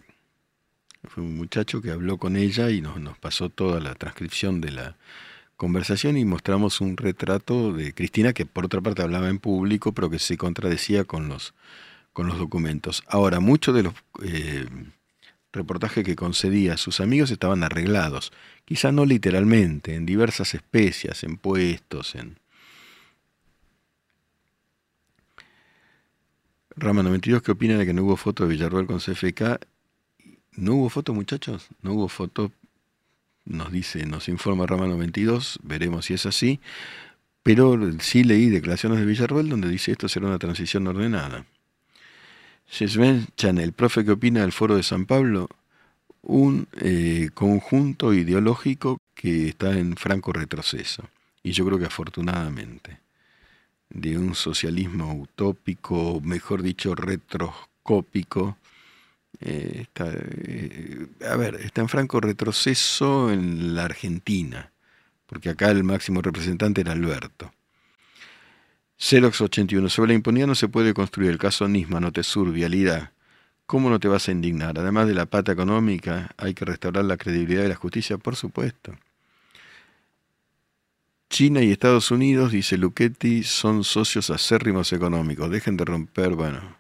fue 1.05 1.23
un 1.23 1.37
muchacho 1.37 1.81
que 1.81 1.91
habló 1.91 2.19
con 2.19 2.37
ella 2.37 2.71
y 2.71 2.81
nos, 2.81 3.01
nos 3.01 3.19
pasó 3.19 3.49
toda 3.49 3.81
la 3.81 3.95
transcripción 3.95 4.61
de 4.61 4.73
la 4.73 4.97
conversación 5.57 6.17
y 6.17 6.25
mostramos 6.25 6.81
un 6.81 6.97
retrato 6.97 7.73
de 7.73 7.93
Cristina 7.93 8.33
que 8.33 8.47
por 8.47 8.65
otra 8.65 8.81
parte 8.81 9.03
hablaba 9.03 9.29
en 9.29 9.39
público 9.39 9.93
pero 9.93 10.09
que 10.09 10.19
se 10.19 10.37
contradecía 10.37 11.05
con 11.05 11.29
los, 11.29 11.55
con 12.13 12.27
los 12.27 12.39
documentos. 12.39 13.03
Ahora, 13.07 13.41
muchos 13.41 13.75
de 13.75 13.83
los 13.83 13.95
eh, 14.23 14.67
reportajes 15.53 16.05
que 16.05 16.17
concedía 16.17 16.75
a 16.75 16.77
sus 16.77 17.01
amigos 17.01 17.31
estaban 17.31 17.63
arreglados, 17.63 18.33
quizá 18.65 18.93
no 18.93 19.05
literalmente, 19.05 19.95
en 19.95 20.07
diversas 20.07 20.55
especias, 20.55 21.25
en 21.25 21.37
puestos, 21.37 22.15
en... 22.15 22.39
Rama 26.77 27.03
92, 27.03 27.43
¿qué 27.43 27.51
opina 27.51 27.77
de 27.77 27.85
que 27.85 27.93
no 27.93 28.05
hubo 28.05 28.17
foto 28.17 28.45
de 28.45 28.51
Villarroel 28.55 28.87
con 28.87 28.99
CFK? 28.99 29.61
¿No 30.57 30.75
hubo 30.75 30.89
foto, 30.89 31.15
muchachos? 31.15 31.69
¿No 31.83 31.93
hubo 31.93 32.09
foto? 32.09 32.53
Nos 33.45 33.73
dice, 33.73 34.05
nos 34.07 34.29
informa 34.29 34.67
Rama 34.67 34.87
92, 34.87 35.61
veremos 35.63 36.07
si 36.07 36.15
es 36.15 36.27
así. 36.27 36.61
Pero 37.43 37.79
sí 38.01 38.25
leí 38.25 38.51
declaraciones 38.51 38.99
de 38.99 39.07
Villarroel 39.07 39.49
donde 39.49 39.69
dice 39.69 39.93
esto 39.93 40.09
será 40.09 40.27
una 40.27 40.39
transición 40.39 40.87
ordenada. 40.87 41.47
Sven 42.69 43.27
Chanel, 43.37 43.73
profe, 43.73 44.05
¿qué 44.05 44.13
opina 44.13 44.43
del 44.43 44.53
Foro 44.53 44.77
de 44.77 44.83
San 44.83 45.07
Pablo? 45.07 45.49
Un 46.23 46.69
eh, 46.81 47.31
conjunto 47.35 48.13
ideológico 48.13 48.99
que 49.15 49.49
está 49.49 49.77
en 49.77 49.97
franco 49.97 50.33
retroceso. 50.33 51.09
Y 51.43 51.53
yo 51.53 51.65
creo 51.67 51.79
que 51.79 51.87
afortunadamente. 51.87 52.99
De 53.89 54.17
un 54.17 54.37
socialismo 54.37 55.13
utópico, 55.15 56.21
mejor 56.23 56.63
dicho, 56.63 56.95
retroscópico. 56.95 58.57
Eh, 59.41 59.83
está, 59.83 60.05
a 60.05 61.37
ver, 61.37 61.57
está 61.57 61.81
en 61.81 61.89
franco 61.89 62.21
retroceso 62.21 63.31
en 63.33 63.75
la 63.75 63.85
Argentina, 63.85 64.73
porque 65.27 65.51
acá 65.51 65.71
el 65.71 65.85
máximo 65.85 66.21
representante 66.23 66.83
era 66.83 66.93
Alberto. 66.93 67.53
Xerox 69.01 69.41
81. 69.41 69.89
Sobre 69.89 70.09
la 70.09 70.15
impunidad 70.15 70.47
no 70.47 70.55
se 70.55 70.69
puede 70.69 70.93
construir. 70.93 71.31
El 71.31 71.39
caso 71.39 71.67
Nisma, 71.67 72.01
Notesur, 72.01 72.53
Vialidad. 72.53 73.13
¿Cómo 73.65 73.89
no 73.89 73.99
te 73.99 74.09
vas 74.09 74.29
a 74.29 74.33
indignar? 74.33 74.79
Además 74.79 75.09
de 75.09 75.15
la 75.15 75.27
pata 75.27 75.53
económica, 75.53 76.35
hay 76.37 76.53
que 76.55 76.67
restaurar 76.67 77.05
la 77.05 77.17
credibilidad 77.17 77.63
de 77.63 77.71
la 77.71 77.77
justicia, 77.77 78.19
por 78.19 78.37
supuesto. 78.37 78.95
China 81.31 81.63
y 81.63 81.71
Estados 81.71 82.11
Unidos, 82.11 82.53
dice 82.53 82.77
Luchetti, 82.77 83.45
son 83.45 83.85
socios 83.85 84.29
acérrimos 84.31 84.93
económicos. 84.93 85.51
Dejen 85.51 85.77
de 85.77 85.85
romper, 85.85 86.35
bueno, 86.35 86.77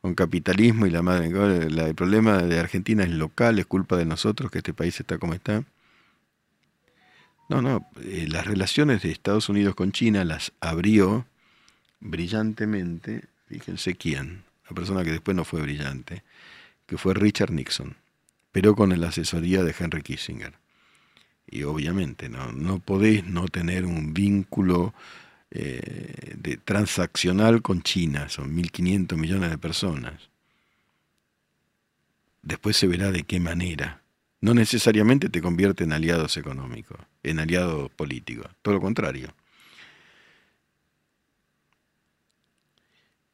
con 0.00 0.14
capitalismo 0.14 0.86
y 0.86 0.90
la 0.90 1.02
madre. 1.02 1.26
El 1.28 1.94
problema 1.94 2.38
de 2.38 2.58
Argentina 2.58 3.02
es 3.02 3.10
local, 3.10 3.58
es 3.58 3.66
culpa 3.66 3.96
de 3.96 4.04
nosotros 4.04 4.50
que 4.50 4.58
este 4.58 4.74
país 4.74 4.98
está 4.98 5.18
como 5.18 5.34
está. 5.34 5.64
No, 7.48 7.60
no, 7.60 7.88
eh, 8.02 8.26
las 8.28 8.46
relaciones 8.46 9.02
de 9.02 9.10
Estados 9.10 9.48
Unidos 9.48 9.74
con 9.74 9.90
China 9.90 10.24
las 10.24 10.52
abrió 10.60 11.26
brillantemente, 11.98 13.24
fíjense 13.48 13.96
quién, 13.96 14.44
la 14.68 14.74
persona 14.74 15.02
que 15.02 15.10
después 15.10 15.36
no 15.36 15.44
fue 15.44 15.60
brillante, 15.60 16.22
que 16.86 16.96
fue 16.96 17.12
Richard 17.12 17.50
Nixon, 17.50 17.96
pero 18.52 18.76
con 18.76 18.98
la 18.98 19.08
asesoría 19.08 19.64
de 19.64 19.74
Henry 19.76 20.02
Kissinger. 20.02 20.54
Y 21.46 21.64
obviamente 21.64 22.28
no, 22.28 22.52
no 22.52 22.78
podés 22.78 23.24
no 23.24 23.48
tener 23.48 23.84
un 23.84 24.14
vínculo 24.14 24.94
eh, 25.50 26.34
de, 26.36 26.56
transaccional 26.58 27.62
con 27.62 27.82
China, 27.82 28.28
son 28.28 28.56
1.500 28.56 29.16
millones 29.16 29.50
de 29.50 29.58
personas. 29.58 30.30
Después 32.42 32.76
se 32.76 32.86
verá 32.86 33.10
de 33.10 33.24
qué 33.24 33.40
manera. 33.40 34.02
No 34.40 34.54
necesariamente 34.54 35.28
te 35.28 35.42
convierte 35.42 35.84
en 35.84 35.92
aliados 35.92 36.36
económicos, 36.36 36.98
en 37.22 37.40
aliados 37.40 37.90
políticos, 37.90 38.46
todo 38.62 38.74
lo 38.74 38.80
contrario. 38.80 39.34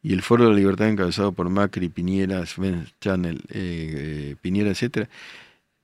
y 0.06 0.12
el 0.12 0.22
Foro 0.22 0.44
de 0.44 0.50
la 0.50 0.56
Libertad 0.56 0.88
encabezado 0.88 1.32
por 1.32 1.50
Macri, 1.50 1.88
Piñera, 1.88 2.46
Sven 2.46 2.86
Channel, 3.00 3.42
eh, 3.48 4.30
eh, 4.30 4.36
Piñera, 4.40 4.70
etcétera. 4.70 5.08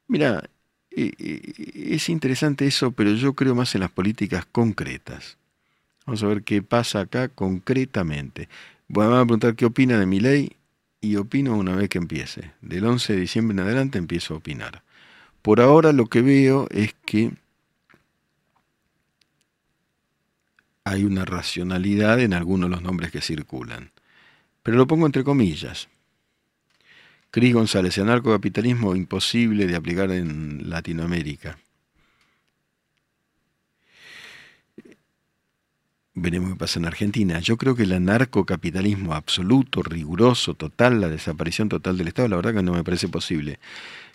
Mira, 0.06 0.48
eh, 0.92 1.52
es 1.74 2.08
interesante 2.08 2.64
eso, 2.64 2.92
pero 2.92 3.14
yo 3.14 3.34
creo 3.34 3.56
más 3.56 3.74
en 3.74 3.80
las 3.80 3.90
políticas 3.90 4.46
concretas. 4.46 5.38
Vamos 6.06 6.22
a 6.22 6.26
ver 6.26 6.42
qué 6.42 6.62
pasa 6.62 7.00
acá 7.00 7.28
concretamente. 7.28 8.48
Bueno, 8.88 9.16
a 9.16 9.24
preguntar 9.24 9.54
qué 9.54 9.64
opina 9.64 9.98
de 9.98 10.06
mi 10.06 10.20
ley 10.20 10.52
y 11.00 11.16
opino 11.16 11.56
una 11.56 11.74
vez 11.76 11.88
que 11.88 11.98
empiece. 11.98 12.52
Del 12.60 12.84
11 12.84 13.14
de 13.14 13.20
diciembre 13.20 13.54
en 13.54 13.60
adelante 13.60 13.98
empiezo 13.98 14.34
a 14.34 14.38
opinar. 14.38 14.82
Por 15.42 15.60
ahora 15.60 15.92
lo 15.92 16.06
que 16.06 16.22
veo 16.22 16.68
es 16.70 16.94
que 17.06 17.32
hay 20.84 21.04
una 21.04 21.24
racionalidad 21.24 22.20
en 22.20 22.34
algunos 22.34 22.68
de 22.68 22.76
los 22.76 22.82
nombres 22.82 23.10
que 23.10 23.20
circulan 23.20 23.90
pero 24.62 24.76
lo 24.76 24.86
pongo 24.86 25.06
entre 25.06 25.24
comillas. 25.24 25.88
Cris 27.30 27.54
González, 27.54 27.98
anarcocapitalismo 27.98 28.94
imposible 28.94 29.66
de 29.66 29.76
aplicar 29.76 30.10
en 30.10 30.68
Latinoamérica. 30.68 31.58
Veremos 36.14 36.50
qué 36.50 36.56
pasa 36.56 36.78
en 36.78 36.84
Argentina. 36.84 37.38
Yo 37.40 37.56
creo 37.56 37.74
que 37.74 37.84
el 37.84 37.92
anarcocapitalismo 37.92 39.14
absoluto, 39.14 39.82
riguroso, 39.82 40.54
total, 40.54 41.00
la 41.00 41.08
desaparición 41.08 41.70
total 41.70 41.96
del 41.96 42.08
Estado, 42.08 42.28
la 42.28 42.36
verdad 42.36 42.54
que 42.54 42.62
no 42.62 42.72
me 42.72 42.84
parece 42.84 43.08
posible. 43.08 43.58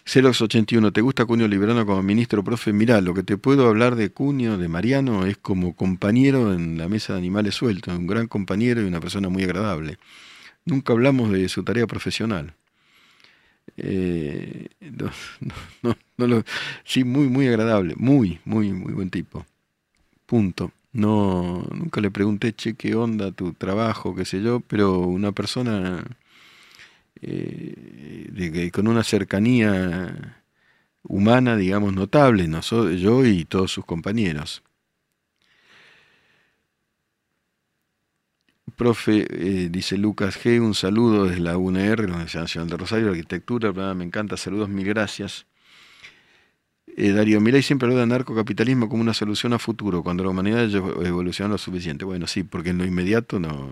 Celox 0.06 0.41
81, 0.41 0.93
¿te 0.93 1.02
gusta 1.02 1.26
Cunio 1.26 1.48
Librano 1.48 1.86
como 1.86 2.04
ministro, 2.04 2.43
profe? 2.43 2.72
Mirá, 2.72 3.02
lo 3.02 3.14
que 3.16 3.24
te 3.24 3.36
puedo 3.38 3.68
hablar 3.68 3.95
de 3.95 4.12
Cunio, 4.12 4.58
de 4.58 4.68
Mariano, 4.68 5.26
es 5.26 5.38
como 5.38 5.76
compañero 5.76 6.54
en 6.54 6.78
la 6.78 6.88
mesa 6.88 7.14
de 7.14 7.20
animales 7.20 7.56
sueltos, 7.56 7.98
un 7.98 8.08
gran 8.08 8.28
compañero 8.28 8.82
y 8.82 8.86
una 8.86 9.02
persona 9.02 9.30
muy 9.30 9.43
agradable. 9.43 9.98
Nunca 10.66 10.93
hablamos 10.93 11.32
de 11.32 11.50
su 11.50 11.64
tarea 11.64 11.88
profesional. 11.88 12.54
Eh, 13.76 14.70
sí, 16.86 17.04
muy, 17.04 17.28
muy 17.28 17.48
agradable, 17.48 17.95
muy, 17.98 18.39
muy, 18.45 18.72
muy 18.72 18.93
buen 18.93 19.10
tipo. 19.10 19.45
Punto. 20.26 20.72
No, 20.98 21.64
nunca 21.72 22.02
le 22.02 22.10
pregunté, 22.10 22.54
che, 22.56 22.76
qué 22.76 22.95
onda 22.95 23.32
tu 23.32 23.54
trabajo, 23.54 24.16
qué 24.16 24.26
sé 24.26 24.41
yo, 24.41 24.62
pero 24.62 25.00
una 25.02 25.32
persona 25.32 26.04
eh, 27.22 28.72
con 28.74 28.88
una 28.88 29.04
cercanía 29.04 30.43
humana, 31.04 31.56
digamos, 31.56 31.93
notable, 31.93 32.50
yo 33.00 33.26
y 33.26 33.45
todos 33.45 33.72
sus 33.72 33.86
compañeros. 33.86 34.64
Profe, 38.76 39.26
eh, 39.30 39.70
dice 39.70 39.98
Lucas 39.98 40.38
G, 40.43 40.60
un 40.62 40.74
saludo 40.74 41.26
desde 41.26 41.41
la 41.41 41.58
UNR, 41.58 42.00
la 42.08 42.16
Universidad 42.16 42.43
Nacional 42.43 42.70
de 42.70 42.78
Rosario, 42.78 43.10
Arquitectura, 43.10 43.72
me 43.93 44.04
encanta, 44.04 44.38
saludos, 44.38 44.70
mil 44.70 44.86
gracias. 44.88 45.45
Eh, 47.00 47.12
Darío, 47.12 47.39
Milei 47.39 47.62
siempre 47.62 47.88
habla 47.88 48.02
de 48.02 48.08
narcocapitalismo 48.08 48.89
como 48.89 49.04
una 49.04 49.14
solución 49.14 49.54
a 49.54 49.60
futuro, 49.60 50.02
cuando 50.02 50.24
la 50.24 50.32
humanidad 50.32 50.68
evoluciona 51.06 51.52
lo 51.52 51.58
suficiente. 51.60 52.06
Bueno, 52.06 52.26
sí, 52.26 52.41
porque 52.43 52.72
en 52.72 52.80
lo 52.80 52.86
inmediato 52.86 53.39
no, 53.39 53.72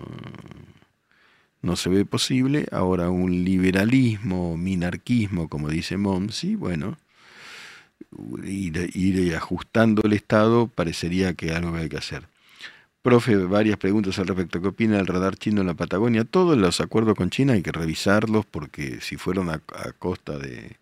no 1.60 1.74
se 1.74 1.90
ve 1.90 2.04
posible. 2.04 2.66
Ahora 2.70 3.10
un 3.10 3.44
liberalismo, 3.44 4.56
minarquismo, 4.56 5.48
como 5.48 5.68
dice 5.68 5.96
Mom, 5.96 6.28
sí, 6.30 6.54
bueno, 6.54 6.98
ir, 8.44 9.34
ajustando 9.36 10.02
el 10.04 10.12
Estado 10.12 10.68
parecería 10.68 11.34
que 11.34 11.50
algo 11.52 11.74
hay 11.76 11.88
que 11.88 11.96
hacer. 11.96 12.28
Profe, 13.02 13.36
varias 13.36 13.76
preguntas 13.76 14.18
al 14.20 14.28
respecto. 14.28 14.60
¿Qué 14.60 14.68
opina 14.68 14.98
del 14.98 15.06
radar 15.08 15.36
chino 15.36 15.62
en 15.62 15.66
la 15.68 15.74
Patagonia? 15.74 16.24
Todos 16.24 16.56
los 16.56 16.80
acuerdos 16.80 17.16
con 17.16 17.30
China 17.30 17.54
hay 17.54 17.62
que 17.62 17.72
revisarlos 17.72 18.46
porque 18.46 19.00
si 19.00 19.16
fueron 19.16 19.50
a, 19.50 19.60
costa 19.98 20.38
de, 20.38 20.76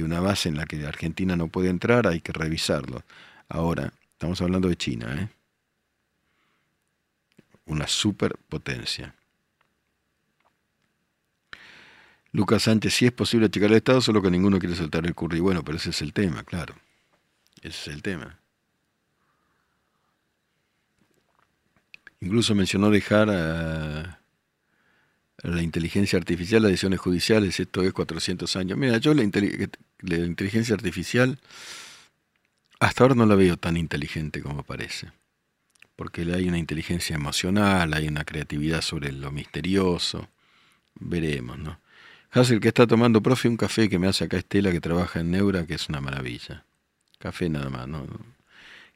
una 0.00 0.20
base 0.20 0.48
en 0.48 0.56
la 0.56 0.64
que 0.64 0.86
Argentina 0.86 1.36
no 1.36 1.48
puede 1.48 1.68
entrar, 1.68 2.06
hay 2.06 2.20
que 2.20 2.32
revisarlos. 2.32 3.02
Ahora, 3.48 3.92
estamos 4.12 4.40
hablando 4.40 4.68
de 4.68 4.76
China, 4.76 5.14
¿eh? 5.20 5.28
Una 7.66 7.86
superpotencia. 7.86 9.14
Lucas 12.32 12.62
Sánchez, 12.62 12.94
si 12.94 13.06
es 13.06 13.12
posible 13.12 13.50
checar 13.50 13.70
el 13.70 13.76
Estado, 13.76 14.00
solo 14.00 14.22
que 14.22 14.30
ninguno 14.30 14.58
quiere 14.58 14.74
soltar 14.74 15.04
el 15.04 15.14
curry. 15.14 15.40
Bueno, 15.40 15.62
pero 15.62 15.76
ese 15.76 15.90
es 15.90 16.00
el 16.00 16.14
tema, 16.14 16.42
claro. 16.44 16.74
Ese 17.60 17.68
es 17.68 17.88
el 17.88 18.02
tema. 18.02 18.38
Incluso 22.20 22.54
mencionó 22.54 22.88
dejar 22.88 23.28
a, 23.30 24.21
la 25.38 25.62
inteligencia 25.62 26.18
artificial 26.18 26.62
las 26.62 26.70
decisiones 26.70 27.00
judiciales, 27.00 27.58
esto 27.58 27.82
es 27.82 27.92
400 27.92 28.54
años. 28.56 28.78
Mira, 28.78 28.98
yo 28.98 29.14
la, 29.14 29.22
inteligencia 29.22 30.74
artificial 30.74 31.38
hasta 32.80 33.04
ahora 33.04 33.14
no 33.14 33.26
la 33.26 33.34
veo 33.34 33.56
tan 33.56 33.76
inteligente 33.76 34.42
como 34.42 34.62
parece. 34.62 35.12
Porque 35.96 36.22
hay 36.22 36.48
una 36.48 36.58
inteligencia 36.58 37.16
emocional, 37.16 37.92
hay 37.94 38.08
una 38.08 38.24
creatividad 38.24 38.80
sobre 38.82 39.12
lo 39.12 39.30
misterioso. 39.30 40.28
Veremos, 40.94 41.58
¿no? 41.58 41.80
Hassel 42.30 42.60
que 42.60 42.68
está 42.68 42.86
tomando, 42.86 43.22
profe, 43.22 43.48
un 43.48 43.56
café 43.56 43.88
que 43.88 43.98
me 43.98 44.08
hace 44.08 44.24
acá 44.24 44.38
Estela, 44.38 44.72
que 44.72 44.80
trabaja 44.80 45.20
en 45.20 45.30
Neura, 45.30 45.66
que 45.66 45.74
es 45.74 45.88
una 45.88 46.00
maravilla. 46.00 46.64
Café 47.18 47.48
nada 47.48 47.68
más, 47.68 47.86
¿no? 47.86 47.98
En 48.04 48.08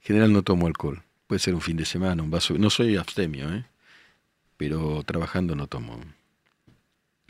general 0.00 0.32
no 0.32 0.42
tomo 0.42 0.66
alcohol. 0.66 1.02
Puede 1.26 1.40
ser 1.40 1.54
un 1.54 1.60
fin 1.60 1.76
de 1.76 1.84
semana, 1.84 2.22
un 2.22 2.30
vaso. 2.30 2.56
No 2.58 2.70
soy 2.70 2.96
abstemio, 2.96 3.52
¿eh? 3.52 3.64
Pero 4.56 5.02
trabajando 5.04 5.54
no 5.54 5.66
tomo. 5.66 6.00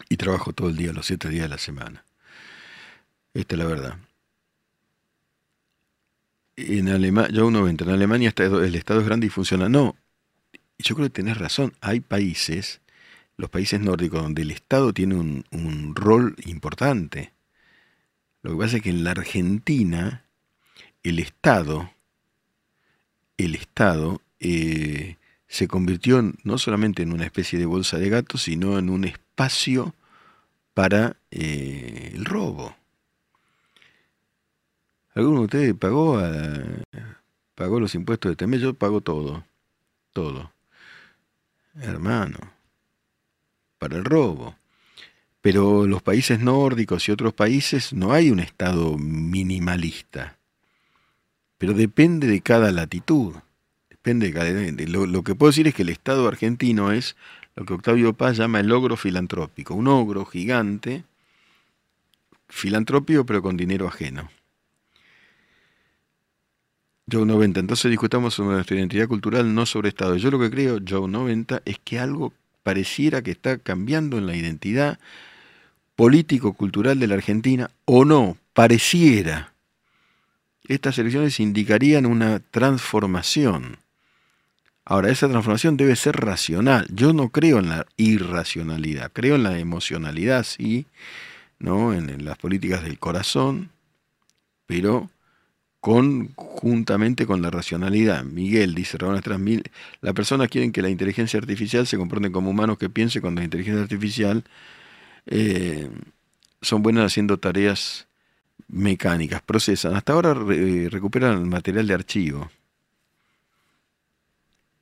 Y 0.09 0.17
trabajo 0.17 0.53
todo 0.53 0.69
el 0.69 0.77
día, 0.77 0.93
los 0.93 1.07
siete 1.07 1.29
días 1.29 1.45
de 1.45 1.49
la 1.49 1.59
semana. 1.59 2.05
Esta 3.35 3.55
es 3.55 3.59
la 3.59 3.67
verdad 3.67 3.99
en 6.57 6.89
Alemania, 6.89 7.31
yo 7.31 7.47
uno 7.47 7.69
en 7.69 7.89
Alemania 7.89 8.33
el 8.37 8.75
Estado 8.75 9.01
es 9.01 9.07
grande 9.07 9.27
y 9.27 9.31
funciona. 9.31 9.69
No, 9.69 9.97
yo 10.79 10.95
creo 10.95 11.07
que 11.07 11.15
tenés 11.15 11.39
razón. 11.39 11.75
Hay 11.81 12.01
países, 12.01 12.81
los 13.37 13.51
países 13.51 13.81
nórdicos, 13.81 14.23
donde 14.23 14.43
el 14.43 14.51
Estado 14.51 14.93
tiene 14.93 15.15
un, 15.17 15.95
rol 15.95 16.35
importante. 16.47 17.33
Lo 18.43 18.53
que 18.53 18.59
pasa 18.59 18.77
es 18.77 18.83
que 18.83 18.91
en 18.91 19.05
la 19.05 19.11
Argentina, 19.11 20.25
el 21.03 21.19
Estado, 21.19 21.91
el 23.37 23.55
Estado 23.55 24.23
eh, 24.41 25.17
se 25.49 25.69
convirtió 25.69 26.33
no 26.43 26.59
solamente 26.59 27.03
en 27.03 27.13
una 27.13 27.25
especie 27.25 27.59
de 27.59 27.67
bolsa 27.67 27.99
de 27.99 28.09
gatos, 28.09 28.43
sino 28.43 28.79
en 28.79 28.89
un 28.89 29.05
espacio 29.37 29.95
para 30.73 31.17
eh, 31.31 32.13
el 32.15 32.25
robo. 32.25 32.75
¿Alguno 35.15 35.41
de 35.41 35.45
ustedes 35.45 35.75
pagó, 35.75 36.19
pagó 37.55 37.81
los 37.81 37.95
impuestos 37.95 38.31
de 38.31 38.33
este 38.33 38.47
mes? 38.47 38.61
Yo 38.63 38.73
pago 38.73 39.03
todo, 39.03 39.45
todo. 40.15 40.51
Hermano, 41.81 42.39
para 43.79 43.97
el 43.97 44.05
robo. 44.05 44.57
Pero 45.43 45.87
los 45.87 46.03
países 46.03 46.41
nórdicos 46.41 47.07
y 47.09 47.13
otros 47.13 47.35
países 47.35 47.93
no 47.93 48.13
hay 48.13 48.31
un 48.31 48.41
Estado 48.41 48.97
minimalista. 48.97 50.39
Pero 51.59 51.75
depende 51.75 52.27
de 52.27 52.41
cada 52.41 52.73
latitud. 52.73 53.35
Depende 53.91 54.29
de 54.29 54.33
cada, 54.33 54.51
lo, 54.89 55.07
lo, 55.07 55.23
que 55.23 55.35
puedo 55.35 55.51
decir 55.51 55.67
es 55.67 55.75
que 55.75 55.83
el 55.83 55.91
Estado 55.91 56.27
argentino 56.27 56.93
es 56.93 57.17
lo 57.57 57.65
que 57.65 57.75
Octavio 57.75 58.13
Paz 58.13 58.37
llama 58.37 58.61
el 58.61 58.71
ogro 58.71 58.97
filantrópico. 58.97 59.75
Un 59.75 59.89
ogro 59.89 60.25
gigante, 60.27 61.05
filantrópico 62.49 63.25
pero 63.25 63.43
con 63.43 63.57
dinero 63.57 63.89
ajeno. 63.89 64.31
Joe 67.11 67.25
90. 67.25 67.61
Entonces 67.61 67.91
discutamos 67.91 68.35
sobre 68.35 68.57
nuestra 68.57 68.77
identidad 68.77 69.09
cultural, 69.09 69.55
no 69.55 69.65
sobre 69.65 69.89
Estado. 69.89 70.17
Yo 70.17 70.31
lo 70.31 70.39
que 70.39 70.51
creo, 70.51 70.79
Joe 70.87 71.09
90, 71.09 71.63
es 71.65 71.79
que 71.79 71.99
algo 71.99 72.33
pareciera 72.63 73.23
que 73.23 73.31
está 73.31 73.59
cambiando 73.59 74.19
en 74.19 74.27
la 74.27 74.37
identidad 74.37 74.99
político-cultural 75.95 76.99
de 76.99 77.07
la 77.07 77.15
Argentina, 77.15 77.71
o 77.87 78.05
no, 78.05 78.37
pareciera. 78.53 79.53
Estas 80.65 80.99
elecciones 80.99 81.41
indicarían 81.41 82.07
una 82.07 82.41
transformación. 82.41 83.79
Ahora, 84.87 85.11
esa 85.11 85.29
transformación 85.29 85.77
debe 85.77 85.97
ser 85.97 86.17
racional. 86.17 86.87
Yo 86.93 87.13
no 87.13 87.31
creo 87.31 87.59
en 87.59 87.69
la 87.71 87.87
irracionalidad, 87.97 89.11
creo 89.13 89.35
en 89.35 89.43
la 89.43 89.59
emocionalidad, 89.59 90.45
sí, 90.45 90.87
¿no? 91.59 91.93
en 91.93 92.25
las 92.25 92.39
políticas 92.39 92.85
del 92.85 92.99
corazón, 92.99 93.71
pero 94.67 95.11
conjuntamente 95.81 97.27
con 97.27 97.43
la 97.43 97.51
racionalidad. 97.51 98.25
Miguel 98.25 98.75
dice, 98.75 98.97
Ramón 98.99 99.23
Mil, 99.45 99.65
las 100.01 100.15
personas 100.15 100.49
quieren 100.49 100.73
que 100.73 100.83
la 100.83 100.89
inteligencia 100.89 101.39
artificial 101.39 101.87
se 101.87 101.97
comporten 101.97 102.33
como 102.33 102.51
humanos 102.51 102.79
que 102.79 102.89
piensen 102.89 103.23
cuando 103.23 103.41
la 103.41 103.45
inteligencia 103.45 103.83
artificial 103.83 104.45
eh, 105.27 105.89
son 106.63 106.83
buenas 106.83 107.07
haciendo 107.07 107.39
tareas 107.39 108.07
mecánicas, 108.69 109.43
procesan. 109.43 109.95
Hasta 109.95 110.13
ahora 110.13 110.35
recuperan 110.35 111.39
el 111.39 111.47
material 111.47 111.87
de 111.87 111.95
archivo. 111.95 112.51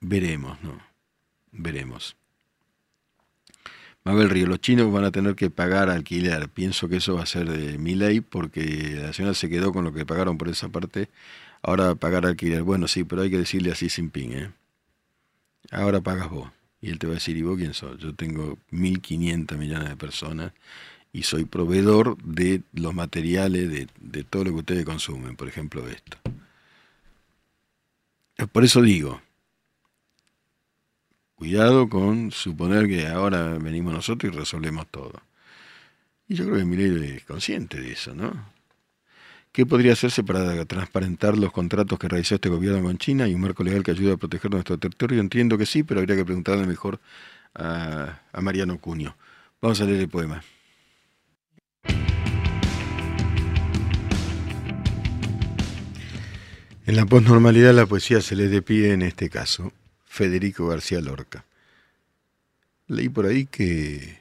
Veremos, 0.07 0.63
¿no? 0.63 0.79
Veremos. 1.51 2.15
Mabel 4.05 4.29
Río, 4.29 4.47
los 4.47 4.61
chinos 4.61 4.93
van 4.93 5.05
a 5.05 5.11
tener 5.11 5.35
que 5.35 5.49
pagar 5.49 5.89
alquiler. 5.89 6.51
Pienso 6.51 6.91
que 6.91 6.97
eso 6.97 7.15
va 7.15 7.23
a 7.23 7.27
ser 7.27 7.49
de 7.49 7.79
mi 7.79 7.95
ley 7.95 8.21
porque 8.21 8.99
la 9.01 9.15
señora 9.15 9.33
se 9.33 9.49
quedó 9.49 9.73
con 9.73 9.83
lo 9.83 9.95
que 9.95 10.05
pagaron 10.05 10.37
por 10.37 10.49
esa 10.51 10.69
parte. 10.69 11.09
Ahora 11.63 11.95
pagar 11.95 12.27
alquiler. 12.27 12.63
Bueno, 12.63 12.87
sí, 12.87 13.05
pero 13.05 13.23
hay 13.23 13.31
que 13.31 13.39
decirle 13.39 13.73
así 13.73 13.89
sin 13.89 14.11
ping, 14.11 14.33
¿eh? 14.33 14.51
Ahora 15.71 16.03
pagas 16.03 16.29
vos. 16.29 16.51
Y 16.83 16.91
él 16.91 16.99
te 16.99 17.07
va 17.07 17.13
a 17.13 17.15
decir, 17.15 17.39
¿y 17.39 17.43
vos 17.43 17.57
quién 17.57 17.73
sos? 17.73 17.99
Yo 17.99 18.15
tengo 18.15 18.59
1.500 18.73 19.57
millones 19.57 19.89
de 19.89 19.97
personas 19.97 20.53
y 21.15 21.23
soy 21.23 21.47
proveedor 21.47 22.19
de 22.23 22.61
los 22.75 22.95
materiales, 22.95 23.71
de, 23.71 23.89
de 24.01 24.23
todo 24.23 24.45
lo 24.45 24.51
que 24.51 24.59
ustedes 24.59 24.85
consumen, 24.85 25.35
por 25.35 25.49
ejemplo 25.49 25.89
esto. 25.89 26.19
Por 28.53 28.65
eso 28.65 28.83
digo, 28.83 29.23
Cuidado 31.35 31.89
con 31.89 32.31
suponer 32.31 32.87
que 32.87 33.07
ahora 33.09 33.59
venimos 33.59 33.93
nosotros 33.93 34.33
y 34.33 34.37
resolvemos 34.37 34.87
todo. 34.89 35.21
Y 36.29 36.37
yo 36.37 36.45
creo 36.45 36.59
que 36.59 36.65
Milei 36.65 37.17
es 37.17 37.25
consciente 37.25 37.81
de 37.81 37.93
eso, 37.93 38.15
¿no? 38.15 38.55
¿Qué 39.55 39.67
podría 39.67 39.93
hacerse 39.93 40.25
para 40.25 40.65
transparentar 40.65 41.39
los 41.39 41.53
contratos 41.53 41.97
que 41.99 42.09
realizó 42.09 42.35
este 42.35 42.49
gobierno 42.49 42.83
con 42.83 42.99
China 42.99 43.29
y 43.29 43.35
un 43.35 43.41
marco 43.41 43.63
legal 43.63 43.85
que 43.85 43.93
ayude 43.93 44.13
a 44.13 44.17
proteger 44.17 44.51
nuestro 44.51 44.79
territorio? 44.79 45.21
Entiendo 45.21 45.57
que 45.57 45.65
sí, 45.65 45.85
pero 45.85 46.01
habría 46.01 46.17
que 46.17 46.25
preguntarle 46.25 46.67
mejor 46.67 46.99
a, 47.55 48.21
Mariano 48.41 48.79
Cuño. 48.79 49.17
Vamos 49.61 49.81
a 49.81 49.85
leer 49.85 50.01
el 50.01 50.09
poema. 50.09 50.43
En 56.87 56.97
la 56.97 57.07
posnormalidad 57.07 57.73
la 57.75 57.87
poesía 57.87 58.21
se 58.21 58.35
le 58.35 58.49
de 58.49 58.61
pie 58.61 58.93
en 58.93 59.03
este 59.03 59.31
caso. 59.31 59.73
Federico 60.15 60.69
García 60.69 61.01
Lorca. 61.01 61.45
Leí 62.87 63.09
por 63.09 63.27
ahí 63.27 63.47
que 63.47 64.21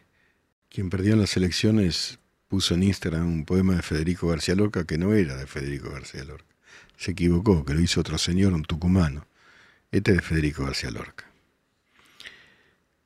quien 0.67 0.89
perdió 0.89 1.13
en 1.13 1.19
las 1.19 1.37
elecciones 1.37 2.17
puso 2.47 2.73
en 2.73 2.81
Instagram 2.81 3.27
un 3.27 3.45
poema 3.45 3.75
de 3.75 3.83
Federico 3.83 4.27
García 4.27 4.55
Lorca 4.55 4.85
que 4.85 4.97
no 4.97 5.13
era 5.13 5.35
de 5.35 5.45
Federico 5.45 5.91
García 5.91 6.23
Lorca. 6.23 6.47
Se 6.97 7.11
equivocó, 7.11 7.63
que 7.63 7.75
lo 7.75 7.79
hizo 7.79 8.01
otro 8.01 8.17
señor, 8.17 8.53
un 8.53 8.63
tucumano. 8.63 9.27
Este 9.91 10.13
es 10.13 10.17
de 10.17 10.23
Federico 10.23 10.63
García 10.63 10.89
Lorca. 10.89 11.29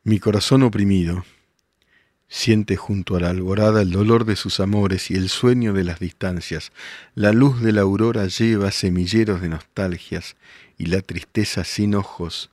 Mi 0.06 0.20
corazón 0.20 0.64
oprimido 0.64 1.26
siente 2.30 2.78
junto 2.78 3.18
a 3.18 3.20
la 3.20 3.32
alborada 3.32 3.82
el 3.82 3.92
dolor 3.92 4.24
de 4.24 4.38
sus 4.38 4.62
amores 4.62 5.12
y 5.12 5.16
el 5.16 5.28
sueño 5.28 5.74
de 5.74 5.84
las 5.84 6.00
distancias. 6.00 6.72
La 7.16 7.34
luz 7.34 7.62
de 7.62 7.74
la 7.74 7.82
aurora 7.82 8.28
lleva 8.28 8.72
semilleros 8.72 9.42
de 9.42 9.50
nostalgias 9.50 10.38
y 10.78 10.86
la 10.86 11.02
tristeza 11.02 11.66
sin 11.66 11.94
ojos 11.94 12.50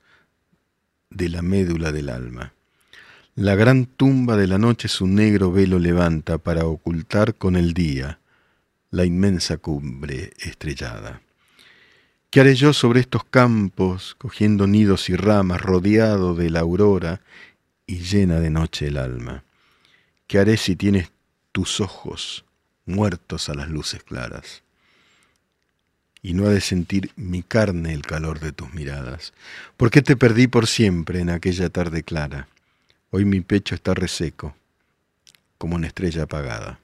de 1.15 1.29
la 1.29 1.41
médula 1.41 1.91
del 1.91 2.09
alma. 2.09 2.53
La 3.35 3.55
gran 3.55 3.85
tumba 3.85 4.37
de 4.37 4.47
la 4.47 4.57
noche 4.57 4.87
su 4.87 5.07
negro 5.07 5.51
velo 5.51 5.79
levanta 5.79 6.37
para 6.37 6.65
ocultar 6.65 7.35
con 7.35 7.55
el 7.55 7.73
día 7.73 8.19
la 8.91 9.05
inmensa 9.05 9.57
cumbre 9.57 10.33
estrellada. 10.39 11.21
¿Qué 12.29 12.41
haré 12.41 12.55
yo 12.55 12.73
sobre 12.73 12.99
estos 12.99 13.23
campos, 13.23 14.15
cogiendo 14.17 14.67
nidos 14.67 15.09
y 15.09 15.15
ramas, 15.15 15.61
rodeado 15.61 16.35
de 16.35 16.49
la 16.49 16.59
aurora 16.59 17.21
y 17.87 17.99
llena 17.99 18.41
de 18.41 18.49
noche 18.49 18.87
el 18.87 18.97
alma? 18.97 19.45
¿Qué 20.27 20.39
haré 20.39 20.57
si 20.57 20.75
tienes 20.75 21.11
tus 21.53 21.79
ojos 21.79 22.43
muertos 22.85 23.47
a 23.47 23.53
las 23.53 23.69
luces 23.69 24.03
claras? 24.03 24.64
Y 26.25 26.33
no 26.33 26.47
ha 26.47 26.49
de 26.49 26.59
sentir 26.59 27.11
mi 27.15 27.43
carne 27.43 27.93
el 27.93 28.01
calor 28.01 28.39
de 28.39 28.51
tus 28.51 28.73
miradas. 28.73 29.31
¿Por 29.77 29.91
qué 29.91 30.01
te 30.01 30.17
perdí 30.17 30.47
por 30.47 30.65
siempre 30.65 31.19
en 31.19 31.29
aquella 31.29 31.69
tarde 31.69 32.01
clara? 32.01 32.47
Hoy 33.11 33.25
mi 33.25 33.41
pecho 33.41 33.75
está 33.75 33.93
reseco, 33.93 34.55
como 35.59 35.75
una 35.75 35.85
estrella 35.85 36.23
apagada. 36.23 36.79